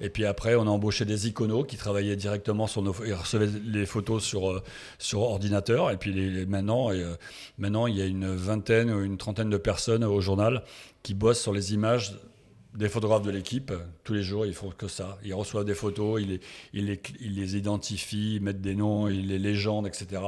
Et 0.00 0.10
puis 0.10 0.24
après, 0.24 0.56
on 0.56 0.62
a 0.62 0.70
embauché 0.70 1.04
des 1.04 1.28
iconos 1.28 1.64
qui 1.64 1.76
travaillaient 1.76 2.16
directement 2.16 2.66
sur 2.66 2.82
nos, 2.82 2.94
ils 3.04 3.14
recevaient 3.14 3.48
les 3.64 3.86
photos 3.86 4.24
sur 4.24 4.62
sur 4.98 5.20
ordinateur. 5.20 5.92
Et 5.92 5.96
puis 5.96 6.44
maintenant, 6.46 6.90
et, 6.90 7.04
maintenant, 7.58 7.86
il 7.86 7.96
y 7.96 8.02
a 8.02 8.06
une 8.06 8.34
vingtaine 8.34 8.90
ou 8.90 9.04
une 9.04 9.16
trentaine 9.16 9.48
de 9.48 9.58
personnes 9.58 10.02
au 10.02 10.20
journal 10.20 10.64
qui 11.04 11.14
bossent 11.14 11.40
sur 11.40 11.52
les 11.52 11.72
images 11.72 12.18
des 12.76 12.88
photographes 12.88 13.22
de 13.22 13.30
l'équipe. 13.30 13.72
Tous 14.04 14.14
les 14.14 14.22
jours, 14.22 14.46
ils 14.46 14.54
font 14.54 14.70
que 14.70 14.88
ça. 14.88 15.18
Ils 15.24 15.34
reçoivent 15.34 15.64
des 15.64 15.74
photos, 15.74 16.20
ils 16.20 16.28
les, 16.28 16.40
ils 16.72 16.86
les, 16.86 17.00
ils 17.20 17.34
les 17.34 17.56
identifient, 17.56 18.36
ils 18.36 18.42
mettent 18.42 18.60
des 18.60 18.74
noms, 18.74 19.08
ils 19.08 19.26
les 19.28 19.38
légendent, 19.38 19.86
etc. 19.86 20.22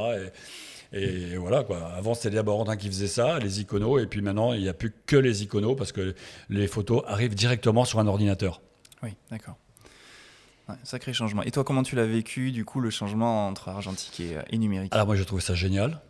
Et, 0.92 1.02
et 1.02 1.36
voilà 1.36 1.64
quoi. 1.64 1.92
Avant, 1.94 2.14
c'était 2.14 2.30
les 2.30 2.36
laborantins 2.36 2.76
qui 2.76 2.88
faisaient 2.88 3.06
ça, 3.08 3.38
les 3.38 3.60
iconos, 3.60 3.98
et 3.98 4.06
puis 4.06 4.22
maintenant, 4.22 4.52
il 4.52 4.62
n'y 4.62 4.68
a 4.68 4.74
plus 4.74 4.92
que 5.06 5.16
les 5.16 5.42
iconos 5.42 5.76
parce 5.76 5.92
que 5.92 6.14
les 6.48 6.66
photos 6.66 7.02
arrivent 7.06 7.34
directement 7.34 7.84
sur 7.84 7.98
un 8.00 8.06
ordinateur. 8.06 8.62
Oui, 9.02 9.10
d'accord. 9.30 9.56
Ouais, 10.68 10.74
sacré 10.84 11.12
changement. 11.12 11.42
Et 11.44 11.50
toi, 11.50 11.64
comment 11.64 11.82
tu 11.82 11.96
l'as 11.96 12.06
vécu, 12.06 12.52
du 12.52 12.64
coup, 12.64 12.80
le 12.80 12.90
changement 12.90 13.48
entre 13.48 13.68
argentique 13.68 14.20
et, 14.20 14.36
euh, 14.36 14.42
et 14.50 14.58
numérique? 14.58 14.94
Alors 14.94 15.06
moi, 15.06 15.16
je 15.16 15.24
trouve 15.24 15.40
ça 15.40 15.54
génial. 15.54 16.00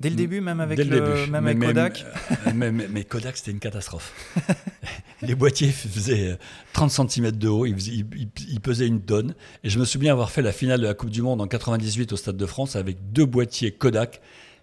Dès 0.00 0.10
le 0.10 0.16
début, 0.16 0.40
même 0.40 0.60
avec, 0.60 0.76
Dès 0.76 0.84
le 0.84 0.90
le, 0.90 1.00
début. 1.00 1.30
même 1.30 1.44
Mais- 1.44 1.50
avec 1.50 1.58
mais- 1.58 1.66
Kodak 1.66 2.04
euh, 2.30 2.34
mais, 2.54 2.72
mais- 2.72 2.88
mais 2.88 3.04
Kodak, 3.04 3.36
c'était 3.36 3.50
une 3.50 3.58
catastrophe. 3.60 4.12
Les 5.22 5.34
boîtiers 5.34 5.70
faisaient 5.72 6.32
euh, 6.32 6.36
30 6.74 6.90
cm 7.10 7.32
de 7.32 7.48
haut, 7.48 7.66
ils, 7.66 7.74
faisaient- 7.74 7.92
ils- 7.92 8.06
ils- 8.16 8.50
ils 8.52 8.60
pesaient 8.60 8.86
une 8.86 9.00
tonne. 9.02 9.34
Et 9.64 9.70
je 9.70 9.78
me 9.78 9.84
souviens 9.84 10.12
avoir 10.12 10.30
fait 10.30 10.42
la 10.42 10.52
finale 10.52 10.80
de 10.80 10.86
la 10.86 10.94
Coupe 10.94 11.10
du 11.10 11.22
Monde 11.22 11.40
en 11.40 11.46
98 11.48 12.12
au 12.12 12.16
Stade 12.16 12.36
de 12.36 12.46
France 12.46 12.76
avec 12.76 13.12
deux 13.12 13.26
boîtiers 13.26 13.72
Kodak. 13.72 14.20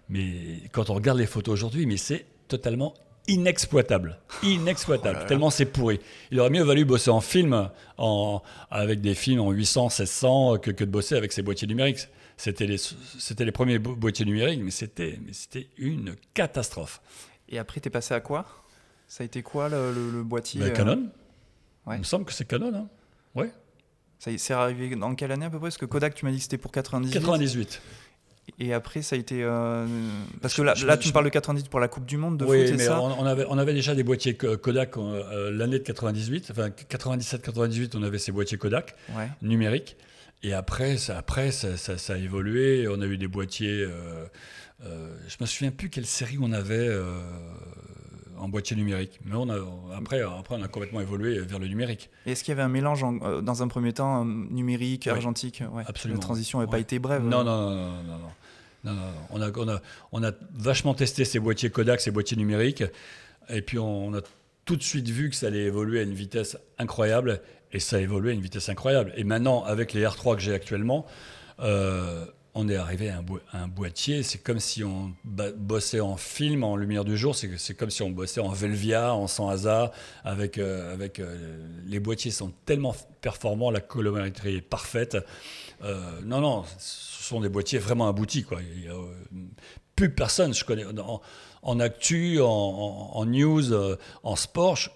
Mais 0.08 0.62
quand 0.72 0.88
on 0.90 0.94
regarde 0.94 1.18
les 1.18 1.26
photos 1.26 1.52
aujourd'hui, 1.54 1.84
mais 1.86 1.96
c'est 1.98 2.24
totalement 2.48 2.94
inexploitable. 3.28 4.18
Inexploitable, 4.44 5.18
Oh 5.22 5.26
tellement 5.28 5.50
c'est 5.50 5.66
pourri. 5.66 5.98
Il 6.30 6.40
aurait 6.40 6.50
mieux 6.50 6.62
valu 6.62 6.84
bosser 6.84 7.10
en 7.10 7.20
film, 7.20 7.68
en, 7.98 8.40
avec 8.70 9.00
des 9.00 9.14
films 9.14 9.40
en 9.40 9.50
800, 9.50 9.84
1600, 9.88 10.58
que, 10.58 10.70
que 10.70 10.84
de 10.84 10.90
bosser 10.90 11.16
avec 11.16 11.32
ces 11.32 11.42
boîtiers 11.42 11.66
numériques. 11.68 12.08
C'était 12.36 12.66
les, 12.66 12.76
c'était 12.78 13.44
les 13.44 13.52
premiers 13.52 13.78
bo- 13.78 13.96
boîtiers 13.96 14.24
numériques, 14.26 14.60
mais 14.62 14.70
c'était, 14.70 15.18
mais 15.24 15.32
c'était 15.32 15.68
une 15.78 16.14
catastrophe. 16.34 17.00
Et 17.48 17.58
après, 17.58 17.80
t'es 17.80 17.90
passé 17.90 18.12
à 18.14 18.20
quoi? 18.20 18.44
Ça 19.08 19.22
a 19.22 19.24
été 19.24 19.42
quoi 19.42 19.68
le, 19.68 19.92
le- 19.92 20.10
le 20.10 20.22
boîtier 20.22 20.62
euh, 20.62 20.70
Canon 20.70 21.08
ouais. 21.86 21.96
Il 21.96 22.00
me 22.00 22.04
semble 22.04 22.24
que 22.24 22.32
c'est 22.32 22.44
Canon. 22.46 22.72
Hein 22.74 22.88
ouais. 23.34 23.50
Ça 24.18 24.30
C'est 24.36 24.52
arrivé 24.54 24.94
dans 24.96 25.14
quelle 25.14 25.32
année 25.32 25.46
à 25.46 25.50
peu 25.50 25.58
près? 25.58 25.66
Parce 25.68 25.78
que 25.78 25.86
Kodak, 25.86 26.14
tu 26.14 26.24
m'as 26.24 26.30
dit 26.30 26.38
que 26.38 26.42
c'était 26.42 26.58
pour 26.58 26.72
98. 26.72 27.12
98. 27.20 27.80
Et 28.58 28.72
après, 28.72 29.02
ça 29.02 29.16
a 29.16 29.18
été. 29.18 29.42
euh, 29.42 29.86
Parce 30.42 30.54
que 30.54 30.62
là, 30.62 30.74
je- 30.74 30.86
là 30.86 30.96
tu 30.96 31.04
je- 31.04 31.08
me 31.08 31.12
parles 31.12 31.24
de 31.24 31.30
98 31.30 31.68
pour 31.68 31.80
la 31.80 31.88
Coupe 31.88 32.06
du 32.06 32.16
Monde 32.16 32.36
de 32.38 32.44
oui, 32.44 32.66
foot, 32.68 32.76
mais 32.78 32.84
ça? 32.84 33.00
on, 33.00 33.24
avait, 33.26 33.44
on 33.48 33.58
avait 33.58 33.74
déjà 33.74 33.94
des 33.94 34.02
boîtiers 34.04 34.36
Ko- 34.36 34.56
Kodak 34.56 34.96
euh, 34.98 35.50
l'année 35.50 35.78
de 35.78 35.84
98. 35.84 36.48
Enfin, 36.50 36.68
97-98, 36.70 37.96
on 37.96 38.02
avait 38.02 38.18
ces 38.18 38.32
boîtiers 38.32 38.58
Kodak. 38.58 38.94
Ouais. 39.16 39.28
numérique. 39.42 39.96
Et 40.42 40.52
après, 40.52 40.96
ça, 40.96 41.18
après 41.18 41.50
ça, 41.50 41.76
ça- 41.76 41.98
ça 41.98 42.14
a 42.14 42.16
évolué. 42.18 42.86
On 42.88 43.00
a 43.00 43.06
eu 43.06 43.16
des 43.18 43.28
boîtiers. 43.28 43.82
euh, 43.82 44.26
euh, 44.84 45.16
je 45.28 45.36
me 45.40 45.46
souviens 45.46 45.70
plus 45.70 45.88
quelle 45.88 46.06
série 46.06 46.36
on 46.40 46.52
avait 46.52 46.88
euh, 46.88 47.18
en 48.38 48.48
boîtier 48.48 48.76
numérique. 48.76 49.18
Mais 49.24 49.34
on 49.34 49.48
a, 49.48 49.56
après, 49.96 50.20
après, 50.20 50.54
on 50.56 50.62
a 50.62 50.68
complètement 50.68 51.00
évolué 51.00 51.38
vers 51.40 51.58
le 51.58 51.66
numérique. 51.66 52.10
Est-ce 52.26 52.44
qu'il 52.44 52.52
y 52.52 52.54
avait 52.54 52.62
un 52.62 52.68
mélange 52.68 53.02
en- 53.02 53.18
euh, 53.22 53.40
dans 53.40 53.62
un 53.62 53.68
premier 53.68 53.92
temps 53.94 54.22
euh, 54.22 54.24
numérique, 54.50 55.04
Oui, 55.06 55.12
argentique? 55.12 55.62
Ouais. 55.72 55.82
absolument. 55.86 56.20
La 56.20 56.24
transition 56.26 56.58
n'avait 56.60 56.70
pas 56.70 56.78
été 56.78 56.98
brève. 56.98 57.22
Non, 57.24 57.40
euh. 57.40 57.44
non, 57.44 57.70
non, 57.70 57.74
non, 57.76 58.02
non, 58.02 58.18
non. 58.18 58.30
Non, 58.84 58.92
non, 58.92 59.00
non. 59.00 59.12
On, 59.30 59.40
a, 59.42 59.50
on, 59.56 59.68
a, 59.68 59.80
on 60.12 60.22
a 60.22 60.30
vachement 60.54 60.94
testé 60.94 61.24
ces 61.24 61.40
boîtiers 61.40 61.70
Kodak, 61.70 62.00
ces 62.00 62.12
boîtiers 62.12 62.36
numériques. 62.36 62.84
Et 63.48 63.62
puis, 63.62 63.78
on 63.78 64.14
a 64.14 64.20
tout 64.66 64.76
de 64.76 64.82
suite 64.82 65.08
vu 65.08 65.30
que 65.30 65.36
ça 65.36 65.46
allait 65.46 65.64
évoluer 65.64 66.00
à 66.00 66.02
une 66.02 66.12
vitesse 66.12 66.58
incroyable. 66.76 67.40
Et 67.72 67.80
ça 67.80 67.96
a 67.96 68.00
évolué 68.00 68.30
à 68.30 68.34
une 68.34 68.42
vitesse 68.42 68.68
incroyable. 68.68 69.12
Et 69.16 69.24
maintenant, 69.24 69.64
avec 69.64 69.92
les 69.92 70.04
R3 70.04 70.36
que 70.36 70.42
j'ai 70.42 70.54
actuellement, 70.54 71.06
euh, 71.60 72.26
on 72.54 72.68
est 72.68 72.76
arrivé 72.76 73.10
à 73.10 73.18
un, 73.18 73.24
un 73.52 73.68
boîtier. 73.68 74.22
C'est 74.22 74.38
comme 74.38 74.60
si 74.60 74.82
on 74.82 75.14
bossait 75.56 76.00
en 76.00 76.16
film, 76.16 76.64
en 76.64 76.76
lumière 76.76 77.04
du 77.04 77.16
jour. 77.16 77.34
C'est 77.34 77.74
comme 77.74 77.90
si 77.90 78.02
on 78.02 78.10
bossait 78.10 78.40
en 78.40 78.48
Velvia, 78.48 79.14
en 79.14 79.26
sans 79.26 79.48
hasard. 79.48 79.92
Avec, 80.24 80.58
euh, 80.58 80.92
avec, 80.92 81.20
euh, 81.20 81.58
les 81.86 82.00
boîtiers 82.00 82.30
sont 82.30 82.52
tellement 82.64 82.94
performants, 83.20 83.70
la 83.70 83.80
colorimétrie 83.80 84.56
est 84.56 84.60
parfaite. 84.62 85.16
Non, 86.24 86.40
non, 86.40 86.64
ce 86.78 87.22
sont 87.22 87.40
des 87.40 87.48
boîtiers 87.48 87.78
vraiment 87.78 88.08
aboutis. 88.08 88.42
Quoi. 88.42 88.60
Il 88.62 88.84
y 88.86 88.88
a, 88.88 88.94
plus 89.96 90.10
personne, 90.10 90.54
je 90.54 90.64
connais, 90.64 90.84
en 91.68 91.80
actu, 91.80 92.40
en, 92.40 92.46
en- 92.46 93.10
en 93.16 93.24
news, 93.26 93.72
euh, 93.72 93.96
en 94.22 94.36
sport, 94.36 94.76
je, 94.76 94.88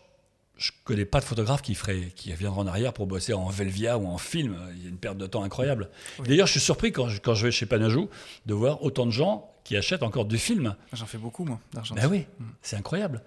je 0.57 0.71
connais 0.85 1.05
pas 1.05 1.21
de 1.21 1.25
photographe 1.25 1.63
qui, 1.63 1.75
ferait, 1.75 2.13
qui 2.15 2.33
en 2.47 2.67
arrière 2.67 2.93
pour 2.93 3.07
bosser 3.07 3.33
en 3.33 3.49
Velvia 3.49 3.99
ou 3.99 4.07
en 4.07 4.19
film. 4.19 4.57
Il 4.77 4.83
y 4.83 4.87
a 4.87 4.89
une 4.89 4.99
perte 4.99 5.17
de 5.19 5.27
temps 5.27 5.43
incroyable. 5.43 5.89
Oui. 6.19 6.29
D'ailleurs, 6.29 6.47
je 6.47 6.53
suis 6.53 6.61
surpris 6.61 6.93
quand 6.93 7.09
je, 7.09 7.21
quand 7.21 7.35
je 7.35 7.47
vais 7.47 7.53
chez 7.53 7.67
Panajou 7.67 8.09
de 8.47 8.55
voir 8.55 8.83
autant 8.83 9.07
de 9.07 9.11
gens 9.11 9.51
qui 9.65 9.77
achètent 9.77 10.03
encore 10.03 10.25
du 10.25 10.39
film. 10.39 10.75
J'en 10.93 11.07
fais 11.07 11.19
beaucoup, 11.19 11.45
moi, 11.45 11.59
d'argentique. 11.73 12.03
Ben 12.03 12.11
oui, 12.11 12.27
c'est 12.63 12.77
incroyable. 12.77 13.23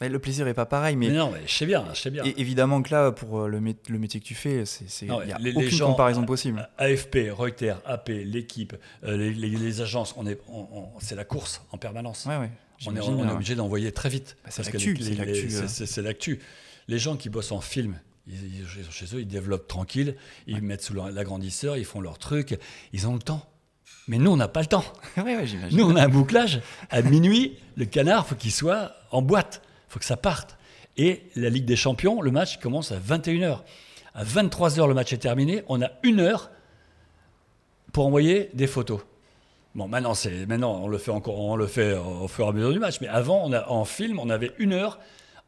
Le 0.00 0.18
plaisir 0.18 0.48
est 0.48 0.54
pas 0.54 0.66
pareil, 0.66 0.96
mais. 0.96 1.08
Mais, 1.10 1.14
non, 1.16 1.30
mais 1.30 1.42
je 1.46 1.52
sais 1.52 1.66
bien, 1.66 1.84
je 1.94 2.00
sais 2.00 2.10
bien. 2.10 2.24
Et 2.24 2.34
évidemment 2.40 2.82
que 2.82 2.90
là, 2.92 3.12
pour 3.12 3.42
euh, 3.42 3.46
le, 3.48 3.60
mé- 3.60 3.76
le 3.88 3.98
métier 4.00 4.18
que 4.18 4.24
tu 4.24 4.34
fais, 4.34 4.64
il 5.02 5.06
n'y 5.08 5.10
a 5.32 5.38
les- 5.38 5.52
les 5.52 5.56
aucune 5.56 5.70
gens- 5.70 5.90
comparaison 5.92 6.24
possible. 6.24 6.68
AFP, 6.78 7.30
Reuters, 7.30 7.80
AP, 7.86 8.08
l'équipe, 8.24 8.74
euh, 9.04 9.16
les, 9.16 9.32
les- 9.32 9.50
les 9.50 9.80
agences, 9.80 10.12
on 10.16 10.26
est, 10.26 10.40
c'est 10.98 11.14
la 11.14 11.24
course 11.24 11.62
en 11.70 11.78
permanence. 11.78 12.26
Ouais, 12.26 12.36
ouais. 12.36 12.50
On 12.84 12.96
est, 12.96 13.00
ouais. 13.00 13.30
obligé 13.30 13.54
d'envoyer 13.54 13.92
très 13.92 14.08
vite. 14.08 14.36
Bah, 14.44 14.50
c'est 14.50 14.64
l'actu, 14.64 14.94
les- 14.94 15.04
c'est 15.04 15.10
les- 15.10 15.16
l'actu, 15.16 15.46
les- 15.46 15.56
euh. 15.60 15.68
c'est- 15.68 16.02
l'actu. 16.02 16.40
Les 16.88 16.98
gens 16.98 17.16
qui 17.16 17.28
bossent 17.28 17.52
en 17.52 17.60
film, 17.60 17.94
ils, 18.26 18.34
ils- 18.34 18.90
chez 18.90 19.04
eux, 19.14 19.20
ils 19.20 19.28
développent 19.28 19.68
tranquille, 19.68 20.16
ils 20.48 20.62
mettent 20.62 20.82
sous 20.82 20.94
l'agrandisseur, 20.94 21.76
ils 21.76 21.84
font 21.84 22.00
leur 22.00 22.18
truc, 22.18 22.58
ils 22.92 23.06
ont 23.06 23.12
le 23.14 23.20
temps. 23.22 23.46
Mais 24.08 24.18
nous, 24.18 24.32
on 24.32 24.36
n'a 24.36 24.48
pas 24.48 24.60
le 24.62 24.66
temps. 24.66 24.84
Nous, 25.76 25.84
on 25.84 25.94
a 25.94 26.02
un 26.02 26.08
bouclage. 26.08 26.60
À 26.90 27.02
minuit, 27.02 27.56
le 27.76 27.84
canard, 27.84 28.26
faut 28.26 28.34
qu'il 28.34 28.50
soit 28.50 28.96
en 29.12 29.22
boîte. 29.22 29.62
Faut 29.92 29.98
que 29.98 30.06
ça 30.06 30.16
parte. 30.16 30.56
Et 30.96 31.22
la 31.36 31.50
Ligue 31.50 31.66
des 31.66 31.76
Champions, 31.76 32.22
le 32.22 32.30
match 32.30 32.58
commence 32.58 32.92
à 32.92 32.98
21h. 32.98 33.60
À 34.14 34.24
23h, 34.24 34.88
le 34.88 34.94
match 34.94 35.12
est 35.12 35.18
terminé. 35.18 35.62
On 35.68 35.82
a 35.82 35.90
une 36.02 36.20
heure 36.20 36.50
pour 37.92 38.06
envoyer 38.06 38.50
des 38.54 38.66
photos. 38.66 39.00
Bon, 39.74 39.88
maintenant, 39.88 40.14
c'est, 40.14 40.46
maintenant 40.46 40.80
on 40.82 40.88
le 40.88 40.98
fait 40.98 41.10
encore, 41.10 41.38
on 41.38 41.56
le 41.56 41.66
fait 41.66 41.94
au 41.94 42.26
fur 42.28 42.46
et 42.46 42.48
à 42.48 42.52
mesure 42.52 42.72
du 42.72 42.78
match. 42.78 43.00
Mais 43.02 43.08
avant, 43.08 43.52
en 43.52 43.84
film, 43.84 44.18
on 44.18 44.30
avait 44.30 44.52
une 44.58 44.72
heure. 44.72 44.98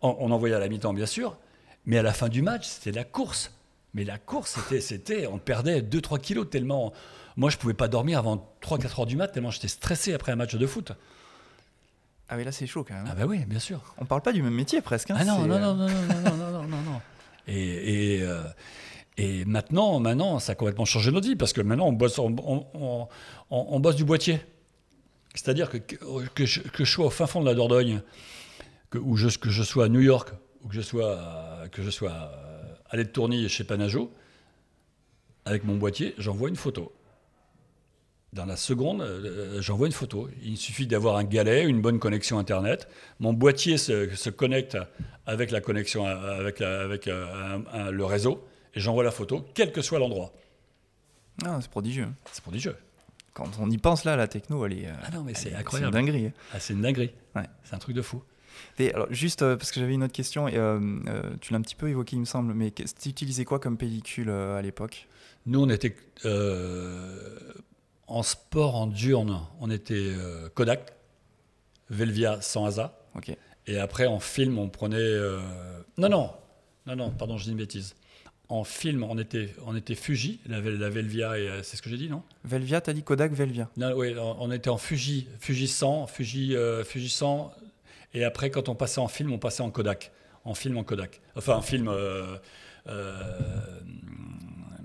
On, 0.02 0.14
on 0.18 0.30
envoyait 0.30 0.54
à 0.54 0.58
la 0.58 0.68
mi-temps, 0.68 0.92
bien 0.92 1.06
sûr. 1.06 1.38
Mais 1.86 1.96
à 1.96 2.02
la 2.02 2.12
fin 2.12 2.28
du 2.28 2.42
match, 2.42 2.66
c'était 2.66 2.92
la 2.92 3.04
course. 3.04 3.50
Mais 3.94 4.04
la 4.04 4.18
course, 4.18 4.58
c'était, 4.58 4.80
c'était, 4.82 5.26
on 5.26 5.38
perdait 5.38 5.80
2-3 5.80 6.20
kilos 6.20 6.50
tellement. 6.50 6.92
Moi, 7.36 7.48
je 7.48 7.56
pouvais 7.56 7.74
pas 7.74 7.88
dormir 7.88 8.18
avant 8.18 8.54
3-4 8.62 9.00
heures 9.00 9.06
du 9.06 9.16
mat 9.16 9.28
tellement 9.28 9.50
j'étais 9.50 9.68
stressé 9.68 10.12
après 10.12 10.32
un 10.32 10.36
match 10.36 10.54
de 10.54 10.66
foot. 10.66 10.92
Ah 12.28 12.36
oui, 12.36 12.44
là, 12.44 12.52
c'est 12.52 12.66
chaud 12.66 12.84
quand 12.86 12.94
même. 12.94 13.04
Ah 13.10 13.14
bah 13.14 13.26
oui, 13.26 13.44
bien 13.46 13.58
sûr. 13.58 13.94
On 13.98 14.04
parle 14.06 14.22
pas 14.22 14.32
du 14.32 14.42
même 14.42 14.54
métier 14.54 14.80
presque. 14.80 15.10
hein, 15.10 15.16
Ah 15.18 15.24
non, 15.24 15.42
c'est, 15.42 15.48
non, 15.48 15.54
euh, 15.56 15.60
non, 15.60 15.74
non, 15.74 15.88
non, 15.88 15.90
non, 16.22 16.36
non, 16.36 16.50
non, 16.52 16.62
non, 16.68 16.82
non. 16.82 17.00
Et, 17.46 18.14
et, 18.16 18.22
euh, 18.22 18.42
et 19.18 19.44
maintenant, 19.44 20.00
maintenant, 20.00 20.38
ça 20.38 20.52
a 20.52 20.54
complètement 20.54 20.86
changé 20.86 21.10
notre 21.10 21.28
vie 21.28 21.36
parce 21.36 21.52
que 21.52 21.60
maintenant, 21.60 21.88
on 21.88 21.92
bosse, 21.92 22.18
on, 22.18 22.34
on- 22.74 23.08
on- 23.50 23.80
bosse 23.80 23.96
du 23.96 24.04
boîtier. 24.04 24.40
C'est-à-dire 25.34 25.68
que, 25.68 25.76
que, 25.76 26.46
je, 26.46 26.60
que 26.62 26.84
je 26.86 26.90
sois 26.90 27.04
au 27.06 27.10
fin 27.10 27.26
fond 27.26 27.40
de 27.42 27.46
la 27.46 27.54
Dordogne, 27.54 28.00
que, 28.88 28.96
ou 28.96 29.16
je, 29.16 29.28
que 29.36 29.50
je 29.50 29.62
sois 29.62 29.84
à 29.84 29.88
New 29.90 30.00
York, 30.00 30.30
ou 30.62 30.68
que 30.68 30.74
je 30.74 30.80
sois, 30.80 31.18
à- 31.20 31.68
que 31.70 31.82
je 31.82 31.90
sois 31.90 32.12
à 32.88 32.96
l'Aide 32.96 33.12
Tourny 33.12 33.46
chez 33.50 33.64
Panajo, 33.64 34.10
avec 35.44 35.64
mon 35.64 35.76
boîtier, 35.76 36.14
j'envoie 36.16 36.48
une 36.48 36.56
photo. 36.56 36.90
Dans 38.34 38.46
la 38.46 38.56
seconde, 38.56 39.00
euh, 39.02 39.62
j'envoie 39.62 39.86
une 39.86 39.92
photo. 39.92 40.28
Il 40.42 40.56
suffit 40.56 40.88
d'avoir 40.88 41.16
un 41.16 41.24
galet, 41.24 41.64
une 41.64 41.80
bonne 41.80 42.00
connexion 42.00 42.38
Internet. 42.40 42.88
Mon 43.20 43.32
boîtier 43.32 43.78
se, 43.78 44.12
se 44.14 44.28
connecte 44.28 44.76
avec 45.24 45.52
la 45.52 45.60
connexion, 45.60 46.04
avec, 46.04 46.58
la- 46.58 46.80
avec 46.80 47.06
euh, 47.06 47.26
un- 47.72 47.78
un- 47.86 47.90
le 47.92 48.04
réseau, 48.04 48.44
et 48.74 48.80
j'envoie 48.80 49.04
la 49.04 49.12
photo, 49.12 49.46
quel 49.54 49.70
que 49.70 49.82
soit 49.82 50.00
l'endroit. 50.00 50.32
Ah, 51.44 51.58
c'est 51.60 51.70
prodigieux. 51.70 52.08
C'est 52.32 52.58
jeux. 52.58 52.76
quand 53.34 53.48
on 53.60 53.70
y 53.70 53.78
pense 53.78 54.04
là, 54.04 54.16
la 54.16 54.26
techno, 54.28 54.66
elle 54.66 54.72
est. 54.74 54.88
Ah 55.04 55.10
non, 55.14 55.22
mais 55.22 55.34
c'est 55.34 55.50
est- 55.50 55.54
incroyable. 55.54 55.92
C'est 55.94 56.00
une 56.00 56.06
dinguerie. 56.06 56.32
Ah, 56.52 56.60
c'est 56.60 56.72
une 56.74 56.82
dinguerie. 56.82 57.12
Ouais. 57.36 57.42
C'est 57.62 57.74
un 57.74 57.78
truc 57.78 57.94
de 57.94 58.02
fou. 58.02 58.22
Et 58.80 58.92
alors, 58.94 59.06
juste 59.10 59.42
euh, 59.42 59.56
parce 59.56 59.70
que 59.70 59.78
j'avais 59.80 59.94
une 59.94 60.02
autre 60.04 60.12
question, 60.12 60.46
et, 60.48 60.56
euh, 60.56 60.78
euh, 61.08 61.22
tu 61.40 61.52
l'as 61.52 61.58
un 61.58 61.62
petit 61.62 61.74
peu 61.76 61.88
évoqué, 61.88 62.16
il 62.16 62.20
me 62.20 62.24
semble, 62.24 62.52
mais 62.54 62.72
tu 62.72 62.84
utilisais 63.08 63.44
quoi 63.44 63.58
comme 63.60 63.76
pellicule 63.76 64.28
euh, 64.28 64.56
à 64.58 64.62
l'époque? 64.62 65.06
Nous, 65.46 65.60
on 65.60 65.68
était 65.68 65.94
euh, 66.24 67.28
en 68.06 68.22
sport, 68.22 68.74
en 68.76 68.86
diurne, 68.86 69.40
on 69.60 69.70
était 69.70 69.94
euh, 69.94 70.48
Kodak, 70.54 70.92
Velvia 71.90 72.40
sans 72.40 72.66
ASA. 72.66 72.98
Ok. 73.16 73.36
Et 73.66 73.78
après, 73.78 74.06
en 74.06 74.20
film, 74.20 74.58
on 74.58 74.68
prenait. 74.68 74.96
euh, 74.98 75.40
Non, 75.98 76.08
non, 76.08 76.30
non, 76.86 76.96
non, 76.96 77.10
pardon, 77.10 77.38
je 77.38 77.44
dis 77.44 77.50
une 77.50 77.56
bêtise. 77.56 77.94
En 78.50 78.62
film, 78.62 79.02
on 79.04 79.16
était, 79.18 79.54
on 79.66 79.74
était 79.74 79.94
Fuji, 79.94 80.38
la, 80.46 80.60
Vel- 80.60 80.78
la 80.78 80.90
Velvia, 80.90 81.38
et 81.38 81.48
euh, 81.48 81.62
c'est 81.62 81.78
ce 81.78 81.82
que 81.82 81.88
j'ai 81.88 81.96
dit, 81.96 82.10
non? 82.10 82.22
Velvia, 82.44 82.80
t'as 82.82 82.92
dit 82.92 83.02
Kodak 83.02 83.32
Velvia. 83.32 83.70
Non, 83.78 83.92
oui, 83.96 84.14
on 84.18 84.50
était 84.50 84.68
en 84.68 84.76
Fuji, 84.76 85.28
Fuji 85.40 85.66
100, 85.66 86.06
Fuji, 86.08 86.54
euh, 86.54 86.84
Fuji 86.84 87.08
100. 87.08 87.52
Et 88.12 88.22
après, 88.22 88.50
quand 88.50 88.68
on 88.68 88.74
passait 88.74 89.00
en 89.00 89.08
film, 89.08 89.32
on 89.32 89.38
passait 89.38 89.62
en 89.62 89.70
Kodak. 89.70 90.12
En 90.44 90.52
film, 90.54 90.76
en 90.76 90.84
Kodak. 90.84 91.22
Enfin, 91.36 91.56
en 91.56 91.62
film. 91.62 91.88
euh, 91.88 92.36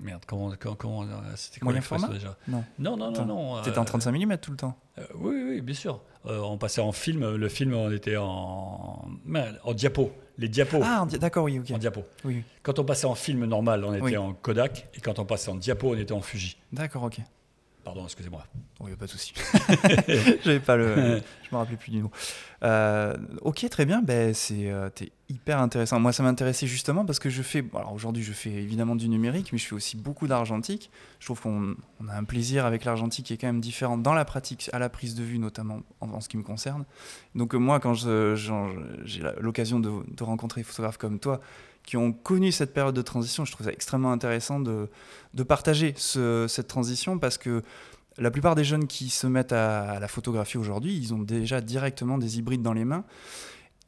merde, 0.02 0.22
comment. 0.26 0.52
comment, 0.58 0.74
comment- 0.76 1.06
C'était 1.36 1.60
quoi 1.60 1.80
format 1.80 2.08
déjà 2.08 2.36
Non. 2.48 2.64
Non, 2.78 2.96
non, 2.96 3.06
non, 3.06 3.12
Attends, 3.14 3.26
non. 3.26 3.62
T'étais 3.62 3.78
euh, 3.78 3.82
en 3.82 3.84
35 3.84 4.12
mm 4.12 4.36
tout 4.38 4.50
le 4.50 4.56
temps. 4.56 4.76
euh, 4.98 5.02
oui, 5.14 5.42
oui, 5.48 5.60
bien 5.60 5.74
sûr. 5.74 6.00
Euh, 6.26 6.38
on 6.40 6.58
passait 6.58 6.80
en 6.80 6.92
film. 6.92 7.34
Le 7.36 7.48
film, 7.48 7.72
on 7.74 7.90
était 7.90 8.16
en. 8.16 9.08
En 9.64 9.74
diapo. 9.74 10.12
Les 10.38 10.48
diapos. 10.48 10.80
Ah, 10.82 11.04
di- 11.08 11.18
d'accord, 11.18 11.44
oui, 11.44 11.58
ok. 11.58 11.70
En 11.72 11.78
diapo. 11.78 12.00
Oui, 12.24 12.36
oui. 12.36 12.42
Quand 12.62 12.78
on 12.78 12.84
passait 12.84 13.06
en 13.06 13.14
film 13.14 13.44
normal, 13.44 13.84
on 13.84 13.92
était 13.94 14.02
Oui. 14.02 14.16
en 14.16 14.32
Kodak. 14.32 14.88
Et 14.94 15.00
quand 15.00 15.18
on 15.18 15.24
passait 15.26 15.50
en 15.50 15.54
diapo, 15.54 15.90
on 15.90 15.96
était 15.98 16.12
en 16.12 16.20
Fuji. 16.22 16.56
D'accord, 16.72 17.02
ok. 17.04 17.18
Pardon, 17.90 18.04
excusez-moi. 18.04 18.44
Oui, 18.78 18.94
pas 18.94 19.06
de 19.06 19.10
souci. 19.10 19.34
J'avais 20.44 20.60
pas 20.60 20.76
le. 20.76 21.20
Je 21.42 21.48
me 21.50 21.56
rappelais 21.56 21.76
plus 21.76 21.90
du 21.90 21.98
nom. 21.98 22.10
Euh, 22.62 23.16
ok, 23.40 23.68
très 23.68 23.84
bien. 23.84 24.00
Ben, 24.00 24.32
c'est 24.32 24.70
euh, 24.70 24.90
hyper 25.28 25.58
intéressant. 25.58 25.98
Moi, 25.98 26.12
ça 26.12 26.22
m'intéressait 26.22 26.68
justement 26.68 27.04
parce 27.04 27.18
que 27.18 27.30
je 27.30 27.42
fais. 27.42 27.64
Alors 27.74 27.92
aujourd'hui, 27.92 28.22
je 28.22 28.32
fais 28.32 28.52
évidemment 28.52 28.94
du 28.94 29.08
numérique, 29.08 29.50
mais 29.50 29.58
je 29.58 29.66
fais 29.66 29.74
aussi 29.74 29.96
beaucoup 29.96 30.28
d'argentique. 30.28 30.88
Je 31.18 31.26
trouve 31.26 31.40
qu'on 31.40 31.74
on 32.00 32.06
a 32.06 32.14
un 32.14 32.22
plaisir 32.22 32.64
avec 32.64 32.84
l'argentique 32.84 33.26
qui 33.26 33.32
est 33.32 33.38
quand 33.38 33.48
même 33.48 33.60
différent 33.60 33.98
dans 33.98 34.14
la 34.14 34.24
pratique, 34.24 34.70
à 34.72 34.78
la 34.78 34.88
prise 34.88 35.16
de 35.16 35.24
vue 35.24 35.40
notamment 35.40 35.80
en, 36.00 36.10
en 36.10 36.20
ce 36.20 36.28
qui 36.28 36.36
me 36.36 36.44
concerne. 36.44 36.84
Donc 37.34 37.56
euh, 37.56 37.58
moi, 37.58 37.80
quand 37.80 37.94
j'ai 37.94 39.22
l'occasion 39.40 39.80
de, 39.80 39.90
de 40.06 40.22
rencontrer 40.22 40.60
des 40.60 40.64
photographes 40.64 40.98
comme 40.98 41.18
toi 41.18 41.40
qui 41.90 41.96
ont 41.96 42.12
connu 42.12 42.52
cette 42.52 42.72
période 42.72 42.94
de 42.94 43.02
transition, 43.02 43.44
je 43.44 43.50
trouve 43.50 43.66
ça 43.66 43.72
extrêmement 43.72 44.12
intéressant 44.12 44.60
de, 44.60 44.88
de 45.34 45.42
partager 45.42 45.92
ce- 45.96 46.46
cette 46.48 46.68
transition 46.68 47.18
parce 47.18 47.36
que 47.36 47.64
la 48.16 48.30
plupart 48.30 48.54
des 48.54 48.62
jeunes 48.62 48.86
qui 48.86 49.08
se 49.10 49.26
mettent 49.26 49.50
à, 49.52 49.90
à 49.94 49.98
la 49.98 50.06
photographie 50.06 50.56
aujourd'hui, 50.56 50.96
ils 50.96 51.12
ont 51.14 51.18
déjà 51.18 51.60
directement 51.60 52.16
des 52.16 52.38
hybrides 52.38 52.62
dans 52.62 52.74
les 52.74 52.84
mains. 52.84 53.04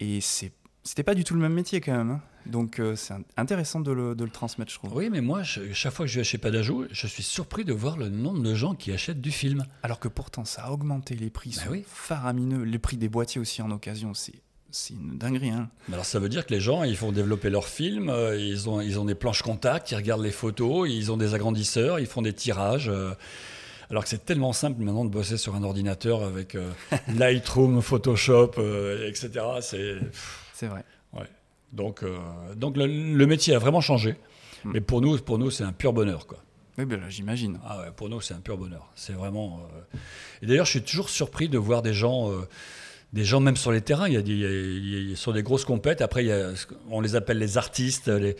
Et 0.00 0.20
c'est, 0.20 0.50
c'était 0.82 1.04
pas 1.04 1.14
du 1.14 1.22
tout 1.22 1.34
le 1.34 1.40
même 1.40 1.52
métier 1.52 1.80
quand 1.80 1.96
même. 1.96 2.10
hein. 2.10 2.20
Donc 2.44 2.80
euh, 2.80 2.96
c'est 2.96 3.14
intéressant 3.36 3.78
de 3.78 3.92
le, 3.92 4.16
de 4.16 4.24
le 4.24 4.30
transmettre, 4.30 4.72
je 4.72 4.78
trouve. 4.78 4.92
Oui, 4.96 5.08
mais 5.08 5.20
moi, 5.20 5.44
je- 5.44 5.72
chaque 5.72 5.92
fois 5.92 6.04
que 6.06 6.10
je 6.10 6.18
vais 6.18 6.24
chez 6.24 6.38
Padajou, 6.38 6.86
je 6.90 7.06
suis 7.06 7.22
surpris 7.22 7.64
de 7.64 7.72
voir 7.72 7.96
le 7.96 8.08
nombre 8.08 8.42
de 8.42 8.52
gens 8.52 8.74
qui 8.74 8.90
achètent 8.90 9.20
du 9.20 9.30
film. 9.30 9.64
Alors 9.84 10.00
que 10.00 10.08
pourtant, 10.08 10.44
ça 10.44 10.64
a 10.64 10.70
augmenté 10.72 11.14
les 11.14 11.30
prix, 11.30 11.52
Bah 11.56 11.62
sont 11.66 11.70
oui. 11.70 11.84
faramineux. 11.86 12.64
Les 12.64 12.80
prix 12.80 12.96
des 12.96 13.08
boîtiers 13.08 13.40
aussi 13.40 13.62
en 13.62 13.70
occasion, 13.70 14.12
c'est, 14.12 14.34
c'est 14.72 14.94
une 14.94 15.16
dinguerie. 15.18 15.50
Hein. 15.50 15.68
Alors 15.92 16.04
ça 16.04 16.18
veut 16.18 16.28
dire 16.28 16.44
que 16.46 16.52
les 16.52 16.60
gens, 16.60 16.82
ils 16.82 16.96
font 16.96 17.12
développer 17.12 17.50
leurs 17.50 17.68
films, 17.68 18.08
euh, 18.10 18.36
ils 18.36 18.68
ont, 18.68 18.80
ils 18.80 18.98
ont 18.98 19.04
des 19.04 19.14
planches 19.14 19.42
contact, 19.42 19.90
ils 19.92 19.96
regardent 19.96 20.22
les 20.22 20.30
photos, 20.32 20.88
ils 20.90 21.12
ont 21.12 21.16
des 21.16 21.34
agrandisseurs, 21.34 22.00
ils 22.00 22.06
font 22.06 22.22
des 22.22 22.32
tirages. 22.32 22.88
euh, 22.88 23.12
alors 23.90 24.02
que 24.04 24.08
c'est 24.08 24.24
tellement 24.24 24.52
simple 24.54 24.80
maintenant 24.82 25.04
de 25.04 25.10
bosser 25.10 25.36
sur 25.36 25.54
un 25.54 25.62
ordinateur 25.62 26.22
avec 26.24 26.54
euh, 26.54 26.70
Lightroom, 27.14 27.82
Photoshop, 27.82 28.52
etc. 29.06 29.30
C'est 29.60 29.98
C'est 30.54 30.66
vrai. 30.68 30.82
donc 31.72 32.02
euh, 32.02 32.16
donc 32.56 32.76
le, 32.76 32.86
le 32.86 33.26
métier 33.26 33.54
a 33.54 33.58
vraiment 33.58 33.82
changé. 33.82 34.16
Hmm. 34.64 34.70
Mais 34.74 34.80
pour 34.80 35.00
nous, 35.02 35.18
pour 35.18 35.38
nous, 35.38 35.50
c'est 35.50 35.64
un 35.64 35.72
pur 35.72 35.92
bonheur, 35.92 36.26
quoi. 36.26 36.38
Oui, 36.78 36.86
ben 36.86 36.98
là, 37.00 37.10
j'imagine. 37.10 37.58
Ah 37.66 37.80
ouais, 37.80 37.90
pour 37.94 38.08
nous, 38.08 38.20
c'est 38.22 38.32
un 38.32 38.40
pur 38.40 38.56
bonheur. 38.56 38.90
C'est 38.94 39.12
vraiment. 39.12 39.60
Et 40.40 40.46
d'ailleurs, 40.46 40.64
je 40.64 40.70
suis 40.70 40.82
toujours 40.82 41.10
surpris 41.10 41.50
de 41.50 41.58
voir 41.58 41.82
des 41.82 41.92
gens, 41.92 42.30
des 43.12 43.24
gens 43.24 43.40
même 43.40 43.56
sur 43.56 43.72
les 43.72 43.80
terrains. 43.80 44.08
Il 44.08 44.14
y 44.14 44.16
a 44.16 44.22
des, 44.22 44.32
il 44.32 45.10
y 45.10 45.12
a- 45.12 45.16
sur 45.16 45.32
des 45.32 45.42
grosses 45.42 45.64
compètes. 45.64 46.00
Après, 46.00 46.24
il 46.24 46.28
y 46.28 46.32
a, 46.32 46.54
ce 46.56 46.66
qu'on- 46.66 46.76
on 46.90 47.00
les 47.00 47.14
appelle 47.16 47.38
les 47.38 47.58
artistes. 47.58 48.08
les- 48.08 48.36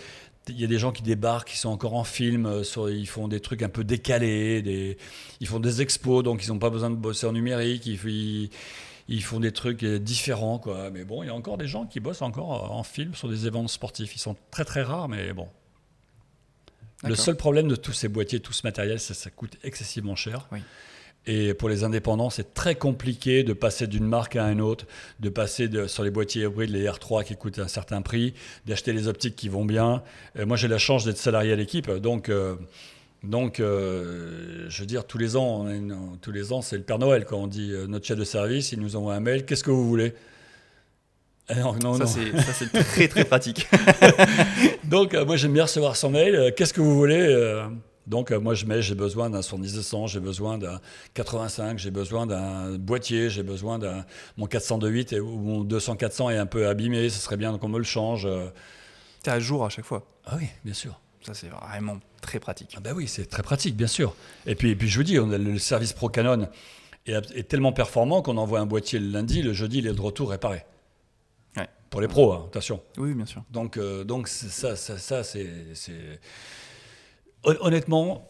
il 0.48 0.60
y 0.60 0.64
a 0.64 0.66
des 0.66 0.78
gens 0.78 0.90
qui 0.90 1.02
débarquent, 1.02 1.48
qui 1.50 1.56
sont 1.58 1.68
encore 1.68 1.94
en 1.94 2.04
film. 2.04 2.46
euh, 2.46 2.64
sur- 2.64 2.90
ils 2.90 3.06
font 3.06 3.28
des 3.28 3.38
trucs 3.40 3.62
un 3.62 3.68
peu 3.68 3.84
décalés. 3.84 4.60
Des, 4.62 4.96
ils 5.40 5.46
font 5.46 5.60
des 5.60 5.82
expos, 5.82 6.24
donc 6.24 6.44
ils 6.44 6.48
n'ont 6.48 6.58
pas 6.58 6.70
besoin 6.70 6.90
de 6.90 6.96
bosser 6.96 7.26
en 7.26 7.32
numérique. 7.32 7.86
Ils, 7.86 8.00
ils- 8.08 8.50
ils 9.08 9.22
font 9.22 9.40
des 9.40 9.52
trucs 9.52 9.82
euh, 9.84 9.98
différents, 9.98 10.58
quoi. 10.58 10.90
Mais 10.90 11.04
bon, 11.04 11.22
il 11.22 11.26
y 11.26 11.28
a 11.30 11.34
encore 11.34 11.58
des 11.58 11.66
gens 11.68 11.86
qui 11.86 12.00
bossent 12.00 12.22
encore 12.22 12.72
en 12.72 12.82
film 12.82 13.14
sur 13.14 13.28
des 13.28 13.46
événements 13.46 13.68
sportifs. 13.68 14.16
Ils 14.16 14.20
sont 14.20 14.36
très 14.50 14.64
très 14.64 14.82
rares, 14.82 15.08
mais 15.08 15.32
bon. 15.32 15.48
Le 17.04 17.14
seul 17.16 17.36
problème 17.36 17.66
de 17.68 17.74
tous 17.76 17.92
ces 17.92 18.06
boîtiers, 18.08 18.38
tout 18.40 18.52
ce 18.52 18.64
matériel, 18.64 19.00
c'est 19.00 19.12
que 19.14 19.18
ça 19.18 19.30
coûte 19.30 19.56
excessivement 19.64 20.14
cher. 20.16 20.46
Oui. 20.52 20.60
Et 21.26 21.54
pour 21.54 21.68
les 21.68 21.84
indépendants, 21.84 22.30
c'est 22.30 22.52
très 22.52 22.74
compliqué 22.74 23.44
de 23.44 23.52
passer 23.52 23.86
d'une 23.86 24.06
marque 24.06 24.34
à 24.34 24.50
une 24.50 24.60
autre, 24.60 24.86
de 25.20 25.28
passer 25.28 25.68
de- 25.68 25.86
sur 25.86 26.02
les 26.02 26.10
boîtiers 26.10 26.42
hybrides, 26.44 26.70
les 26.70 26.84
R3 26.88 27.22
qui 27.24 27.36
coûtent 27.36 27.60
un 27.60 27.68
certain 27.68 28.02
prix, 28.02 28.34
d'acheter 28.66 28.92
les 28.92 29.06
optiques 29.06 29.36
qui 29.36 29.48
vont 29.48 29.64
bien. 29.64 30.02
Et 30.36 30.44
moi, 30.44 30.56
j'ai 30.56 30.66
la 30.66 30.78
chance 30.78 31.04
d'être 31.04 31.18
salarié 31.18 31.52
à 31.52 31.56
l'équipe, 31.56 31.88
donc, 31.90 32.28
euh, 32.28 32.56
donc 33.22 33.60
euh, 33.60 34.66
je 34.68 34.80
veux 34.80 34.86
dire, 34.86 35.04
tous 35.06 35.16
les 35.18 35.36
ans, 35.36 35.60
on 35.62 35.66
a 35.68 35.74
une- 35.74 35.96
tous 36.20 36.32
les 36.32 36.52
ans, 36.52 36.60
c'est 36.60 36.76
le 36.76 36.82
Père 36.82 36.98
Noël 36.98 37.24
quand 37.24 37.36
on 37.38 37.46
dit 37.46 37.70
euh, 37.72 37.86
notre 37.86 38.04
chef 38.04 38.18
de 38.18 38.24
service, 38.24 38.72
il 38.72 38.80
nous 38.80 38.96
envoie 38.96 39.14
un 39.14 39.20
mail, 39.20 39.44
qu'est-ce 39.46 39.62
que 39.62 39.70
vous 39.70 39.86
voulez? 39.88 40.14
Eh 41.50 41.54
non, 41.60 41.74
non, 41.74 41.94
ça, 41.98 42.06
c'est, 42.06 42.72
très 42.72 43.06
très 43.08 43.24
pratique. 43.24 43.68
Donc, 44.84 45.12
euh, 45.14 45.24
moi, 45.24 45.36
j'aime 45.36 45.52
bien 45.52 45.64
recevoir 45.64 45.96
son 45.96 46.10
mail. 46.10 46.52
Qu'est-ce 46.56 46.72
que 46.72 46.80
vous 46.80 46.96
voulez 46.96 47.18
Donc, 48.06 48.30
euh, 48.32 48.40
moi, 48.40 48.54
je 48.54 48.66
mets 48.66 48.82
j'ai 48.82 48.94
besoin 48.94 49.30
d'un 49.30 49.40
70-200, 49.42 50.08
j'ai 50.08 50.20
besoin 50.20 50.58
d'un 50.58 50.80
85, 51.14 51.78
j'ai 51.78 51.90
besoin 51.90 52.26
d'un 52.26 52.76
boîtier, 52.76 53.30
j'ai 53.30 53.42
besoin 53.42 53.78
d'un. 53.78 54.04
Mon 54.36 54.46
402.8 54.46 55.12
et- 55.14 55.20
ou 55.20 55.38
mon 55.38 55.64
200-400 55.64 56.30
est 56.30 56.36
un 56.38 56.46
peu 56.46 56.66
abîmé, 56.68 57.08
ce 57.10 57.20
serait 57.20 57.36
bien 57.36 57.56
qu'on 57.58 57.68
me 57.68 57.78
le 57.78 57.84
change. 57.84 58.26
euh. 58.26 58.48
T'es 59.22 59.30
à 59.30 59.38
jour 59.40 59.64
à 59.64 59.68
chaque 59.68 59.84
fois. 59.84 60.04
Ah 60.26 60.34
oui, 60.38 60.46
bien 60.64 60.74
sûr. 60.74 60.98
Ça, 61.22 61.34
c'est 61.34 61.46
vraiment 61.48 61.98
très 62.20 62.40
pratique. 62.40 62.74
Ah 62.76 62.80
bah 62.80 62.90
oui, 62.94 63.06
c'est 63.06 63.26
très 63.26 63.44
pratique, 63.44 63.76
bien 63.76 63.86
sûr. 63.86 64.16
Et 64.46 64.56
puis, 64.56 64.70
et 64.70 64.76
puis 64.76 64.88
je 64.88 64.96
vous 64.98 65.04
dis, 65.04 65.20
on 65.20 65.30
a 65.30 65.38
le 65.38 65.56
service 65.58 65.92
Pro 65.92 66.08
Canon 66.08 66.48
est, 67.06 67.12
est 67.36 67.44
tellement 67.48 67.72
performant 67.72 68.22
qu'on 68.22 68.36
envoie 68.36 68.58
un 68.58 68.66
boîtier 68.66 68.98
le 68.98 69.06
lundi, 69.08 69.42
le 69.42 69.52
jeudi, 69.52 69.78
il 69.78 69.86
est 69.86 69.92
de 69.92 70.00
retour 70.00 70.30
réparé. 70.30 70.64
Ouais. 71.56 71.68
Pour 71.90 72.00
les 72.00 72.08
pros, 72.08 72.32
hein, 72.32 72.44
attention. 72.48 72.80
Oui, 72.98 73.14
bien 73.14 73.26
sûr. 73.26 73.44
Donc, 73.50 73.76
euh, 73.76 74.02
donc 74.02 74.26
ça, 74.26 74.74
ça, 74.74 74.98
ça 74.98 75.22
c'est, 75.22 75.46
Honnêtement, 77.44 78.28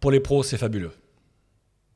pour 0.00 0.10
les 0.10 0.20
pros, 0.20 0.42
c'est 0.42 0.58
fabuleux. 0.58 0.92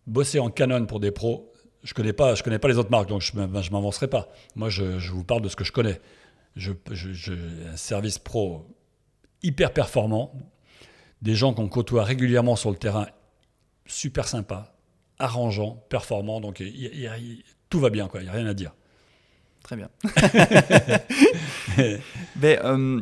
Bosser 0.06 0.38
en 0.38 0.50
Canon 0.50 0.86
pour 0.86 1.00
des 1.00 1.10
pros, 1.10 1.52
je 1.82 1.94
connais 1.94 2.12
pas, 2.12 2.34
je 2.34 2.42
connais 2.42 2.58
pas 2.58 2.68
les 2.68 2.78
autres 2.78 2.90
marques, 2.90 3.08
donc 3.08 3.22
je 3.22 3.36
ne 3.36 3.46
m'avancerai 3.46 4.08
pas. 4.08 4.28
Moi, 4.54 4.68
je, 4.68 4.98
je 4.98 5.12
vous 5.12 5.24
parle 5.24 5.42
de 5.42 5.48
ce 5.48 5.56
que 5.56 5.64
je 5.64 5.72
connais. 5.72 6.00
Je, 6.54 6.72
je- 6.90 7.12
je- 7.12 7.68
un 7.72 7.76
service 7.76 8.18
pro 8.18 8.66
hyper 9.42 9.72
performant, 9.72 10.32
des 11.22 11.34
gens 11.34 11.52
qu'on 11.54 11.68
côtoie 11.68 12.04
régulièrement 12.04 12.56
sur 12.56 12.70
le 12.70 12.76
terrain, 12.76 13.06
super 13.86 14.28
sympa, 14.28 14.74
arrangeant, 15.18 15.82
performant, 15.88 16.40
donc 16.40 16.60
il 16.60 16.68
il 16.68 17.10
il- 17.20 17.42
tout 17.68 17.80
va 17.80 17.90
bien, 17.90 18.08
quoi. 18.08 18.20
Il 18.20 18.24
n'y 18.24 18.30
a 18.30 18.32
rien 18.32 18.46
à 18.46 18.54
dire. 18.54 18.74
Très 19.62 19.76
bien. 19.76 19.88
Mais 22.36 22.58
euh, 22.64 23.00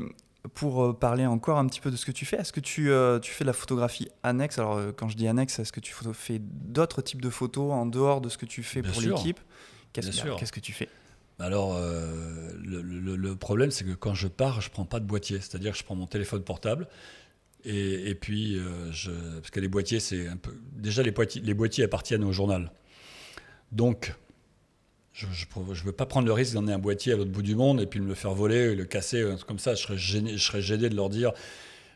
pour 0.52 0.84
euh, 0.84 0.92
parler 0.92 1.24
encore 1.26 1.58
un 1.58 1.66
petit 1.66 1.80
peu 1.80 1.90
de 1.90 1.96
ce 1.96 2.04
que 2.04 2.12
tu 2.12 2.26
fais, 2.26 2.36
est-ce 2.36 2.52
que 2.52 2.60
tu, 2.60 2.90
euh, 2.90 3.18
tu 3.18 3.32
fais 3.32 3.44
de 3.44 3.46
la 3.48 3.52
photographie 3.54 4.08
annexe? 4.22 4.58
Alors, 4.58 4.76
euh, 4.76 4.92
quand 4.92 5.08
je 5.08 5.16
dis 5.16 5.26
annexe, 5.26 5.58
est-ce 5.58 5.72
que 5.72 5.80
tu 5.80 5.94
fais 6.12 6.38
d'autres 6.40 7.00
types 7.02 7.22
de 7.22 7.30
photos 7.30 7.72
en 7.72 7.86
dehors 7.86 8.20
de 8.20 8.28
ce 8.28 8.36
que 8.36 8.46
tu 8.46 8.62
fais 8.62 8.82
Bien 8.82 8.92
pour 8.92 9.00
l'équipe? 9.00 9.40
Qu'est-ce 9.92 10.10
Bien 10.10 10.22
que- 10.22 10.28
sûr. 10.28 10.36
qu'est-ce 10.36 10.52
que 10.52 10.60
tu 10.60 10.72
fais? 10.72 10.88
Alors, 11.38 11.74
euh, 11.76 12.52
le, 12.62 12.82
le- 12.82 13.16
le 13.16 13.36
problème, 13.36 13.70
c'est 13.70 13.84
que 13.84 13.94
quand 13.94 14.14
je 14.14 14.28
pars, 14.28 14.60
je 14.60 14.70
prends 14.70 14.84
pas 14.84 15.00
de 15.00 15.06
boîtier. 15.06 15.38
C'est-à-dire 15.40 15.72
que 15.72 15.78
je 15.78 15.84
prends 15.84 15.96
mon 15.96 16.06
téléphone 16.06 16.42
portable. 16.42 16.86
Et, 17.64 18.10
et 18.10 18.14
puis, 18.14 18.60
je, 18.92 19.10
parce 19.40 19.50
que 19.50 19.58
les 19.58 19.68
boîtiers, 19.68 19.98
c'est 19.98 20.28
un 20.28 20.36
peu. 20.36 20.54
Déjà, 20.72 21.02
les 21.02 21.10
boîtiers, 21.10 21.40
les 21.42 21.54
boîtiers 21.54 21.82
appartiennent 21.84 22.22
au 22.22 22.30
journal. 22.32 22.70
Donc, 23.72 24.14
je 25.14 25.26
ne 25.26 25.74
veux 25.86 25.92
pas 25.92 26.06
prendre 26.06 26.26
le 26.26 26.32
risque 26.32 26.54
d'emmener 26.54 26.72
un 26.72 26.78
boîtier 26.78 27.12
à 27.12 27.16
l'autre 27.16 27.30
bout 27.30 27.42
du 27.42 27.54
monde 27.54 27.80
et 27.80 27.86
puis 27.86 28.00
me 28.00 28.08
le 28.08 28.14
faire 28.14 28.34
voler, 28.34 28.74
le 28.74 28.84
casser, 28.84 29.22
un 29.22 29.36
truc 29.36 29.46
comme 29.46 29.58
ça. 29.60 29.74
Je 29.74 29.82
serais 29.82 29.96
gêné, 29.96 30.36
je 30.36 30.42
serais 30.44 30.60
gêné 30.60 30.88
de 30.88 30.96
leur 30.96 31.08
dire 31.08 31.32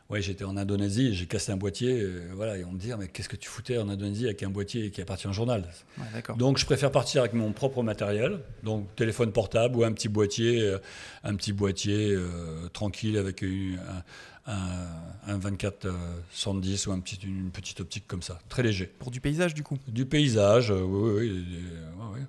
Ouais, 0.09 0.23
j'étais 0.23 0.45
en 0.45 0.57
Indonésie, 0.57 1.15
j'ai 1.15 1.27
cassé 1.27 1.53
un 1.53 1.57
boîtier. 1.59 2.01
euh, 2.01 2.31
voilà, 2.35 2.57
et 2.57 2.65
on 2.65 2.73
me 2.73 2.79
dit 2.79 2.91
Mais 2.99 3.09
qu'est-ce 3.09 3.29
que 3.29 3.37
tu 3.37 3.47
foutais 3.49 3.77
en 3.77 3.91
Indonésie 3.91 4.25
avec 4.25 4.43
un 4.43 4.49
boîtier 4.49 4.91
qui 4.91 5.03
appartient 5.03 5.27
au 5.29 5.35
journal? 5.35 5.69
Ouais, 5.99 6.05
D'accord. 6.15 6.37
donc 6.39 6.57
je 6.57 6.65
préfère 6.65 6.91
partir 6.91 7.21
avec 7.21 7.35
mon 7.35 7.53
propre 7.53 7.83
matériel, 7.83 8.39
donc 8.63 8.87
téléphone 8.97 9.33
portable 9.33 9.77
ou 9.77 9.85
un 9.85 9.93
petit 9.93 10.09
boîtier, 10.09 10.63
euh, 10.63 10.79
un 11.25 11.35
petit 11.35 11.53
boîtier 11.53 12.13
euh, 12.13 12.69
tranquille 12.73 13.19
avec 13.19 13.43
une- 13.43 13.79
un, 13.81 14.03
un, 14.49 15.39
24-70 15.39 16.89
ou 16.89 16.93
un 16.93 17.01
petit, 17.01 17.17
une 17.25 17.51
petite 17.51 17.81
optique 17.81 18.07
comme 18.07 18.23
ça, 18.23 18.41
très 18.49 18.63
léger. 18.63 18.87
Pour 18.87 19.11
du 19.11 19.21
paysage, 19.21 19.55
du 19.55 19.63
coup 19.63 19.79
Du 19.87 20.07
paysage, 20.07 20.71
oui, 20.71 21.45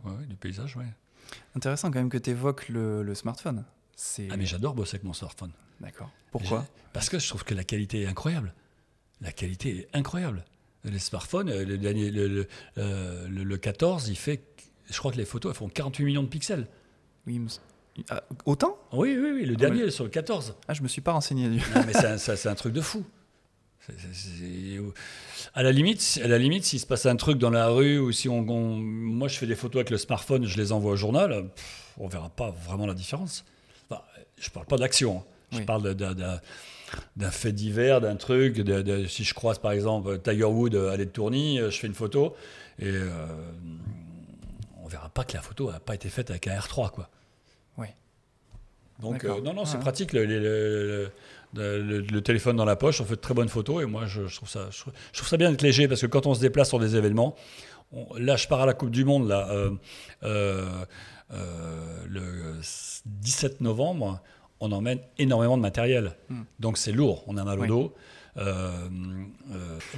oui, 0.05 0.25
du 0.27 0.35
paysage, 0.35 0.75
oui. 0.75 0.85
Intéressant 1.55 1.91
quand 1.91 1.99
même 1.99 2.09
que 2.09 2.17
tu 2.17 2.31
évoques 2.31 2.69
le, 2.69 3.13
smartphone. 3.15 3.63
Ah, 4.29 4.37
mais 4.37 4.45
j'adore 4.45 4.73
bosser 4.73 4.95
avec 4.95 5.03
mon 5.03 5.13
smartphone. 5.13 5.51
D'accord. 5.79 6.11
Pourquoi? 6.31 6.65
Parce 6.93 7.09
que 7.09 7.19
je 7.19 7.27
trouve 7.27 7.43
que 7.43 7.53
la 7.53 7.63
qualité 7.63 8.01
est 8.03 8.07
incroyable. 8.07 8.53
La 9.21 9.31
qualité 9.31 9.77
est 9.77 9.97
incroyable. 9.97 10.43
Les 10.85 10.99
smartphones, 10.99 11.51
le, 11.51 11.77
dernier, 11.77 12.09
le, 12.09 12.47
le, 12.75 13.57
14, 13.57 14.07
il 14.07 14.15
fait. 14.15 14.41
Je 14.89 14.97
crois 14.97 15.11
que 15.11 15.17
les 15.17 15.25
photos 15.25 15.51
elles 15.51 15.57
font 15.57 15.69
48 15.69 16.05
millions 16.05 16.23
de 16.23 16.29
pixels. 16.29 16.67
Oui, 17.27 17.41
autant 18.45 18.77
Oui, 18.91 19.17
oui, 19.19 19.31
oui. 19.33 19.45
Le 19.45 19.53
ah, 19.55 19.57
dernier 19.57 19.91
sur 19.91 20.03
le 20.03 20.09
14. 20.09 20.55
Ah, 20.67 20.73
je 20.73 20.81
me 20.81 20.87
suis 20.87 21.01
pas 21.01 21.11
renseigné. 21.11 21.47
Non, 21.47 21.83
mais 21.85 21.93
c'est 21.93 22.47
un, 22.47 22.55
truc 22.55 22.73
de 22.73 22.81
fou. 22.81 23.03
À 25.53 25.63
la 25.63 25.71
limite, 25.71 26.19
à 26.23 26.27
la 26.27 26.37
limite, 26.37 26.65
s'il 26.65 26.79
se 26.79 26.85
passe 26.85 27.05
un 27.05 27.15
truc 27.15 27.37
dans 27.37 27.49
la 27.49 27.69
rue 27.69 27.97
ou 27.99 28.11
si 28.11 28.29
on, 28.29 28.43
moi 28.43 29.27
je 29.27 29.37
fais 29.37 29.47
des 29.47 29.55
photos 29.55 29.77
avec 29.77 29.89
le 29.89 29.97
smartphone, 29.97 30.45
je 30.45 30.57
les 30.57 30.71
envoie 30.71 30.91
au 30.91 30.95
journal, 30.95 31.49
on 31.97 32.07
verra 32.07 32.29
pas 32.29 32.51
vraiment 32.51 32.85
la 32.85 32.93
différence. 32.93 33.45
Enfin, 33.89 34.03
je 34.37 34.49
parle 34.51 34.67
pas 34.67 34.77
d'action, 34.77 35.23
hein. 35.51 35.57
je 35.57 35.61
parle 35.61 35.95
d'un 35.95 37.31
fait 37.31 37.51
divers, 37.51 37.99
d'un 37.99 38.15
truc. 38.15 38.57
De, 38.57 39.07
si 39.07 39.23
je 39.23 39.33
croise 39.33 39.57
par 39.57 39.71
exemple 39.71 40.19
Tiger 40.19 40.43
Wood 40.43 40.75
à 40.75 40.95
de 40.95 41.03
Tourny, 41.05 41.57
je 41.57 41.71
fais 41.71 41.87
une 41.87 41.95
photo 41.95 42.35
et 42.77 42.85
euh, 42.85 43.09
on 44.83 44.87
verra 44.87 45.09
pas 45.09 45.23
que 45.23 45.33
la 45.33 45.41
photo 45.41 45.71
n'a 45.71 45.79
pas 45.79 45.95
été 45.95 46.09
faite 46.09 46.29
avec 46.29 46.47
un 46.47 46.57
R3 46.57 46.91
quoi. 46.91 47.09
Donc 49.01 49.23
euh, 49.23 49.41
non 49.41 49.53
non 49.53 49.65
c'est 49.65 49.79
pratique 49.79 50.13
le, 50.13 50.25
le, 51.53 52.21
téléphone 52.21 52.57
dans 52.57 52.65
la 52.65 52.75
poche, 52.75 52.99
on 53.01 53.05
fait 53.05 53.15
de 53.15 53.21
très 53.21 53.33
bonnes 53.33 53.49
photos 53.49 53.81
et 53.81 53.85
moi 53.85 54.05
je, 54.05 54.21
trouve 54.33 54.49
ça, 54.49 54.69
je, 54.71 54.81
trouve 54.81 55.27
ça 55.27 55.37
bien 55.37 55.49
d'être 55.51 55.61
léger 55.61 55.87
parce 55.87 56.01
que 56.01 56.07
quand 56.07 56.25
on 56.27 56.33
se 56.33 56.41
déplace 56.41 56.69
sur 56.69 56.79
des 56.79 56.95
événements, 56.95 57.35
là 58.17 58.35
je 58.35 58.47
pars 58.47 58.61
à 58.61 58.65
la 58.65 58.73
Coupe 58.73 58.91
du 58.91 59.05
Monde 59.05 59.27
là, 59.29 59.49
euh, 59.49 59.71
euh, 60.23 62.03
le 62.07 62.59
17 63.05 63.61
novembre, 63.61 64.19
on 64.59 64.71
emmène 64.71 64.99
énormément 65.17 65.55
de 65.55 65.61
matériel, 65.61 66.17
hmm. 66.29 66.41
donc 66.59 66.77
c'est 66.77 66.91
lourd, 66.91 67.23
on 67.27 67.37
a 67.37 67.43
mal 67.43 67.59
au 67.59 67.65
dos. 67.65 67.95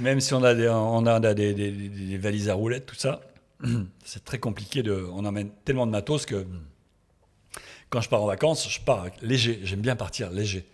même 0.00 0.20
si 0.20 0.32
on 0.32 0.44
a 0.44 0.54
des, 0.54 0.68
on 0.68 1.06
a 1.06 1.18
des, 1.18 1.54
des, 1.54 1.70
des 1.72 2.18
valises 2.18 2.48
à 2.48 2.54
roulettes, 2.54 2.86
tout 2.86 2.94
ça, 2.94 3.20
c'est 4.04 4.24
très 4.24 4.38
compliqué. 4.38 4.82
De, 4.82 5.06
on 5.12 5.24
emmène 5.24 5.50
tellement 5.64 5.86
de 5.86 5.92
matos 5.92 6.26
que 6.26 6.46
quand 7.92 8.00
je 8.00 8.08
pars 8.08 8.22
en 8.22 8.26
vacances, 8.26 8.68
je 8.70 8.80
pars 8.80 9.06
léger. 9.20 9.60
J'aime 9.64 9.80
bien 9.80 9.96
partir 9.96 10.30
léger. 10.30 10.66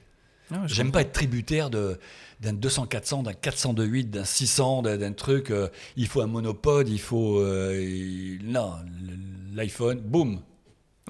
Ah 0.53 0.63
J'aime 0.67 0.93
pas 0.93 1.03
être 1.03 1.13
tributaire 1.13 1.69
d'un 1.69 1.97
200-400, 2.45 3.25
d'un 3.25 3.33
402.8, 3.33 4.09
d'un 4.09 4.25
600, 4.25 4.83
d'un 4.83 5.13
truc. 5.13 5.51
Euh, 5.51 5.69
il 5.97 6.07
faut 6.07 6.23
un 6.23 6.29
monopode, 6.29 6.89
il 6.89 7.01
faut. 7.01 7.41
Euh, 7.41 8.39
non, 8.45 8.73
l'iPhone, 9.53 9.99
boum. 9.99 10.41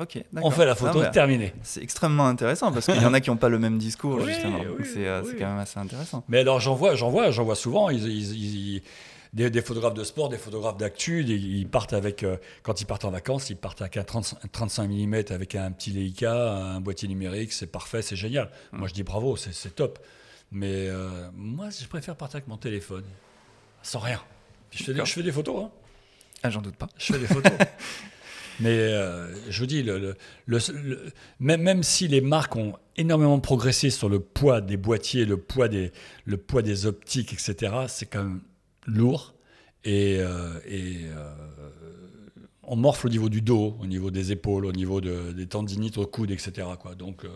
Ok, 0.01 0.23
On 0.43 0.51
fait 0.51 0.65
la 0.65 0.77
photo, 0.77 1.05
terminé. 1.13 1.53
C'est 1.63 1.83
extrêmement 1.83 2.29
intéressant 2.29 2.71
parce 2.71 2.87
qu'il 2.87 3.03
y 3.03 3.05
en 3.05 3.15
a 3.15 3.21
qui 3.21 3.31
n'ont 3.31 3.37
pas 3.37 3.49
le 3.49 3.59
même 3.59 3.79
discours, 3.79 4.21
justement. 4.27 4.61
Euh, 4.61 5.23
c'est 5.25 5.37
quand 5.37 5.49
même 5.49 5.59
assez 5.59 5.79
intéressant. 5.79 6.25
Mais 6.29 6.39
alors, 6.39 6.61
j'en 6.61 6.75
vois, 6.75 6.95
j'en 6.95 7.11
vois, 7.11 7.33
j'en 7.33 7.45
vois 7.45 7.57
souvent. 7.57 7.91
ils, 7.91 8.81
des, 9.33 9.63
photographes 9.63 9.95
de 9.95 10.05
sport, 10.05 10.29
des 10.29 10.39
photographes 10.39 10.77
d'actu, 10.77 11.25
ils 11.25 11.69
partent 11.69 11.93
avec, 11.93 12.23
euh, 12.23 12.37
quand 12.63 12.81
ils 12.81 12.87
partent 12.87 13.05
en 13.05 13.11
vacances, 13.11 13.51
ils 13.51 13.57
partent 13.57 13.83
avec 13.83 13.97
un 13.97 14.05
35 14.05 14.89
mm 14.89 15.15
avec 15.31 15.55
un 15.55 15.71
petit 15.71 15.91
Leica, 15.91 16.53
un 16.53 16.81
boîtier 16.81 17.09
numérique, 17.09 17.53
c'est 17.53 17.67
parfait, 17.67 18.03
c'est 18.03 18.17
génial. 18.17 18.51
Moi 18.73 18.89
je 18.89 18.95
dis 18.95 19.03
bravo, 19.03 19.37
c'est 19.37 19.75
top. 19.75 19.99
Mais 20.51 20.89
euh, 20.89 21.29
moi 21.35 21.69
je 21.71 21.87
préfère 21.87 22.17
partir 22.17 22.37
avec 22.37 22.49
mon 22.49 22.57
téléphone, 22.57 23.05
sans 23.83 23.99
rien. 23.99 24.21
je, 24.71 24.85
fais 24.85 24.95
des, 24.95 25.05
je 25.05 25.13
fais 25.13 25.23
des 25.23 25.33
photos. 25.33 25.65
Hein. 25.65 25.71
Ah, 26.43 26.51
j'en 26.51 26.63
doute 26.63 26.77
pas. 26.77 26.89
Je 26.97 27.13
fais 27.13 27.19
des 27.19 27.27
photos. 27.27 27.53
Mais 28.61 28.71
euh, 28.71 29.51
je 29.51 29.61
vous 29.61 29.67
dis, 29.67 29.83
le, 29.83 30.17
même, 31.39 31.63
même, 31.63 31.83
si 31.83 32.09
les 32.09 32.21
marques 32.21 32.57
ont 32.57 32.75
énormément 32.97 33.39
progressé 33.39 33.91
sur 33.91 34.09
le 34.09 34.19
poids 34.19 34.61
des 34.61 34.77
boîtiers, 34.77 35.25
le 35.25 35.37
poids 35.37 35.69
des, 35.69 35.93
le 36.25 36.37
poids 36.37 36.63
des 36.63 36.87
optiques, 36.87 37.33
etc., 37.33 37.73
c'est 37.87 38.07
quand 38.07 38.25
même 38.25 38.41
lourd 38.89 39.35
et, 39.85 40.19
euh, 40.19 40.59
euh, 40.67 41.35
on 42.63 42.77
morfle 42.77 43.07
au 43.07 43.11
niveau 43.11 43.29
du 43.29 43.41
dos, 43.41 43.77
au 43.81 43.87
niveau 43.87 44.11
des 44.11 44.33
épaules, 44.33 44.67
au 44.67 44.73
niveau 44.73 45.01
des 45.01 45.47
tendinites 45.47 45.99
au 45.99 46.07
coude, 46.07 46.31
etc. 46.31 46.67
Quoi. 46.79 46.95
Donc, 46.95 47.25
euh, 47.25 47.29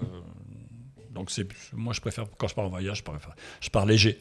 donc 1.11 1.31
c'est, 1.31 1.47
moi, 1.73 1.95
je 1.95 2.01
préfère, 2.01 2.27
quand 2.37 2.49
je 2.49 2.55
pars 2.55 2.65
en 2.65 2.69
voyage, 2.69 2.99
je 2.99 3.03
pars, 3.03 3.19
je 3.61 3.71
pars 3.71 3.87
léger. 3.87 4.19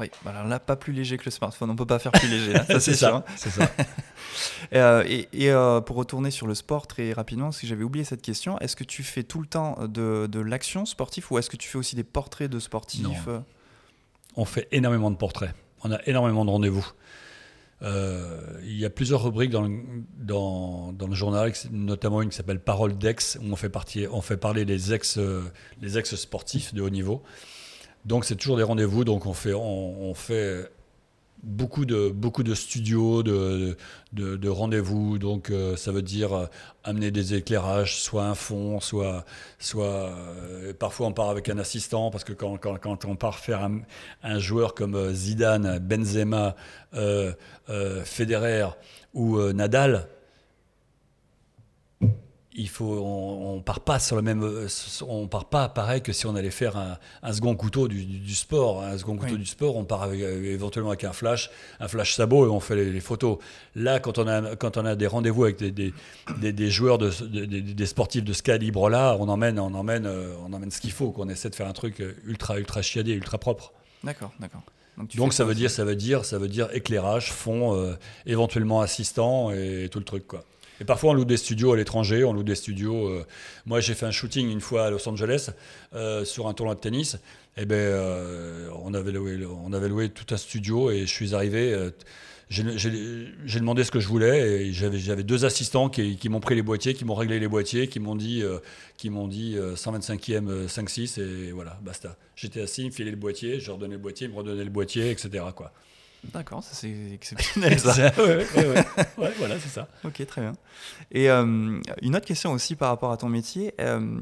Oui, 0.00 0.06
bah 0.24 0.30
alors 0.30 0.46
là, 0.46 0.60
pas 0.60 0.76
plus 0.76 0.92
léger 0.92 1.18
que 1.18 1.24
le 1.24 1.32
smartphone. 1.32 1.70
On 1.70 1.76
peut 1.76 1.84
pas 1.84 1.98
faire 1.98 2.12
plus 2.12 2.28
léger. 2.28 2.54
ça, 2.68 2.78
c'est 2.78 2.94
ça. 2.94 3.24
C'est 3.36 3.50
ça. 3.50 3.68
et, 5.04 5.28
et, 5.32 5.52
pour 5.84 5.96
retourner 5.96 6.30
sur 6.30 6.46
le 6.46 6.54
sport 6.54 6.86
très 6.86 7.12
rapidement, 7.12 7.46
parce 7.46 7.60
que 7.60 7.66
j'avais 7.66 7.82
oublié 7.82 8.04
cette 8.04 8.22
question, 8.22 8.58
est-ce 8.60 8.76
que 8.76 8.84
tu 8.84 9.02
fais 9.02 9.24
tout 9.24 9.40
le 9.40 9.48
temps 9.48 9.76
de, 9.88 10.28
de 10.30 10.38
l'action 10.38 10.86
sportive 10.86 11.26
ou 11.30 11.38
est-ce 11.38 11.50
que 11.50 11.56
tu 11.56 11.68
fais 11.68 11.78
aussi 11.78 11.96
des 11.96 12.04
portraits 12.04 12.48
de 12.48 12.60
sportifs 12.60 13.28
On 14.36 14.44
fait 14.44 14.68
énormément 14.70 15.10
de 15.10 15.16
portraits 15.16 15.52
on 15.84 15.92
a 15.92 15.98
énormément 16.06 16.44
de 16.44 16.50
rendez-vous. 16.50 16.86
Euh, 17.82 18.40
il 18.64 18.76
y 18.76 18.84
a 18.84 18.90
plusieurs 18.90 19.22
rubriques 19.22 19.50
dans 19.50 19.62
le, 19.62 21.14
journal, 21.14 21.52
notamment 21.70 22.22
une 22.22 22.30
qui 22.30 22.36
s'appelle 22.36 22.60
Parole 22.60 22.98
d'ex, 22.98 23.38
où 23.40 23.52
on 23.52 23.56
fait, 23.56 24.36
parler 24.36 24.64
les 24.64 24.92
ex, 24.92 25.18
les 25.80 25.98
ex 25.98 26.14
sportifs 26.16 26.74
de 26.74 26.82
haut 26.82 26.90
niveau. 26.90 27.22
Donc 28.04 28.24
c'est 28.24 28.36
toujours 28.36 28.56
des 28.56 28.62
rendez-vous, 28.62 29.04
donc 29.04 29.26
on 29.26 29.34
fait, 29.34 29.54
on 29.54 30.14
fait 30.14 30.68
beaucoup 31.42 31.84
de, 31.84 32.54
studios, 32.54 33.22
de, 33.22 33.76
de, 34.12 34.48
rendez-vous. 34.48 35.18
Donc, 35.18 35.50
euh, 35.50 35.76
ça 35.76 35.92
veut 35.92 36.02
dire 36.02 36.32
euh, 36.32 36.46
amener 36.84 37.10
des 37.10 37.34
éclairages, 37.34 38.00
soit 38.00 38.24
un 38.24 38.34
fond, 38.34 38.80
soit. 38.80 39.24
euh, 39.76 40.72
parfois, 40.78 41.06
on 41.06 41.12
part 41.12 41.30
avec 41.30 41.48
un 41.48 41.58
assistant, 41.58 42.10
parce 42.10 42.24
que 42.24 42.32
quand 42.32 43.04
on 43.06 43.16
part 43.16 43.38
faire 43.38 43.62
un, 43.62 43.80
un 44.22 44.38
joueur 44.38 44.74
comme 44.74 45.12
Zidane, 45.12 45.78
Benzema, 45.78 46.54
Federer 48.04 48.68
ou 49.14 49.40
Nadal, 49.52 50.08
il 52.54 52.68
faut, 52.68 52.98
on, 53.04 53.60
part 53.60 53.80
pas 53.80 53.98
sur 53.98 54.16
le 54.16 54.22
même, 54.22 54.42
on 55.06 55.28
part 55.28 55.44
pas 55.44 55.68
pareil 55.68 56.00
que 56.00 56.12
si 56.12 56.26
on 56.26 56.34
allait 56.34 56.50
faire 56.50 56.76
un, 57.22 57.32
second 57.32 57.54
couteau 57.54 57.88
du, 57.88 58.34
sport. 58.34 58.82
Un 58.82 58.96
second 58.96 59.16
couteau 59.16 59.36
du 59.36 59.46
sport, 59.46 59.76
on 59.76 59.84
part 59.84 60.08
euh, 60.08 60.44
éventuellement 60.44 60.90
avec 60.90 61.04
un 61.04 61.12
flash, 61.12 61.50
un 61.78 61.88
flash 61.88 62.14
sabot 62.14 62.46
et 62.46 62.48
on 62.48 62.60
fait 62.60 62.76
les, 62.76 63.00
photos. 63.00 63.38
Là, 63.74 64.00
quand 64.00 64.18
on 64.18 64.26
a, 64.26 64.56
quand 64.56 64.76
on 64.76 64.84
a 64.86 64.96
des 64.96 65.06
rendez-vous 65.06 65.44
avec 65.44 65.58
des, 65.58 65.92
des, 66.52 66.70
joueurs, 66.70 66.98
de, 66.98 67.10
des, 67.10 67.86
sportifs 67.86 68.24
de 68.24 68.32
ce 68.32 68.42
calibre-là, 68.42 69.16
on 69.20 69.28
emmène, 69.28 69.58
on 69.58 69.74
emmène, 69.74 70.06
euh, 70.06 70.34
on 70.44 70.52
emmène 70.52 70.70
ce 70.70 70.80
qu'il 70.80 70.92
faut. 70.92 71.10
Qu'on 71.10 71.28
essaie 71.28 71.50
de 71.50 71.54
faire 71.54 71.68
un 71.68 71.72
truc 71.72 72.02
ultra, 72.24 72.58
ultra 72.58 72.82
chiadé, 72.82 73.12
ultra 73.12 73.38
propre. 73.38 73.72
D'accord, 74.02 74.32
d'accord. 74.40 74.62
Donc, 75.14 75.32
ça 75.32 75.44
veut 75.44 75.54
dire, 75.54 75.70
ça 75.70 75.84
veut 75.84 75.94
dire, 75.94 76.24
ça 76.24 76.38
veut 76.38 76.48
dire 76.48 76.68
éclairage, 76.72 77.32
fond, 77.32 77.76
euh, 77.76 77.94
éventuellement 78.26 78.80
assistant 78.80 79.52
et 79.52 79.88
tout 79.90 80.00
le 80.00 80.04
truc 80.04 80.26
quoi. 80.26 80.44
Et 80.80 80.84
parfois, 80.84 81.10
on 81.10 81.14
loue 81.14 81.24
des 81.24 81.36
studios 81.36 81.72
à 81.72 81.76
l'étranger, 81.76 82.24
on 82.24 82.32
loue 82.32 82.42
des 82.42 82.54
studios. 82.54 83.08
Euh, 83.08 83.26
moi, 83.66 83.80
j'ai 83.80 83.94
fait 83.94 84.06
un 84.06 84.10
shooting 84.10 84.48
une 84.50 84.60
fois 84.60 84.86
à 84.86 84.90
Los 84.90 85.08
Angeles 85.08 85.50
euh, 85.94 86.24
sur 86.24 86.46
un 86.46 86.54
tournoi 86.54 86.74
de 86.74 86.80
tennis. 86.80 87.14
Et 87.56 87.62
eh 87.62 87.66
ben, 87.66 87.74
euh, 87.74 88.70
on, 88.84 88.94
avait 88.94 89.10
loué, 89.10 89.44
on 89.44 89.72
avait 89.72 89.88
loué 89.88 90.08
tout 90.10 90.32
un 90.32 90.36
studio 90.36 90.92
et 90.92 91.00
je 91.00 91.12
suis 91.12 91.34
arrivé. 91.34 91.90
j'ai 92.48 92.62
demandé 93.58 93.82
ce 93.82 93.90
que 93.90 93.98
je 93.98 94.06
voulais 94.06 94.68
et 94.68 94.72
j'avais 94.72 95.24
deux 95.24 95.44
assistants 95.44 95.88
qui, 95.88 96.28
m'ont 96.28 96.38
pris 96.38 96.54
les 96.54 96.62
boîtiers, 96.62 96.94
qui 96.94 97.04
m'ont 97.04 97.16
réglé 97.16 97.40
les 97.40 97.48
boîtiers, 97.48 97.88
qui 97.88 97.98
m'ont 97.98 98.14
dit, 98.14 98.44
qui 98.96 99.10
m'ont 99.10 99.26
dit 99.26 99.56
125e 99.56 100.68
5-6 100.68 101.20
et 101.20 101.50
voilà, 101.50 101.80
basta. 101.82 102.16
J'étais 102.36 102.60
assis, 102.60 102.82
ils 102.82 102.86
me 102.86 102.92
filaient 102.92 103.10
le 103.10 103.16
boîtier, 103.16 103.58
je 103.58 103.66
leur 103.66 103.78
donnais 103.78 103.94
le 103.94 104.00
boîtier, 104.00 104.28
ils 104.28 104.32
me 104.32 104.36
redonnaient 104.36 104.62
le 104.62 104.70
boîtier, 104.70 105.10
etc. 105.10 105.42
D'accord, 106.24 106.64
ça 106.64 106.74
c'est 106.74 106.92
exceptionnel 107.12 107.78
ça. 107.78 107.94
ouais, 108.18 109.32
voilà, 109.38 109.58
c'est 109.58 109.68
ça. 109.68 109.88
Ok, 110.04 110.24
très 110.26 110.40
bien. 110.40 110.52
Et 111.10 111.30
euh, 111.30 111.80
une 112.02 112.16
autre 112.16 112.26
question 112.26 112.52
aussi 112.52 112.76
par 112.76 112.88
rapport 112.88 113.12
à 113.12 113.16
ton 113.16 113.28
métier. 113.28 113.74
Euh, 113.80 114.20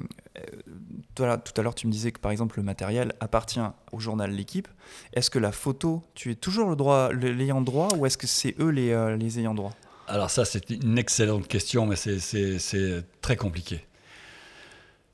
tout 1.15 1.23
à 1.25 1.63
l'heure, 1.63 1.75
tu 1.75 1.87
me 1.87 1.93
disais 1.93 2.13
que 2.13 2.21
par 2.21 2.31
exemple 2.31 2.59
le 2.59 2.63
matériel 2.63 3.15
appartient 3.21 3.61
au 3.93 3.99
journal 4.01 4.31
L'équipe. 4.31 4.69
Est-ce 5.15 5.31
que 5.31 5.39
la 5.39 5.53
photo, 5.53 6.03
tu 6.15 6.31
es 6.31 6.35
toujours 6.35 6.69
le 6.69 6.77
droit, 6.77 7.11
l'ayant 7.13 7.63
droit 7.63 7.89
ou 7.97 8.05
est-ce 8.05 8.19
que 8.19 8.27
c'est 8.27 8.55
eux 8.61 8.69
les, 8.69 8.91
euh, 8.91 9.17
les 9.17 9.39
ayants 9.39 9.55
droit? 9.55 9.75
Alors 10.09 10.31
ça, 10.31 10.45
c'est 10.45 10.71
une 10.71 10.99
excellente 10.99 11.49
question, 11.49 11.87
mais 11.87 11.97
c'est 11.97 13.05
très 13.23 13.37
compliqué. 13.37 13.85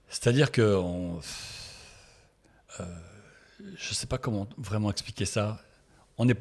C'est-à-dire 0.08 0.50
que 0.50 0.76
on, 0.76 1.20
je 2.78 3.90
ne 3.90 3.94
sais 3.94 4.06
pas 4.06 4.18
comment 4.18 4.48
vraiment 4.58 4.90
expliquer 4.90 5.24
ça. 5.24 5.60
On 6.18 6.28
est 6.28 6.36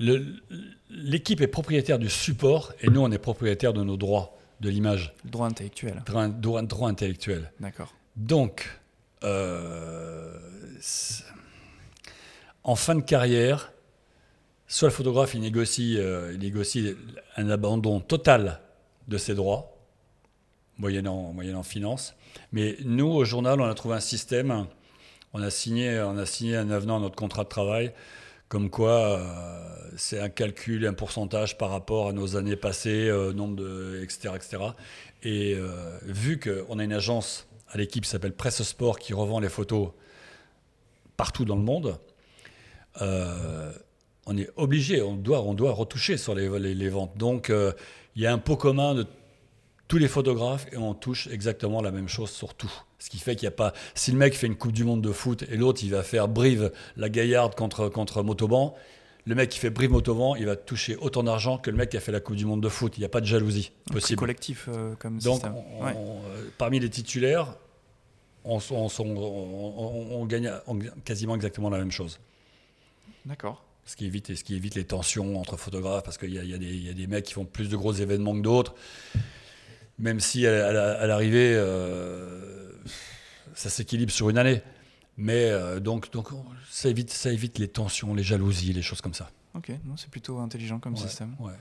l'équipe 0.00 1.40
est 1.40 1.46
propriétaire 1.46 1.98
du 1.98 2.08
support 2.08 2.72
et 2.80 2.88
nous, 2.88 3.00
on 3.00 3.10
est 3.10 3.18
propriétaire 3.18 3.72
de 3.72 3.82
nos 3.82 3.96
droits 3.96 4.36
de 4.60 4.68
l'image. 4.68 5.14
Droit 5.24 5.46
intellectuel. 5.46 6.02
Droit, 6.06 6.28
droit, 6.62 6.88
intellectuel. 6.88 7.52
D'accord. 7.60 7.94
Donc, 8.16 8.80
euh, 9.24 10.38
en 12.64 12.76
fin 12.76 12.94
de 12.94 13.02
carrière, 13.02 13.72
soit 14.66 14.88
le 14.88 14.94
photographe 14.94 15.34
il 15.34 15.40
négocie, 15.40 15.98
euh, 15.98 16.32
il 16.32 16.40
négocie 16.40 16.94
un 17.36 17.50
abandon 17.50 18.00
total 18.00 18.60
de 19.08 19.18
ses 19.18 19.34
droits, 19.34 19.76
moyennant, 20.78 21.32
moyennant 21.32 21.62
finance. 21.62 22.14
Mais 22.52 22.76
nous, 22.84 23.08
au 23.08 23.24
journal, 23.24 23.60
on 23.60 23.64
a 23.64 23.74
trouvé 23.74 23.96
un 23.96 24.00
système. 24.00 24.66
On 25.32 25.42
a 25.42 25.50
signé, 25.50 26.00
on 26.00 26.16
a 26.16 26.26
signé 26.26 26.56
un 26.56 26.70
avenant 26.70 26.96
à 26.96 27.00
notre 27.00 27.16
contrat 27.16 27.44
de 27.44 27.48
travail, 27.48 27.92
comme 28.48 28.68
quoi 28.68 29.18
euh, 29.18 29.69
c'est 29.96 30.20
un 30.20 30.28
calcul, 30.28 30.86
un 30.86 30.92
pourcentage 30.94 31.58
par 31.58 31.70
rapport 31.70 32.08
à 32.08 32.12
nos 32.12 32.36
années 32.36 32.56
passées, 32.56 33.08
euh, 33.08 33.32
nombre 33.32 33.56
de, 33.56 34.00
etc., 34.02 34.34
etc. 34.36 34.58
Et 35.22 35.54
euh, 35.54 35.98
vu 36.02 36.38
qu'on 36.40 36.78
a 36.78 36.84
une 36.84 36.92
agence 36.92 37.46
à 37.68 37.78
l'équipe 37.78 38.04
qui 38.04 38.10
s'appelle 38.10 38.32
Presse 38.34 38.62
Sport 38.62 38.98
qui 38.98 39.12
revend 39.14 39.40
les 39.40 39.48
photos 39.48 39.90
partout 41.16 41.44
dans 41.44 41.56
le 41.56 41.62
monde, 41.62 41.98
euh, 43.00 43.72
on 44.26 44.36
est 44.36 44.48
obligé, 44.56 45.02
on 45.02 45.14
doit, 45.16 45.42
on 45.42 45.54
doit 45.54 45.72
retoucher 45.72 46.16
sur 46.16 46.34
les, 46.34 46.48
les- 46.58 46.74
les 46.74 46.88
ventes. 46.88 47.16
Donc 47.16 47.50
il 48.16 48.22
y 48.22 48.26
a 48.26 48.32
un 48.32 48.38
pot 48.38 48.56
commun 48.56 48.94
de 48.94 49.06
tous 49.88 49.98
les 49.98 50.08
photographes 50.08 50.66
et 50.72 50.76
on 50.76 50.94
touche 50.94 51.26
exactement 51.28 51.82
la 51.82 51.90
même 51.90 52.08
chose 52.08 52.30
sur 52.30 52.54
tout. 52.54 52.72
Ce 52.98 53.08
qui 53.10 53.18
fait 53.18 53.34
qu'il 53.34 53.46
n'y 53.48 53.54
a 53.54 53.56
pas. 53.56 53.72
Si 53.94 54.12
le 54.12 54.18
mec 54.18 54.34
fait 54.34 54.46
une 54.46 54.56
Coupe 54.56 54.72
du 54.72 54.84
Monde 54.84 55.02
de 55.02 55.10
foot 55.12 55.42
et 55.50 55.56
l'autre 55.56 55.80
il 55.82 55.90
va 55.90 56.02
faire 56.02 56.28
Brive 56.28 56.70
la 56.96 57.08
Gaillarde 57.08 57.54
contre, 57.54 57.88
contre 57.88 58.22
Motoban, 58.22 58.74
le 59.30 59.36
mec 59.36 59.48
qui 59.48 59.60
fait 59.60 59.70
Brive 59.70 59.90
Motoban, 59.92 60.34
il 60.34 60.44
va 60.46 60.56
toucher 60.56 60.96
autant 60.96 61.22
d'argent 61.22 61.56
que 61.56 61.70
le 61.70 61.76
mec 61.76 61.88
qui 61.90 61.96
a 61.96 62.00
fait 62.00 62.10
la 62.10 62.18
Coupe 62.18 62.34
du 62.34 62.44
Monde 62.46 62.60
de 62.60 62.68
foot. 62.68 62.96
Il 62.96 63.00
n'y 63.00 63.06
a 63.06 63.08
pas 63.08 63.20
de 63.20 63.26
jalousie 63.26 63.70
possible. 63.92 64.18
collectif 64.18 64.68
euh, 64.68 64.96
comme 64.98 65.18
Donc, 65.20 65.34
système. 65.34 65.54
on- 65.54 65.84
Ouais. 65.84 65.92
on- 65.96 66.18
parmi 66.58 66.80
les 66.80 66.90
titulaires, 66.90 67.54
on, 68.44 68.58
on- 68.98 70.26
gagne 70.26 70.50
quasiment 71.04 71.36
exactement 71.36 71.70
la 71.70 71.78
même 71.78 71.92
chose. 71.92 72.18
D'accord. 73.24 73.62
Ce 73.86 73.94
qui, 73.94 74.04
évite, 74.06 74.34
ce 74.34 74.42
qui 74.42 74.56
évite 74.56 74.74
les 74.74 74.84
tensions 74.84 75.38
entre 75.40 75.56
photographes, 75.56 76.02
parce 76.02 76.18
qu'il 76.18 76.34
y, 76.34 76.38
a- 76.38 76.42
y 76.44 76.58
des- 76.58 76.66
il 76.66 76.86
y 76.86 76.90
a 76.90 76.92
des 76.94 77.06
mecs 77.06 77.24
qui 77.24 77.32
font 77.34 77.44
plus 77.44 77.68
de 77.68 77.76
gros 77.76 77.92
événements 77.92 78.34
que 78.36 78.42
d'autres. 78.42 78.74
Même 80.00 80.18
si 80.18 80.44
à 80.46 81.06
l'arrivée, 81.06 81.52
euh, 81.54 82.72
ça 83.54 83.70
s'équilibre 83.70 84.10
sur 84.10 84.28
une 84.28 84.38
année. 84.38 84.60
Mais 85.20 85.44
euh, 85.50 85.80
donc, 85.80 86.10
donc 86.12 86.32
on- 86.32 86.44
ça, 86.70 86.88
évite, 86.88 87.10
ça 87.10 87.30
évite 87.30 87.58
les 87.58 87.68
tensions, 87.68 88.14
les 88.14 88.22
jalousies, 88.22 88.72
les 88.72 88.82
choses 88.82 89.00
comme 89.00 89.14
ça. 89.14 89.30
Ok, 89.54 89.70
non, 89.84 89.96
c'est 89.96 90.10
plutôt 90.10 90.38
intelligent 90.38 90.78
comme 90.78 90.94
Ouais, 90.94 91.00
système. 91.00 91.36
ouais. 91.40 91.52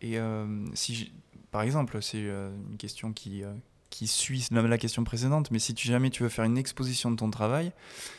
Et 0.00 0.18
euh, 0.18 0.46
si, 0.74 1.12
par 1.50 1.62
exemple, 1.62 1.98
c'est 2.00 2.16
euh, 2.24 2.50
une 2.70 2.76
question 2.76 3.12
qui, 3.12 3.42
qui 3.90 4.06
suit 4.06 4.46
la, 4.50 4.78
question 4.78 5.04
précédente, 5.04 5.50
mais 5.50 5.58
si 5.58 5.74
tu, 5.74 5.86
jamais 5.88 6.08
tu 6.10 6.22
veux 6.22 6.28
faire 6.30 6.44
une 6.46 6.56
exposition 6.56 7.10
de 7.10 7.16
ton 7.16 7.30
travail, 7.30 7.72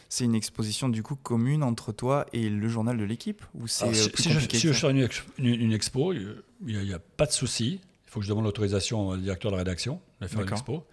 c'est 0.09 0.25
une 0.25 0.35
exposition 0.35 0.87
du 0.89 1.01
coup 1.01 1.15
commune 1.15 1.63
entre 1.63 1.91
toi 1.91 2.25
et 2.31 2.49
le 2.49 2.67
journal 2.67 2.95
de 2.97 3.03
l'équipe 3.03 3.43
Ou 3.55 3.67
c'est 3.67 3.91
si, 3.93 4.29
je, 4.31 4.39
si 4.39 4.59
je 4.67 4.73
sors 4.73 4.91
une, 4.91 4.99
ex- 4.99 5.23
une- 5.39 5.59
une 5.59 5.73
expo, 5.73 6.13
il 6.13 6.35
n'y 6.61 6.93
a, 6.93 6.99
pas 6.99 7.25
de 7.25 7.31
souci. 7.31 7.81
Il 8.05 8.11
faut 8.11 8.19
que 8.19 8.25
je 8.25 8.29
demande 8.29 8.45
l'autorisation 8.45 9.07
au 9.07 9.17
directeur 9.17 9.49
de 9.49 9.55
la 9.55 9.63
rédaction 9.63 9.99
de 10.21 10.27
faire 10.27 10.41
une 10.41 10.49
expo. 10.49 10.85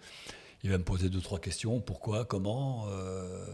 Il 0.63 0.69
va 0.69 0.77
me 0.77 0.83
poser 0.83 1.09
deux, 1.09 1.21
trois 1.21 1.39
questions. 1.39 1.79
Pourquoi? 1.79 2.25
Comment? 2.25 2.85
Euh, 2.89 3.45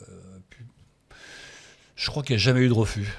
Je 1.96 2.10
crois 2.10 2.24
qu'il 2.24 2.36
n'y 2.36 2.42
a 2.42 2.44
jamais 2.44 2.62
eu 2.62 2.68
de 2.68 2.74
refus. 2.74 3.18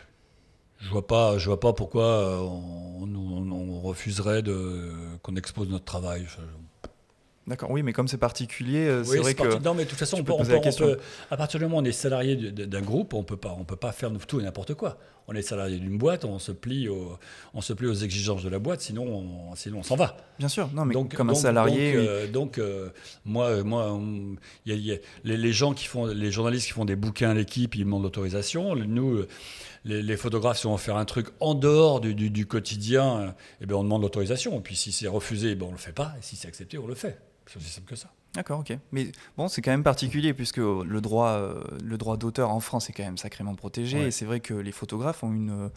Je 0.81 0.89
vois 0.91 1.07
pas, 1.07 1.39
je 1.39 1.47
vois 1.47 1.59
pas 1.59 1.73
pourquoi 1.73 2.05
euh, 2.05 2.39
on, 2.39 3.81
refuserait 3.81 4.43
qu'on 5.23 5.37
expose 5.37 5.69
notre 5.71 5.85
travail. 5.85 6.27
D'accord, 7.49 7.71
oui, 7.71 7.83
mais 7.83 7.93
comme 7.93 8.09
c'est 8.09 8.19
particulier, 8.19 8.87
euh, 8.89 9.03
c'est 9.05 9.11
oui, 9.13 9.19
vrai 9.19 9.31
c'est 9.31 9.35
que. 9.37 9.49
parti- 9.49 9.65
Non, 9.65 9.75
mais 9.75 9.85
de 9.85 9.89
toute 9.89 9.99
façon, 9.99 10.19
on 10.21 10.25
peut, 10.25 10.33
on 10.33 10.45
peut- 10.45 10.55
on 10.63 10.73
peut- 10.73 10.99
à 11.31 11.37
partir 11.37 11.59
du 11.59 11.65
moment 11.67 11.79
où 11.79 11.81
on 11.81 11.85
est 11.85 11.93
salarié 11.93 12.37
d'un 12.37 12.83
groupe, 12.83 13.15
on 13.15 13.21
on 13.21 13.65
peut 13.65 13.77
pas 13.77 13.93
faire 13.93 14.11
tout 14.27 14.39
et 14.41 14.43
n'importe 14.43 14.75
quoi. 14.75 14.99
On 15.31 15.35
est 15.35 15.43
salarié 15.43 15.79
d'une 15.79 15.99
boîte, 15.99 16.25
on 16.25 16.39
se 16.39 16.53
plie, 16.53 16.89
au- 16.89 17.19
on 17.53 17.61
se 17.61 17.73
plie 17.75 17.87
aux 17.87 17.93
exigences 17.95 18.43
de 18.43 18.49
la 18.49 18.59
boîte, 18.59 18.81
sinon 18.81 19.05
on, 19.51 19.55
sinon 19.57 19.81
on 19.81 19.83
s'en 19.83 19.97
va. 19.97 20.17
Bien 20.39 20.49
sûr, 20.49 20.71
non, 20.75 20.85
mais 20.87 20.95
donc, 20.95 21.15
comme 21.15 21.29
un 21.31 21.35
salarié. 21.35 21.93
donc, 21.93 22.01
oui. 22.03 22.07
euh, 22.09 22.27
donc, 22.31 22.59
euh, 22.59 22.89
moi, 23.27 23.63
moi, 23.63 23.93
on- 23.93 24.37
il 24.67 24.73
y 24.73 24.75
a- 24.75 24.79
il 24.79 24.87
y 24.87 24.93
a- 24.93 24.99
les, 25.25 25.37
les 25.37 25.53
gens 25.53 25.75
qui 25.75 25.87
font, 25.87 26.07
les 26.07 26.31
journalistes 26.31 26.67
qui 26.67 26.73
font 26.73 26.87
des 26.87 26.97
bouquins 26.97 27.31
à 27.31 27.35
l'équipe, 27.35 27.75
ils 27.75 27.85
demandent 27.85 28.05
l'autorisation. 28.05 28.75
Nous, 28.75 29.25
les, 29.85 30.03
les 30.03 30.17
photographes, 30.17 30.59
si 30.61 30.67
on 30.67 30.73
veut 30.73 30.79
faire 30.79 30.97
un 30.97 31.05
truc 31.05 31.27
en 31.41 31.55
dehors 31.55 32.01
du, 32.01 32.15
du- 32.15 32.31
du 32.31 32.47
quotidien, 32.47 33.35
eh 33.61 33.67
ben, 33.67 33.75
on 33.77 33.83
demande 33.85 34.03
l'autorisation. 34.03 34.57
Et 34.59 34.63
puis 34.63 34.77
si 34.77 34.93
c'est 34.93 35.09
refusé, 35.09 35.55
ben, 35.55 35.67
on 35.69 35.73
le 35.73 35.77
fait 35.79 35.93
pas. 35.93 36.15
Et 36.19 36.23
si 36.23 36.37
c'est 36.37 36.49
accepté, 36.49 36.79
on 36.79 36.87
le 36.87 36.95
fait. 36.95 37.19
C'est 37.49 37.57
aussi 37.57 37.71
simple 37.71 37.89
que 37.89 37.97
ça. 37.97 38.09
D'accord, 38.35 38.61
ok. 38.61 38.77
Mais 38.93 39.11
bon, 39.37 39.49
c'est 39.49 39.63
quand 39.63 39.71
même 39.71 39.83
particulier 39.83 40.35
puisque 40.35 40.59
le 40.59 41.01
droit, 41.01 41.31
euh, 41.31 41.65
le 41.83 41.97
droit 41.97 42.17
d'auteur 42.17 42.51
en 42.51 42.61
France 42.61 42.91
est 42.91 42.93
quand 42.93 43.05
même 43.05 43.19
sacrément 43.19 43.55
protégé. 43.55 43.99
Ouais. 43.99 44.09
Et 44.09 44.11
c'est 44.11 44.27
vrai 44.27 44.41
que 44.41 44.55
les 44.55 44.73
photographes 44.73 45.25
ont 45.25 45.33
une 45.33 45.51
euh, 45.51 45.69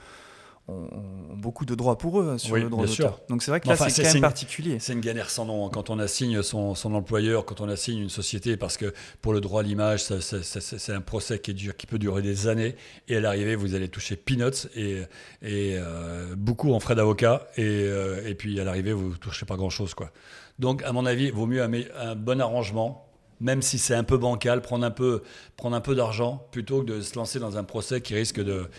ont, 0.67 1.35
beaucoup 1.35 1.65
de 1.65 1.75
droits 1.75 1.97
pour 1.97 2.21
eux 2.21 2.37
sur 2.37 2.53
Oui, 2.53 2.61
le 2.61 2.69
droit 2.69 2.85
d'auteur. 2.85 3.19
Donc 3.29 3.41
c'est 3.41 3.51
vrai 3.51 3.59
que 3.59 3.67
là, 3.67 3.73
enfin, 3.73 3.89
c'est 3.89 4.03
quand 4.03 4.13
même 4.13 4.21
particulier. 4.21 4.79
C'est 4.79 4.93
une 4.93 5.01
galère 5.01 5.29
sans 5.29 5.45
nom 5.45 5.69
quand 5.69 5.89
on 5.89 5.97
assigne 5.97 6.41
son, 6.43 6.75
son 6.75 6.93
employeur, 6.93 7.45
quand 7.45 7.61
on 7.61 7.69
assigne 7.69 7.99
une 7.99 8.09
société, 8.09 8.57
parce 8.57 8.77
que 8.77 8.93
pour 9.21 9.33
le 9.33 9.41
droit 9.41 9.61
à 9.61 9.63
l'image, 9.63 10.03
c'est 10.03 10.93
un 10.93 11.01
procès 11.01 11.39
qui, 11.39 11.51
est 11.51 11.55
dur, 11.55 11.75
qui 11.75 11.87
peut 11.87 11.99
durer 11.99 12.21
des 12.21 12.47
années. 12.47 12.75
Et 13.07 13.17
à 13.17 13.19
l'arrivée, 13.19 13.55
vous 13.55 13.75
allez 13.75 13.89
toucher 13.89 14.15
peanuts 14.15 14.67
et, 14.75 15.01
et 15.41 15.77
euh, 15.77 16.35
beaucoup 16.35 16.73
en 16.73 16.79
frais 16.79 16.95
d'avocat. 16.95 17.47
Et, 17.57 17.63
euh, 17.65 18.27
et 18.27 18.35
puis 18.35 18.59
à 18.59 18.63
l'arrivée, 18.63 18.93
vous 18.93 19.09
ne 19.09 19.15
touchez 19.15 19.45
pas 19.45 19.55
grand-chose. 19.55 19.93
quoi. 19.93 20.11
Donc, 20.59 20.83
à 20.83 20.91
mon 20.91 21.05
avis, 21.05 21.25
il 21.25 21.33
vaut 21.33 21.47
mieux 21.47 21.63
un, 21.63 22.15
bon 22.15 22.41
arrangement, 22.41 23.07
même 23.39 23.61
si 23.61 23.77
c'est 23.79 23.95
un 23.95 24.03
peu 24.03 24.17
bancal, 24.17 24.61
prendre 24.61 24.85
un 24.85 24.91
peu, 24.91 25.23
prendre 25.57 25.75
un 25.75 25.81
peu 25.81 25.95
d'argent, 25.95 26.45
plutôt 26.51 26.81
que 26.81 26.85
de 26.85 27.01
se 27.01 27.15
lancer 27.15 27.39
dans 27.39 27.57
un 27.57 27.63
procès 27.63 28.01
qui 28.01 28.13
risque 28.13 28.39
de, 28.39 28.69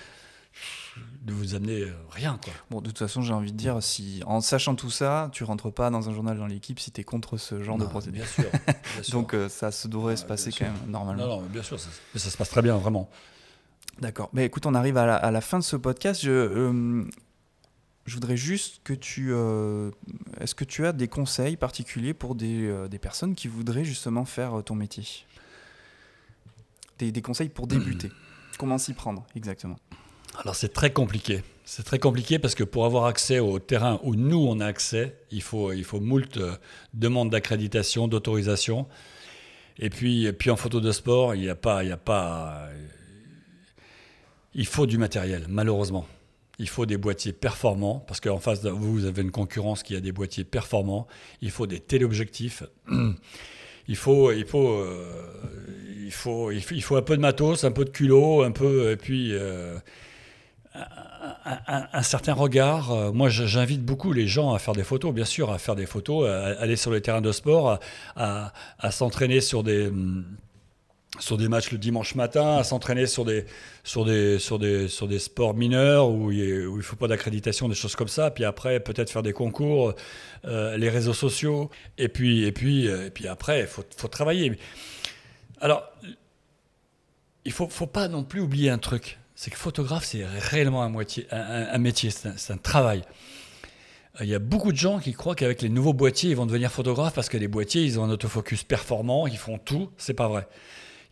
de 1.23 1.33
vous 1.33 1.55
amener 1.55 1.83
euh, 1.83 1.93
rien. 2.11 2.39
Quoi. 2.43 2.53
Bon, 2.71 2.81
de 2.81 2.89
toute 2.89 2.99
façon, 2.99 3.23
j'ai 3.23 3.33
envie 3.33 3.53
de 3.53 3.57
dire, 3.57 3.83
si 3.83 4.23
en 4.27 4.41
sachant 4.41 4.75
tout 4.75 4.91
ça, 4.91 5.31
tu 5.33 5.45
rentres 5.45 5.73
pas 5.73 5.91
dans 5.91 6.09
un 6.09 6.13
journal 6.13 6.39
dans 6.39 6.47
l'équipe 6.47 6.79
si 6.79 6.91
tu 6.91 7.01
es 7.01 7.05
contre 7.05 7.37
ce 7.37 7.63
genre 7.63 7.79
de 7.79 7.85
procédé. 7.85 8.19
Bien 8.19 8.27
sûr. 8.27 8.45
bien 8.51 8.75
sûr. 9.03 9.13
Donc 9.13 9.35
euh, 9.35 9.49
ça 9.49 9.71
se 9.71 9.89
devrait 9.89 10.15
Ah, 10.15 10.17
se 10.17 10.25
passer 10.25 10.51
quand 10.51 10.65
même 10.65 10.75
normalement. 10.89 11.27
Non, 11.27 11.41
non, 11.41 11.47
bien 11.49 11.63
sûr, 11.63 11.79
ça, 11.79 11.89
mais 12.15 12.21
ça 12.21 12.31
se 12.31 12.37
passe 12.37 12.51
très 12.51 12.63
bien, 12.63 12.77
vraiment. 12.77 13.09
D'accord. 14.01 14.31
Mais 14.33 14.47
écoute, 14.47 14.67
on 14.67 14.75
arrive 14.75 14.97
à 14.97 15.07
la, 15.07 15.17
à 15.17 15.31
la 15.31 15.41
fin 15.41 15.59
de 15.59 15.65
ce 15.65 15.77
podcast. 15.77 16.23
Je, 16.23 16.31
euh, 16.31 17.05
je 18.07 18.15
voudrais 18.15 18.37
juste 18.37 18.81
que 18.85 18.93
tu... 18.93 19.29
euh, 19.33 19.91
Est-ce 20.41 20.55
que 20.55 20.65
tu 20.65 20.87
as 20.87 20.93
des 20.93 21.09
conseils 21.09 21.57
particuliers 21.57 22.15
pour 22.15 22.35
des, 22.35 22.67
euh, 22.67 22.89
des 22.89 22.99
personnes 22.99 23.35
qui 23.35 23.49
voudraient 23.49 23.85
justement 23.85 24.25
faire 24.25 24.59
euh, 24.59 24.63
ton 24.63 24.75
métier? 24.75 25.05
Des, 26.99 27.13
des 27.13 27.23
conseils 27.23 27.49
pour 27.49 27.67
débuter 27.67 28.11
Comment 28.59 28.79
s'y 28.79 28.93
prendre 28.93 29.25
exactement? 29.35 29.77
Alors 30.39 30.55
c'est 30.55 30.73
très 30.73 30.93
compliqué. 30.93 31.43
C'est 31.65 31.85
très 31.85 31.99
compliqué 31.99 32.39
parce 32.39 32.55
que 32.55 32.65
pour 32.65 32.85
avoir 32.85 33.05
accès 33.07 33.39
au 33.39 33.59
terrain 33.59 34.01
où 34.03 34.15
nous 34.15 34.39
on 34.39 34.61
a 34.61 34.67
accès, 34.67 35.17
il 35.31 35.43
faut, 35.43 35.73
il 35.73 35.85
faut 35.85 36.01
moult 36.01 36.39
demandes 36.95 37.31
d'accréditation, 37.31 38.09
d'autorisation. 38.09 38.87
Et 39.79 39.91
puis, 39.91 40.27
et 40.27 40.33
puis 40.33 40.51
en 40.51 40.57
photo 40.57 40.81
de 40.81 40.93
sport, 40.93 41.35
il 41.35 41.43
n'y 41.43 41.49
a 41.49 41.55
pas, 41.55 41.83
il 41.83 41.89
y 41.89 41.93
a 41.93 41.97
pas, 41.97 42.69
il 44.55 44.67
faut 44.67 44.87
du 44.87 44.99
matériel, 44.99 45.47
malheureusement. 45.49 46.07
Il 46.63 46.69
faut 46.69 46.87
des 46.87 46.97
boîtiers 46.97 47.33
performants 47.33 48.05
parce 48.07 48.21
qu'en 48.21 48.39
face 48.39 48.61
de 48.61 48.71
vous, 48.71 48.93
vous 48.93 49.05
avez 49.05 49.23
une 49.23 49.33
concurrence 49.33 49.83
qui 49.83 49.97
a 49.97 50.01
des 50.01 50.13
boîtiers 50.13 50.45
performants. 50.45 51.09
Il 51.41 51.51
faut 51.51 51.67
des 51.67 51.81
téléobjectifs. 51.81 52.63
Il 53.89 53.97
faut, 53.97 54.31
il 54.31 54.47
faut, 54.47 54.69
euh, 54.69 55.13
il 56.05 56.13
faut, 56.13 56.53
il 56.53 56.63
faut, 56.63 56.75
il 56.77 56.83
faut 56.83 56.95
un 56.95 57.03
peu 57.03 57.17
de 57.17 57.21
matos, 57.21 57.65
un 57.65 57.73
peu 57.73 57.85
de 57.85 57.91
culot, 57.91 58.45
un 58.45 58.53
peu, 58.53 58.93
et 58.93 58.97
puis 58.97 59.31
euh, 59.33 59.77
un, 60.73 62.03
certain 62.03 62.33
regard. 62.33 62.93
Euh, 62.93 63.11
Moi, 63.11 63.29
j'invite 63.29 63.85
beaucoup 63.85 64.13
les 64.13 64.29
gens 64.29 64.55
à 64.55 64.61
faire 64.61 64.75
des 64.75 64.85
photos, 64.85 65.13
bien 65.13 65.25
sûr, 65.25 65.51
à 65.51 65.59
faire 65.59 65.75
des 65.75 65.87
photos, 65.87 66.29
à 66.29 66.61
aller 66.61 66.77
sur 66.77 66.93
les 66.93 67.01
terrains 67.01 67.21
de 67.21 67.33
sport, 67.33 67.81
à 68.15 68.53
s'entraîner 68.93 69.41
sur 69.41 69.65
des 69.65 69.89
hum, 69.89 70.25
sur 71.21 71.37
des 71.37 71.49
matchs 71.49 71.73
le 71.73 71.79
dimanche 71.79 72.15
matin, 72.15 72.57
à 72.57 72.65
s'entraîner 72.65 73.07
sur 73.07 73.25
des, 73.25 73.45
sur, 73.85 74.05
des, 74.05 74.39
sur, 74.39 74.59
des, 74.59 74.89
sur 74.89 75.07
des 75.07 75.19
sports 75.19 75.55
mineurs 75.55 76.09
où 76.09 76.33
il 76.33 76.75
ne 76.75 76.81
faut 76.81 76.97
pas 76.97 77.07
d'accréditation, 77.07 77.69
des 77.69 77.75
choses 77.75 77.97
comme 77.97 78.09
ça. 78.09 78.31
Puis 78.31 78.45
après, 78.45 78.81
peut-être 78.81 79.11
faire 79.11 79.23
des 79.23 79.35
concours, 79.35 79.95
euh, 80.47 80.77
les 80.79 80.89
réseaux 80.89 81.13
sociaux. 81.13 81.71
Et 81.99 82.09
puis, 82.09 82.45
et 82.45 82.53
puis, 82.53 82.89
euh, 82.89 83.07
et 83.07 83.11
puis 83.11 83.29
après, 83.29 83.61
il 83.61 83.67
faut, 83.67 83.85
faut 83.95 84.09
travailler. 84.09 84.59
Alors, 85.61 85.85
il 87.45 87.49
ne 87.49 87.53
faut, 87.53 87.69
faut 87.69 87.87
pas 87.87 88.09
non 88.09 88.25
plus 88.25 88.41
oublier 88.41 88.71
un 88.71 88.79
truc. 88.79 89.19
C'est 89.35 89.51
que 89.51 89.57
photographe, 89.57 90.05
c'est 90.05 90.25
réellement 90.25 90.83
un, 90.83 90.89
moitié, 90.89 91.27
un, 91.31 91.79
métier, 91.79 92.11
c'est 92.11 92.29
un, 92.29 92.37
c'est 92.37 92.53
un 92.53 92.59
travail. 92.59 93.03
Il 94.21 94.27
y 94.27 94.35
a 94.35 94.39
beaucoup 94.39 94.73
de 94.73 94.77
gens 94.77 94.99
qui 94.99 95.15
croient 95.15 95.35
qu'avec 95.35 95.63
les 95.63 95.71
nouveaux 95.71 95.95
boîtiers, 95.95 96.31
ils 96.31 96.37
vont 96.37 96.47
devenir 96.47 96.71
photographes 96.71 97.15
parce 97.15 97.29
que 97.29 97.39
les 97.39 97.49
boîtiers, 97.49 97.83
ils 97.83 97.99
ont 97.99 98.05
un 98.05 98.11
autofocus 98.11 98.63
performant, 98.63 99.27
ils 99.27 99.39
font 99.39 99.59
tout. 99.59 99.91
C'est 99.97 100.15
pas 100.15 100.29
vrai. 100.29 100.47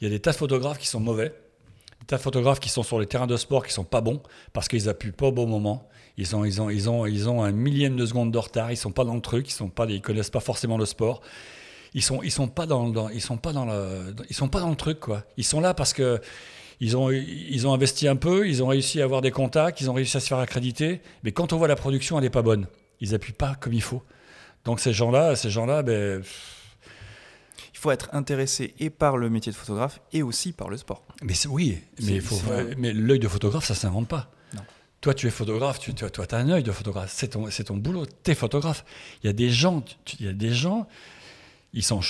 Il 0.00 0.04
y 0.04 0.06
a 0.06 0.10
des 0.10 0.20
tas 0.20 0.32
de 0.32 0.36
photographes 0.36 0.78
qui 0.78 0.86
sont 0.86 1.00
mauvais, 1.00 1.34
des 2.00 2.06
tas 2.06 2.16
de 2.16 2.22
photographes 2.22 2.60
qui 2.60 2.68
sont 2.68 2.82
sur 2.82 2.98
les 2.98 3.06
terrains 3.06 3.26
de 3.26 3.36
sport 3.36 3.66
qui 3.66 3.72
sont 3.72 3.84
pas 3.84 4.00
bons 4.00 4.22
parce 4.52 4.68
qu'ils 4.68 4.88
appuient 4.88 5.12
pas 5.12 5.26
au 5.26 5.32
bon 5.32 5.46
moment. 5.46 5.88
Ils 6.16 6.34
ont, 6.34 6.44
ils 6.44 6.60
ont, 6.60 6.70
ils 6.70 6.90
ont, 6.90 7.06
ils 7.06 7.28
ont 7.28 7.42
un 7.42 7.52
millième 7.52 7.96
de 7.96 8.04
seconde 8.06 8.32
de 8.32 8.38
retard. 8.38 8.70
Ils 8.72 8.76
sont 8.76 8.92
pas 8.92 9.04
dans 9.04 9.14
le 9.14 9.20
truc. 9.20 9.48
Ils 9.48 9.54
sont 9.54 9.68
pas, 9.68 9.86
ils 9.86 10.00
connaissent 10.00 10.30
pas 10.30 10.40
forcément 10.40 10.76
le 10.78 10.86
sport. 10.86 11.20
ils 11.94 12.02
sont 12.02 12.22
ils 12.22 12.30
sont 12.30 12.48
pas 12.48 12.66
dans, 12.66 12.86
sont 12.86 12.94
le 12.94 13.20
sont 13.20 14.48
pas 14.48 14.60
dans 14.60 14.70
le 14.70 14.76
truc 14.76 15.00
quoi. 15.00 15.24
Ils 15.36 15.44
sont 15.44 15.60
là 15.60 15.74
parce 15.74 15.92
que 15.92 16.20
ils 16.80 16.96
ont 16.96 17.10
ils 17.10 17.66
ont 17.66 17.74
investi 17.74 18.08
un 18.08 18.16
peu, 18.16 18.48
ils 18.48 18.62
ont 18.62 18.68
réussi 18.68 19.00
à 19.00 19.04
avoir 19.04 19.20
des 19.20 19.30
contacts, 19.30 19.80
ils 19.80 19.90
ont 19.90 19.94
réussi 19.94 20.16
à 20.16 20.20
se 20.20 20.28
faire 20.28 20.38
accréditer, 20.38 21.00
mais 21.24 21.32
quand 21.32 21.52
on 21.52 21.58
voit 21.58 21.68
la 21.68 21.76
production, 21.76 22.18
elle 22.18 22.24
est 22.24 22.30
pas 22.30 22.42
bonne. 22.42 22.66
Ils 23.00 23.14
appuient 23.14 23.32
pas 23.32 23.54
comme 23.60 23.72
il 23.72 23.82
faut. 23.82 24.02
Donc 24.64 24.80
ces 24.80 24.92
gens-là, 24.92 25.36
ces 25.36 25.50
gens-là, 25.50 25.82
ben 25.82 26.22
Il 27.74 27.78
faut 27.78 27.90
être 27.90 28.08
intéressé 28.12 28.74
et 28.78 28.90
par 28.90 29.16
le 29.16 29.30
métier 29.30 29.52
de 29.52 29.56
photographe 29.56 30.00
et 30.12 30.22
aussi 30.22 30.52
par 30.52 30.68
le 30.68 30.76
sport. 30.76 31.04
mais 31.22 31.34
oui, 31.48 31.78
mais 32.02 32.20
faut 32.20 32.40
l'œil 32.76 33.18
de 33.18 33.28
photographe, 33.28 33.64
ça 33.64 33.74
s'invente 33.74 34.08
pas. 34.08 34.30
Non. 34.54 34.62
Toi, 35.00 35.14
tu 35.14 35.26
es 35.26 35.30
photographe, 35.30 35.78
tu, 35.78 35.94
toi, 35.94 36.10
tu 36.10 36.20
as 36.20 36.38
un 36.38 36.48
œil 36.50 36.62
de 36.62 36.72
photographe. 36.72 37.10
C'est 37.14 37.28
ton, 37.28 37.76
boulot. 37.76 38.06
Tu 38.22 38.30
es 38.30 38.34
photographe. 38.34 38.84
Il 39.22 39.26
y 39.26 39.30
a 39.30 39.32
des 39.32 39.50
gens, 39.50 39.82
tu- 40.04 40.16
il 40.20 40.26
y 40.26 40.28
a 40.28 40.32
des 40.32 40.52
gens, 40.52 40.86
ils 41.72 41.82
sont 41.82 42.00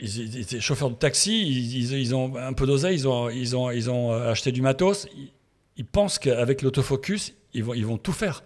ils, 0.00 0.38
étaient 0.38 0.60
chauffeurs 0.60 0.90
de 0.90 0.96
taxi, 0.96 1.42
ils, 1.42 2.14
ont 2.14 2.36
un 2.36 2.52
peu 2.52 2.66
d'oseille, 2.66 2.96
ils 2.96 3.08
ont, 3.08 3.30
ils, 3.30 3.56
ont, 3.56 3.70
ils 3.70 3.90
ont 3.90 4.12
euh, 4.12 4.30
acheté 4.30 4.52
du 4.52 4.62
matos. 4.62 5.06
Ils, 5.16 5.30
ils 5.76 5.84
pensent 5.84 6.18
qu'avec 6.18 6.62
l'autofocus, 6.62 7.34
ils 7.52 7.64
vont, 7.64 7.74
ils 7.74 7.86
vont 7.86 7.98
tout 7.98 8.12
faire. 8.12 8.42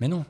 Mais 0.00 0.08
non. 0.08 0.24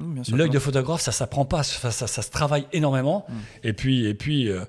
Mmh. 0.00 0.22
L'œil 0.34 0.50
de 0.50 0.58
photographe, 0.58 1.00
ça 1.02 1.12
s'apprend 1.12 1.44
pas, 1.44 1.62
ça, 1.62 1.90
ça- 1.90 2.06
ça 2.06 2.22
se 2.22 2.30
travaille 2.30 2.66
énormément. 2.72 3.26
Mm. 3.28 3.34
Et 3.64 3.72
puis, 3.74 4.06
et 4.06 4.14
puis, 4.14 4.48
euh, 4.48 4.64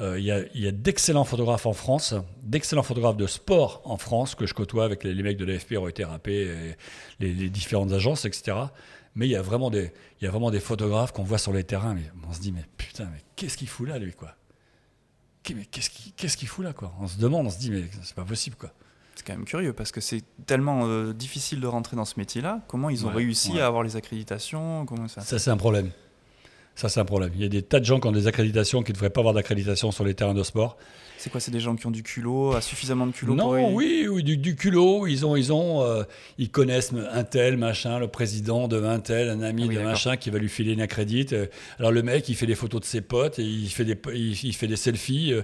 euh, 0.00 0.18
il 0.18 0.24
y 0.24 0.32
a, 0.32 0.40
il 0.54 0.60
y 0.60 0.66
a 0.66 0.72
d'excellents 0.72 1.24
photographes 1.24 1.66
en 1.66 1.72
France, 1.72 2.14
d'excellents 2.42 2.82
photographes 2.82 3.16
de 3.16 3.26
sport 3.28 3.80
en 3.84 3.96
France 3.96 4.34
que 4.34 4.46
je 4.46 4.52
côtoie 4.54 4.84
avec 4.84 5.04
les, 5.04 5.14
les 5.14 5.22
mecs 5.22 5.36
de 5.36 5.44
l'AFP, 5.44 5.76
Reuters, 5.76 6.10
AP, 6.12 6.28
et 6.28 6.76
les, 7.20 7.32
les 7.32 7.48
différentes 7.48 7.92
agences, 7.92 8.24
etc. 8.24 8.56
Mais 9.14 9.28
il 9.28 9.30
y 9.30 9.36
a 9.36 9.42
vraiment 9.42 9.70
des, 9.70 9.92
il 10.20 10.24
y 10.24 10.26
a 10.26 10.30
vraiment 10.32 10.50
des 10.50 10.58
photographes 10.58 11.12
qu'on 11.12 11.22
voit 11.22 11.38
sur 11.38 11.52
les 11.52 11.62
terrains, 11.62 11.94
mais 11.94 12.10
on 12.28 12.32
se 12.32 12.40
dit, 12.40 12.50
mais 12.50 12.64
putain, 12.76 13.04
mais 13.12 13.20
qu'est-ce 13.36 13.56
qu'il 13.56 13.68
fout 13.68 13.86
là, 13.88 13.98
lui, 14.00 14.12
quoi? 14.12 14.34
Qu'est-ce 15.44 15.90
qu'il 15.90 16.12
qu'est-ce 16.14 16.36
qu'il 16.36 16.48
fout 16.48 16.64
là, 16.64 16.72
quoi? 16.72 16.92
On 17.00 17.06
se 17.06 17.18
demande, 17.18 17.46
on 17.46 17.50
se 17.50 17.58
dit, 17.58 17.70
mais 17.70 17.84
c'est 18.02 18.14
pas 18.16 18.24
possible, 18.24 18.56
quoi. 18.56 18.72
C'est 19.16 19.26
quand 19.26 19.34
même 19.34 19.44
curieux 19.44 19.72
parce 19.72 19.92
que 19.92 20.00
c'est 20.00 20.22
tellement 20.46 20.86
euh, 20.86 21.12
difficile 21.12 21.60
de 21.60 21.66
rentrer 21.66 21.96
dans 21.96 22.04
ce 22.04 22.14
métier-là. 22.18 22.60
Comment 22.68 22.90
ils 22.90 23.04
ont 23.06 23.08
Ouais, 23.10 23.16
réussi 23.16 23.52
ouais. 23.52 23.60
à 23.60 23.66
avoir 23.66 23.82
les 23.82 23.96
accréditations 23.96 24.84
Comment 24.86 25.08
ça 25.08 25.20
Ça, 25.20 25.38
c'est 25.38 25.50
un 25.50 25.56
problème. 25.56 25.90
Ça, 26.74 26.88
c'est 26.88 26.98
un 27.00 27.04
problème. 27.04 27.30
Il 27.36 27.40
y 27.42 27.44
a 27.44 27.48
des 27.48 27.62
tas 27.62 27.78
de 27.78 27.84
gens 27.84 28.00
qui 28.00 28.08
ont 28.08 28.12
des 28.12 28.26
accréditations 28.26 28.82
qui 28.82 28.90
ne 28.90 28.94
devraient 28.94 29.10
pas 29.10 29.20
avoir 29.20 29.34
d'accréditation 29.34 29.92
sur 29.92 30.04
les 30.04 30.14
terrains 30.14 30.34
de 30.34 30.42
sport. 30.42 30.76
C'est 31.16 31.30
quoi 31.30 31.40
C'est 31.40 31.50
des 31.50 31.60
gens 31.60 31.74
qui 31.76 31.86
ont 31.86 31.90
du 31.90 32.02
culot, 32.02 32.52
a 32.54 32.60
suffisamment 32.60 33.06
de 33.06 33.12
culot 33.12 33.34
Non, 33.34 33.44
pour 33.48 33.58
y- 33.58 33.72
oui, 33.74 34.06
oui, 34.10 34.22
du, 34.22 34.36
du 34.36 34.56
culot. 34.56 35.06
Ils 35.06 35.24
ont, 35.24 35.36
ils 35.36 35.52
ont, 35.52 35.82
euh, 35.82 36.02
ils 36.38 36.50
connaissent 36.50 36.92
un 36.92 37.24
tel 37.24 37.56
machin, 37.56 37.98
le 37.98 38.08
président 38.08 38.68
de 38.68 38.82
un 38.82 39.00
tel, 39.00 39.30
un 39.30 39.40
ami 39.40 39.62
Ah 39.64 39.68
oui, 39.68 39.74
de 39.76 39.80
machin 39.80 40.16
qui 40.16 40.28
va 40.30 40.38
lui 40.38 40.48
filer 40.50 40.72
une 40.72 40.82
accrédite. 40.82 41.32
Euh, 41.32 41.46
Alors 41.78 41.92
le 41.92 42.02
mec, 42.02 42.28
il 42.28 42.34
fait 42.34 42.46
des 42.46 42.54
photos 42.54 42.80
de 42.82 42.86
ses 42.86 43.00
potes, 43.00 43.38
et 43.38 43.44
il 43.44 43.68
fait 43.70 43.84
des, 43.86 43.96
il, 44.12 44.32
il 44.44 44.52
fait 44.54 44.66
des 44.66 44.76
selfies, 44.76 45.32
euh, 45.32 45.42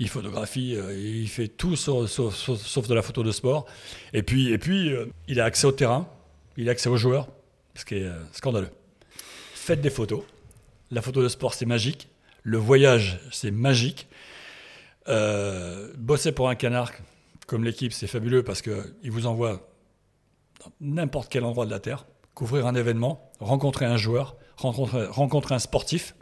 il 0.00 0.08
photographie, 0.08 0.74
euh, 0.74 0.92
il 0.98 1.28
fait 1.28 1.48
tout 1.48 1.76
sauf, 1.76 2.10
sauf- 2.10 2.34
sauf- 2.34 2.88
de 2.88 2.94
la 2.94 3.02
photo 3.02 3.22
de 3.22 3.30
sport. 3.30 3.66
Et 4.12 4.22
puis, 4.22 4.50
et 4.50 4.58
puis, 4.58 4.92
euh, 4.92 5.06
il 5.28 5.38
a 5.40 5.44
accès 5.44 5.66
au 5.66 5.72
terrain, 5.72 6.08
il 6.56 6.68
a 6.68 6.72
accès 6.72 6.88
aux 6.88 6.96
joueurs, 6.96 7.28
ce 7.76 7.84
qui 7.84 7.96
est 7.96 8.04
euh, 8.04 8.18
scandaleux. 8.32 8.70
Faites 9.54 9.80
des 9.82 9.90
photos. 9.90 10.22
La 10.90 11.02
photo 11.02 11.22
de 11.22 11.28
sport, 11.28 11.54
c'est 11.54 11.66
magique. 11.66 12.08
Le 12.42 12.56
voyage, 12.58 13.20
c'est 13.30 13.50
magique. 13.52 14.08
Euh, 15.08 15.92
bosser 15.96 16.32
pour 16.32 16.48
un 16.48 16.54
canard 16.54 16.92
comme 17.46 17.64
l'équipe, 17.64 17.92
c'est 17.92 18.06
fabuleux 18.06 18.44
parce 18.44 18.62
qu'il 18.62 19.10
vous 19.10 19.26
envoie 19.26 19.68
dans 20.60 20.72
n'importe 20.80 21.30
quel 21.30 21.44
endroit 21.44 21.66
de 21.66 21.70
la 21.70 21.80
Terre, 21.80 22.06
couvrir 22.34 22.66
un 22.66 22.74
événement, 22.74 23.30
rencontrer 23.40 23.86
un 23.86 23.96
joueur, 23.96 24.36
rencontrer, 24.56 25.54
un 25.54 25.58
sportif. 25.58 26.14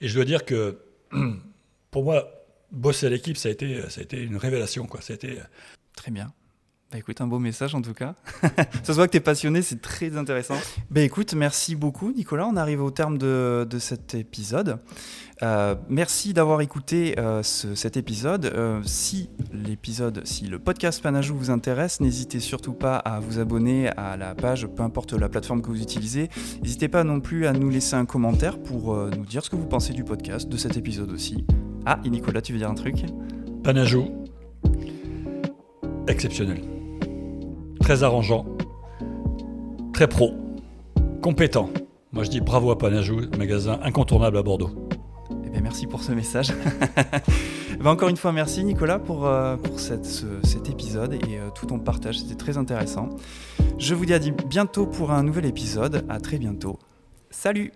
Et 0.00 0.08
je 0.08 0.14
dois 0.14 0.24
dire 0.24 0.44
que 0.44 0.82
pour 1.90 2.04
moi, 2.04 2.28
bosser 2.72 3.06
à 3.06 3.10
l'équipe, 3.10 3.36
ça 3.36 3.48
a 3.48 3.52
été, 3.52 3.88
ça 3.88 4.00
a 4.00 4.04
été 4.04 4.20
une 4.20 4.36
révélation. 4.36 4.86
Quoi. 4.86 5.00
Ça 5.00 5.14
a 5.14 5.16
été, 5.16 5.38
Très 5.96 6.10
bien. 6.10 6.32
Bah 6.94 7.00
écoute, 7.00 7.20
un 7.20 7.26
beau 7.26 7.40
message 7.40 7.74
en 7.74 7.82
tout 7.82 7.92
cas. 7.92 8.14
ça 8.84 8.84
se 8.84 8.92
voit 8.92 9.06
que 9.08 9.10
tu 9.10 9.16
es 9.16 9.20
passionné, 9.20 9.62
c'est 9.62 9.82
très 9.82 10.16
intéressant. 10.16 10.54
Bah 10.92 11.00
écoute, 11.00 11.34
merci 11.34 11.74
beaucoup 11.74 12.12
Nicolas. 12.12 12.46
On 12.46 12.54
arrive 12.54 12.80
au 12.84 12.92
terme 12.92 13.18
de, 13.18 13.66
de 13.68 13.78
cet 13.80 14.14
épisode. 14.14 14.78
Euh, 15.42 15.74
merci 15.88 16.34
d'avoir 16.34 16.60
écouté 16.60 17.18
euh, 17.18 17.42
ce- 17.42 17.74
cet 17.74 17.96
épisode. 17.96 18.44
Euh, 18.44 18.80
si 18.84 19.28
l'épisode, 19.52 20.24
si 20.24 20.46
le 20.46 20.60
podcast 20.60 21.02
Panajou 21.02 21.36
vous 21.36 21.50
intéresse, 21.50 21.98
n'hésitez 21.98 22.38
surtout 22.38 22.74
pas 22.74 22.94
à 22.98 23.18
vous 23.18 23.40
abonner 23.40 23.88
à 23.96 24.16
la 24.16 24.36
page, 24.36 24.68
peu 24.68 24.84
importe 24.84 25.14
la 25.14 25.28
plateforme 25.28 25.62
que 25.62 25.70
vous 25.70 25.82
utilisez. 25.82 26.30
N'hésitez 26.62 26.86
pas 26.86 27.02
non 27.02 27.18
plus 27.18 27.48
à 27.48 27.52
nous 27.52 27.70
laisser 27.70 27.96
un 27.96 28.06
commentaire 28.06 28.56
pour 28.56 28.94
euh, 28.94 29.10
nous 29.18 29.26
dire 29.26 29.44
ce 29.44 29.50
que 29.50 29.56
vous 29.56 29.66
pensez 29.66 29.94
du 29.94 30.04
podcast, 30.04 30.48
de 30.48 30.56
cet 30.56 30.76
épisode 30.76 31.10
aussi. 31.10 31.44
Ah, 31.86 31.98
et 32.04 32.08
Nicolas, 32.08 32.40
tu 32.40 32.52
veux 32.52 32.58
dire 32.58 32.70
un 32.70 32.74
truc? 32.76 33.02
Panajou, 33.64 34.12
exceptionnel. 36.06 36.60
Très 37.84 38.02
arrangeant, 38.02 38.46
très 39.92 40.08
pro, 40.08 40.32
compétent. 41.20 41.68
Moi 42.12 42.24
je 42.24 42.30
dis 42.30 42.40
bravo 42.40 42.70
à 42.70 42.78
Panajou, 42.78 43.20
magasin 43.36 43.78
incontournable 43.82 44.38
à 44.38 44.42
Bordeaux. 44.42 44.70
Eh 45.44 45.50
bien, 45.50 45.60
merci 45.60 45.86
pour 45.86 46.02
ce 46.02 46.12
message. 46.12 46.54
Ben, 47.80 47.90
encore 47.90 48.08
une 48.08 48.16
fois, 48.16 48.32
merci 48.32 48.64
Nicolas 48.64 48.98
pour, 48.98 49.26
euh, 49.26 49.56
cet 49.76 50.70
épisode 50.70 51.12
et 51.12 51.38
euh, 51.38 51.50
tout 51.54 51.66
ton 51.66 51.78
partage. 51.78 52.20
C'était 52.20 52.36
très 52.36 52.56
intéressant. 52.56 53.10
Je 53.78 53.94
vous 53.94 54.06
dis 54.06 54.14
à 54.14 54.20
bientôt 54.48 54.86
pour 54.86 55.10
un 55.10 55.22
nouvel 55.22 55.44
épisode. 55.44 56.06
À 56.08 56.20
très 56.20 56.38
bientôt. 56.38 56.78
Salut 57.28 57.72